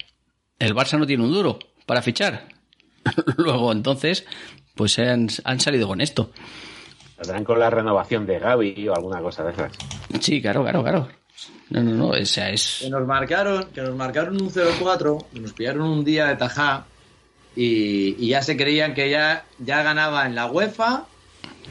El 0.60 0.74
Barça 0.74 0.98
no 0.98 1.06
tiene 1.06 1.24
un 1.24 1.32
duro 1.32 1.60
para 1.86 2.02
fichar. 2.02 2.48
Luego, 3.38 3.72
entonces, 3.72 4.26
pues 4.76 4.94
se 4.94 5.10
han, 5.10 5.28
han 5.44 5.60
salido 5.60 5.88
con 5.88 6.02
esto. 6.02 6.32
Saldrán 7.18 7.44
con 7.44 7.60
la 7.60 7.70
renovación 7.70 8.26
de 8.26 8.40
Gaby 8.40 8.88
o 8.90 8.96
alguna 8.96 9.22
cosa 9.22 9.44
de 9.44 9.52
esas. 9.54 9.72
Sí, 10.20 10.42
claro, 10.42 10.62
claro, 10.64 10.84
claro. 10.84 11.08
No, 11.70 11.84
no, 11.84 11.92
no, 11.92 12.08
o 12.10 12.26
sea, 12.26 12.50
es... 12.50 12.80
Que 12.82 12.90
nos 12.90 13.06
marcaron, 13.06 13.66
que 13.74 13.82
nos 13.82 13.96
marcaron 13.96 14.42
un 14.42 14.50
0-4, 14.50 15.26
que 15.34 15.40
nos 15.40 15.54
pillaron 15.54 15.82
un 15.82 16.06
día 16.06 16.28
de 16.28 16.36
tajá 16.36 16.86
y, 17.56 18.16
y 18.24 18.30
ya 18.30 18.42
se 18.42 18.56
creían 18.56 18.94
que 18.94 19.10
ya, 19.10 19.46
ya 19.60 19.84
ganaba 19.84 20.26
en 20.26 20.36
la 20.36 20.46
UEFA, 20.46 21.06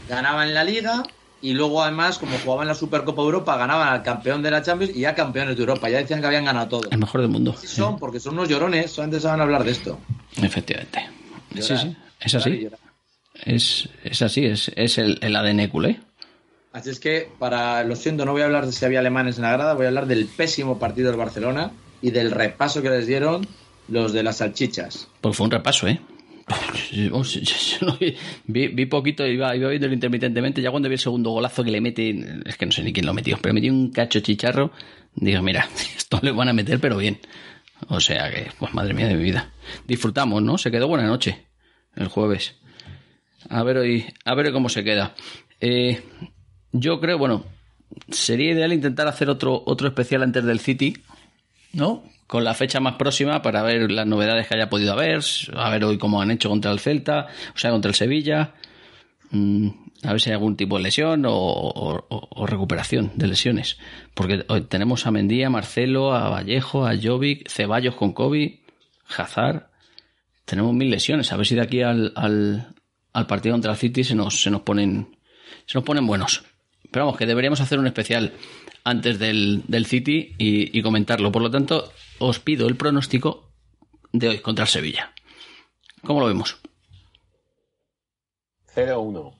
ganaba 0.09 0.47
en 0.47 0.53
la 0.53 0.64
Liga 0.64 1.03
y 1.42 1.53
luego 1.53 1.82
además, 1.82 2.18
como 2.18 2.36
jugaban 2.38 2.64
en 2.64 2.68
la 2.68 2.74
Supercopa 2.74 3.22
Europa, 3.22 3.57
ganaban 3.57 3.88
al 3.88 4.03
campeón 4.03 4.42
de 4.42 4.51
la 4.51 4.62
Champions 4.62 4.97
y 4.97 5.01
ya 5.01 5.14
campeones 5.14 5.57
de 5.57 5.62
Europa. 5.62 5.88
Ya 5.88 5.99
decían 5.99 6.20
que 6.20 6.26
habían 6.26 6.44
ganado 6.44 6.68
todo. 6.68 6.90
El 6.90 6.99
mejor 6.99 7.20
del 7.20 7.30
mundo. 7.30 7.55
Así 7.57 7.66
son, 7.66 7.99
porque 7.99 8.18
son 8.20 8.34
unos 8.34 8.49
llorones, 8.49 8.90
solamente 8.90 9.20
saben 9.20 9.40
hablar 9.40 9.62
de 9.64 9.70
esto. 9.70 9.99
Efectivamente. 10.42 11.09
Sí, 11.55 11.61
Llorar, 11.61 11.78
sí, 11.78 11.97
es 12.20 12.34
así. 12.34 12.68
Es, 13.44 13.88
es 14.03 14.22
así, 14.22 14.47
es, 14.47 14.72
es 14.74 14.99
el, 14.99 15.18
el 15.22 15.36
ADN 15.36 15.68
culé. 15.68 16.01
Así 16.77 16.91
es 16.91 17.01
que, 17.01 17.29
para 17.39 17.83
lo 17.85 17.97
siento, 17.97 18.27
no 18.27 18.33
voy 18.33 18.43
a 18.43 18.45
hablar 18.45 18.66
de 18.66 18.72
si 18.72 18.85
había 18.85 18.99
alemanes 18.99 19.37
en 19.37 19.43
la 19.45 19.53
grada, 19.53 19.72
voy 19.72 19.87
a 19.87 19.89
hablar 19.89 20.07
del 20.07 20.27
pésimo 20.27 20.79
partido 20.79 21.09
del 21.09 21.16
Barcelona 21.18 21.70
y 22.03 22.11
del 22.11 22.31
repaso 22.31 22.83
que 22.83 22.91
les 22.91 23.07
dieron 23.07 23.47
los 23.89 24.12
de 24.12 24.22
las 24.22 24.37
salchichas. 24.37 25.09
Porque 25.22 25.37
fue 25.37 25.45
un 25.47 25.51
repaso, 25.53 25.89
¿eh? 25.89 25.99
Vi, 26.93 28.16
vi- 28.47 28.68
vi 28.68 28.87
poquito, 28.87 29.27
iba, 29.27 29.57
iba 29.57 29.68
viendo 29.70 29.89
intermitentemente. 29.93 30.61
Ya 30.62 30.70
cuando 30.70 30.89
vi 30.89 30.95
el 30.97 31.01
segundo 31.01 31.31
golazo 31.31 31.64
que 31.64 31.70
le 31.70 31.81
mete, 31.81 32.14
es 32.45 32.57
que 32.57 32.66
no 32.66 32.72
sé 32.72 32.83
ni 32.83 32.93
quién 32.93 33.07
lo 33.07 33.14
metió, 33.14 33.39
pero 33.41 33.55
metió 33.55 33.72
un 33.72 33.91
cacho 33.91 34.20
chicharro. 34.20 34.70
Digo, 35.14 35.43
mira, 35.43 35.68
esto 35.97 36.20
le 36.22 36.31
van 36.31 36.49
a 36.49 36.53
meter, 36.53 36.79
pero 36.79 36.99
bien. 36.99 37.18
O 37.89 38.01
sea 38.01 38.31
que, 38.31 38.49
pues 38.59 38.72
madre 38.74 38.93
mía 38.95 39.09
de 39.09 39.14
mi 39.14 39.22
vida. 39.24 39.51
Disfrutamos, 39.89 40.43
¿no? 40.43 40.59
Se 40.59 40.70
quedó 40.70 40.89
buena 40.89 41.07
noche 41.07 41.47
el 41.97 42.09
jueves. 42.09 42.55
A 43.49 43.62
ver 43.62 43.79
hoy, 43.79 44.05
a 44.24 44.35
ver 44.35 44.53
cómo 44.53 44.68
se 44.68 44.85
queda. 44.85 45.14
Eh, 45.61 46.01
yo 46.72 47.00
creo, 47.00 47.18
bueno, 47.18 47.44
sería 48.10 48.52
ideal 48.52 48.72
intentar 48.72 49.08
hacer 49.08 49.30
otro, 49.30 49.62
otro 49.66 49.88
especial 49.88 50.22
antes 50.22 50.44
del 50.44 50.60
City, 50.60 50.96
¿no? 51.72 52.04
Con 52.26 52.44
la 52.44 52.54
fecha 52.54 52.80
más 52.80 52.94
próxima 52.94 53.42
para 53.42 53.62
ver 53.62 53.90
las 53.90 54.06
novedades 54.06 54.48
que 54.48 54.54
haya 54.54 54.68
podido 54.68 54.92
haber, 54.92 55.22
a 55.54 55.70
ver 55.70 55.84
hoy 55.84 55.98
cómo 55.98 56.20
han 56.20 56.30
hecho 56.30 56.48
contra 56.48 56.72
el 56.72 56.80
Celta, 56.80 57.28
o 57.54 57.58
sea, 57.58 57.70
contra 57.70 57.88
el 57.88 57.94
Sevilla, 57.94 58.54
mm, 59.30 59.68
a 60.02 60.12
ver 60.12 60.20
si 60.20 60.30
hay 60.30 60.34
algún 60.34 60.56
tipo 60.56 60.76
de 60.76 60.82
lesión 60.82 61.24
o, 61.26 62.46
recuperación 62.46 63.12
de 63.14 63.28
lesiones. 63.28 63.78
Porque 64.14 64.44
hoy 64.48 64.62
tenemos 64.62 65.06
a 65.06 65.10
Mendía, 65.10 65.46
a 65.46 65.50
Marcelo, 65.50 66.14
a 66.14 66.28
Vallejo, 66.28 66.86
a 66.86 66.94
Jovic, 67.00 67.48
Ceballos 67.48 67.94
con 67.94 68.12
Kobe, 68.12 68.60
Hazard. 69.16 69.70
Tenemos 70.44 70.74
mil 70.74 70.90
lesiones. 70.90 71.32
A 71.32 71.36
ver 71.36 71.46
si 71.46 71.54
de 71.54 71.62
aquí 71.62 71.82
al, 71.82 72.12
al, 72.14 72.74
al 73.12 73.26
partido 73.26 73.54
contra 73.54 73.72
el 73.72 73.78
City 73.78 74.04
se 74.04 74.14
nos, 74.14 74.42
se 74.42 74.50
nos 74.50 74.62
ponen 74.62 75.16
se 75.66 75.78
nos 75.78 75.84
ponen 75.84 76.06
buenos. 76.06 76.44
Pero 76.97 77.05
vamos, 77.05 77.18
que 77.18 77.26
deberíamos 77.26 77.61
hacer 77.61 77.78
un 77.78 77.86
especial 77.86 78.32
antes 78.82 79.18
del, 79.18 79.62
del 79.68 79.84
City 79.84 80.34
y, 80.38 80.78
y 80.78 80.80
comentarlo. 80.80 81.30
Por 81.30 81.42
lo 81.42 81.51
tanto, 81.51 81.92
os 82.20 82.40
pido 82.40 82.66
el 82.68 82.78
pronóstico 82.78 83.51
de 84.12 84.28
hoy 84.28 84.38
contra 84.38 84.64
el 84.64 84.70
Sevilla. 84.70 85.12
¿Cómo 86.03 86.20
lo 86.20 86.26
vemos? 86.26 86.57
0-1. 88.74 89.34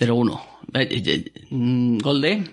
0-1. 0.00 0.42
Eh, 0.74 0.88
eh, 0.90 1.02
eh, 1.06 1.46
mm, 1.50 1.98
Gol 1.98 2.20
de 2.20 2.50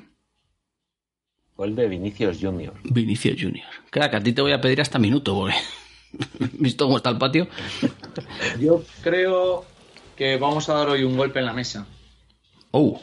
Gol 1.55 1.75
de 1.75 1.87
Vinicius 1.87 2.37
Junior. 2.39 2.75
Vinicius 2.83 3.41
Junior. 3.41 3.65
Crack, 3.89 4.13
a 4.13 4.21
ti 4.21 4.31
te 4.31 4.43
voy 4.43 4.51
a 4.51 4.61
pedir 4.61 4.79
hasta 4.79 4.99
minuto, 4.99 5.33
porque 5.33 5.55
visto 6.59 6.85
cómo 6.85 6.97
está 6.97 7.09
el 7.09 7.17
patio. 7.17 7.47
Yo 8.59 8.83
creo 9.01 9.65
que 10.15 10.37
vamos 10.37 10.69
a 10.69 10.75
dar 10.75 10.89
hoy 10.89 11.03
un 11.03 11.17
golpe 11.17 11.39
en 11.39 11.47
la 11.47 11.53
mesa. 11.53 11.87
Oh, 12.69 13.01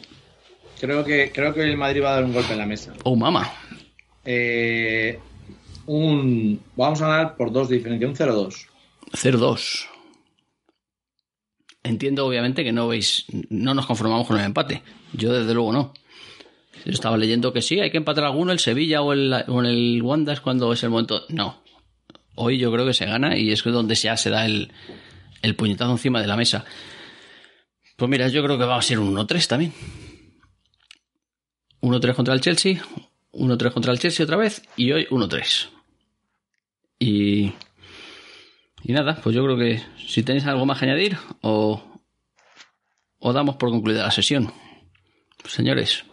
Creo 0.80 1.04
que, 1.04 1.30
creo 1.30 1.52
que 1.52 1.60
hoy 1.60 1.70
el 1.70 1.76
Madrid 1.76 2.02
va 2.02 2.12
a 2.12 2.14
dar 2.14 2.24
un 2.24 2.32
golpe 2.32 2.52
en 2.52 2.58
la 2.58 2.66
mesa. 2.66 2.94
oh, 3.04 3.14
mama. 3.14 3.52
Eh, 4.24 5.18
un, 5.86 6.60
vamos 6.74 7.02
a 7.02 7.08
ganar 7.08 7.36
por 7.36 7.52
dos 7.52 7.68
de 7.68 7.76
diferencia, 7.76 8.08
un 8.08 8.14
0-2. 8.14 8.66
0-2. 9.12 9.86
Entiendo, 11.82 12.26
obviamente, 12.26 12.64
que 12.64 12.72
no 12.72 12.88
veis, 12.88 13.26
no 13.50 13.74
nos 13.74 13.86
conformamos 13.86 14.26
con 14.26 14.38
el 14.38 14.46
empate. 14.46 14.82
Yo, 15.12 15.32
desde 15.32 15.52
luego, 15.52 15.72
no. 15.72 15.92
Yo 16.84 16.92
estaba 16.92 17.16
leyendo 17.18 17.52
que 17.52 17.60
sí, 17.60 17.80
hay 17.80 17.90
que 17.90 17.98
empatar 17.98 18.24
alguno, 18.24 18.52
el 18.52 18.58
Sevilla 18.58 19.02
o 19.02 19.12
el, 19.12 19.32
o 19.48 19.60
el 19.62 20.00
Wanda 20.02 20.32
es 20.32 20.40
cuando 20.40 20.72
es 20.72 20.82
el 20.82 20.90
momento. 20.90 21.24
No. 21.28 21.62
Hoy 22.36 22.58
yo 22.58 22.72
creo 22.72 22.86
que 22.86 22.94
se 22.94 23.04
gana 23.04 23.36
y 23.36 23.52
es 23.52 23.62
donde 23.64 23.94
ya 23.94 24.16
se 24.16 24.30
da 24.30 24.46
el, 24.46 24.72
el 25.42 25.56
puñetazo 25.56 25.92
encima 25.92 26.22
de 26.22 26.26
la 26.26 26.36
mesa. 26.36 26.64
Pues 27.96 28.08
mira, 28.08 28.28
yo 28.28 28.42
creo 28.42 28.56
que 28.56 28.64
va 28.64 28.78
a 28.78 28.82
ser 28.82 28.98
un 28.98 29.14
1-3 29.14 29.46
también. 29.46 29.74
1-3 31.82 32.14
contra 32.14 32.34
el 32.34 32.40
Chelsea, 32.40 32.82
1-3 33.32 33.72
contra 33.72 33.92
el 33.92 33.98
Chelsea 33.98 34.24
otra 34.24 34.36
vez 34.36 34.62
y 34.76 34.92
hoy 34.92 35.06
1-3. 35.10 35.68
Y, 36.98 37.52
y 38.82 38.92
nada, 38.92 39.18
pues 39.22 39.34
yo 39.34 39.42
creo 39.44 39.56
que 39.56 39.80
si 40.06 40.22
tenéis 40.22 40.46
algo 40.46 40.66
más 40.66 40.78
que 40.78 40.84
añadir 40.86 41.16
o, 41.42 41.82
o 43.18 43.32
damos 43.32 43.56
por 43.56 43.70
concluida 43.70 44.02
la 44.02 44.10
sesión. 44.10 44.52
Señores, 45.46 46.04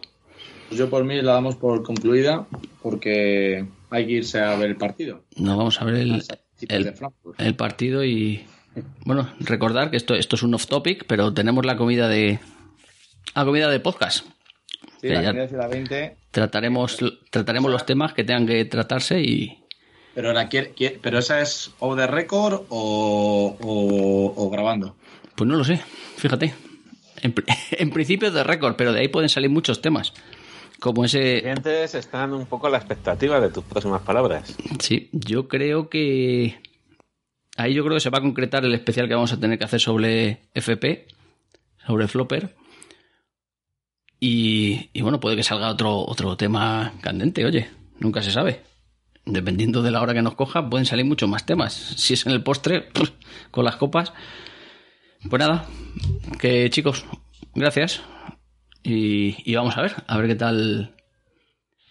Pues 0.68 0.78
yo 0.78 0.88
por 0.88 1.04
mí 1.04 1.20
la 1.20 1.32
damos 1.34 1.56
por 1.56 1.82
concluida 1.82 2.46
porque 2.82 3.66
hay 3.90 4.06
que 4.06 4.12
irse 4.12 4.40
a 4.40 4.56
ver 4.56 4.70
el 4.70 4.76
partido. 4.76 5.24
nos 5.36 5.56
vamos 5.56 5.80
a 5.80 5.84
ver 5.84 5.96
el, 5.96 6.22
el, 6.68 6.94
el 7.38 7.54
partido 7.56 8.04
y 8.04 8.46
bueno, 9.04 9.28
recordar 9.40 9.90
que 9.90 9.96
esto, 9.98 10.14
esto 10.14 10.36
es 10.36 10.42
un 10.42 10.54
off 10.54 10.66
topic, 10.66 11.04
pero 11.06 11.34
tenemos 11.34 11.66
la 11.66 11.76
comida 11.76 12.08
de 12.08 12.38
la 13.34 13.44
comida 13.44 13.68
de 13.68 13.80
podcast. 13.80 14.24
Sí, 15.00 15.08
la 15.08 15.22
ya- 15.22 15.28
comida 15.28 15.42
de 15.42 15.48
Ciudad 15.48 15.70
20. 15.70 16.16
Trataremos, 16.30 16.98
trataremos 17.30 17.70
los 17.70 17.86
temas 17.86 18.12
que 18.12 18.24
tengan 18.24 18.46
que 18.46 18.64
tratarse 18.64 19.20
y, 19.20 19.58
Pero, 20.14 20.32
la, 20.32 20.48
pero 21.02 21.18
esa 21.18 21.40
es 21.40 21.70
o 21.78 21.94
de 21.94 22.06
récord 22.06 22.62
o, 22.68 23.56
o- 23.60 24.34
o 24.36 24.50
grabando. 24.50 24.96
Pues 25.36 25.48
no 25.48 25.56
lo 25.56 25.64
sé, 25.64 25.80
fíjate. 26.16 26.52
En, 27.22 27.34
en 27.72 27.90
principio 27.90 28.30
de 28.30 28.42
récord, 28.44 28.74
pero 28.76 28.92
de 28.92 29.00
ahí 29.00 29.08
pueden 29.08 29.28
salir 29.28 29.50
muchos 29.50 29.80
temas. 29.80 30.12
Como 30.80 31.02
Los 31.02 31.14
ese... 31.14 31.40
clientes 31.40 31.94
están 31.96 32.32
un 32.32 32.46
poco 32.46 32.68
a 32.68 32.70
la 32.70 32.78
expectativa 32.78 33.40
de 33.40 33.50
tus 33.50 33.64
próximas 33.64 34.02
palabras. 34.02 34.56
Sí, 34.80 35.08
yo 35.12 35.48
creo 35.48 35.88
que... 35.88 36.60
Ahí 37.56 37.74
yo 37.74 37.82
creo 37.82 37.96
que 37.96 38.00
se 38.00 38.10
va 38.10 38.18
a 38.18 38.22
concretar 38.22 38.64
el 38.64 38.72
especial 38.74 39.08
que 39.08 39.14
vamos 39.14 39.32
a 39.32 39.40
tener 39.40 39.58
que 39.58 39.64
hacer 39.64 39.80
sobre 39.80 40.42
FP, 40.54 41.08
sobre 41.84 42.06
Flopper. 42.06 42.54
Y, 44.20 45.00
bueno, 45.00 45.20
puede 45.20 45.36
que 45.36 45.42
salga 45.44 45.68
otro, 45.68 45.98
otro 46.00 46.36
tema 46.36 46.92
candente, 47.00 47.44
oye, 47.44 47.70
nunca 48.00 48.22
se 48.22 48.32
sabe. 48.32 48.62
Dependiendo 49.24 49.82
de 49.82 49.90
la 49.90 50.00
hora 50.00 50.14
que 50.14 50.22
nos 50.22 50.34
coja, 50.34 50.68
pueden 50.68 50.86
salir 50.86 51.04
muchos 51.04 51.28
más 51.28 51.46
temas. 51.46 51.72
Si 51.74 52.14
es 52.14 52.26
en 52.26 52.32
el 52.32 52.42
postre, 52.42 52.88
con 53.50 53.64
las 53.64 53.76
copas. 53.76 54.12
Pues 55.28 55.38
nada, 55.40 55.66
que 56.40 56.68
chicos, 56.70 57.04
gracias. 57.54 58.00
Y, 58.82 59.54
vamos 59.54 59.76
a 59.76 59.82
ver, 59.82 59.94
a 60.06 60.16
ver 60.16 60.28
qué 60.28 60.34
tal 60.34 60.94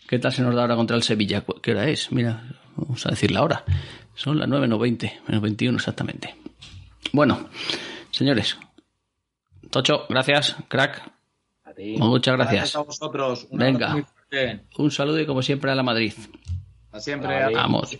qué 0.07 0.17
tal 0.19 0.31
se 0.31 0.41
nos 0.41 0.55
da 0.55 0.61
ahora 0.61 0.75
contra 0.75 0.95
el 0.97 1.03
Sevilla. 1.03 1.41
¿Cu- 1.41 1.59
¿Qué 1.61 1.71
hora 1.71 1.87
es? 1.87 2.11
Mira, 2.11 2.43
vamos 2.75 3.05
a 3.05 3.09
decir 3.09 3.29
la 3.31 3.43
hora. 3.43 3.63
Son 4.15 4.39
las 4.39 4.47
9 4.47 4.61
menos 4.63 4.79
20, 4.79 5.19
menos 5.27 5.41
21 5.41 5.77
exactamente. 5.77 6.35
Bueno, 7.13 7.49
señores. 8.11 8.57
Tocho, 9.69 10.05
gracias, 10.09 10.55
crack. 10.69 11.11
A 11.77 11.79
ti. 11.79 11.95
Muchas 11.99 12.35
gracias. 12.37 12.75
a 12.75 12.81
vosotros. 12.81 13.47
Un 13.51 13.59
Venga. 13.59 13.91
abrazo 13.91 13.93
muy 13.93 14.03
fuerte. 14.03 14.65
Un 14.79 14.91
saludo 14.91 15.19
y 15.19 15.25
como 15.27 15.43
siempre 15.43 15.69
a 15.69 15.75
la 15.75 15.83
Madrid. 15.83 16.13
Hasta 16.87 16.99
siempre. 17.01 17.43
Vale. 17.43 17.55
Vamos. 17.55 17.97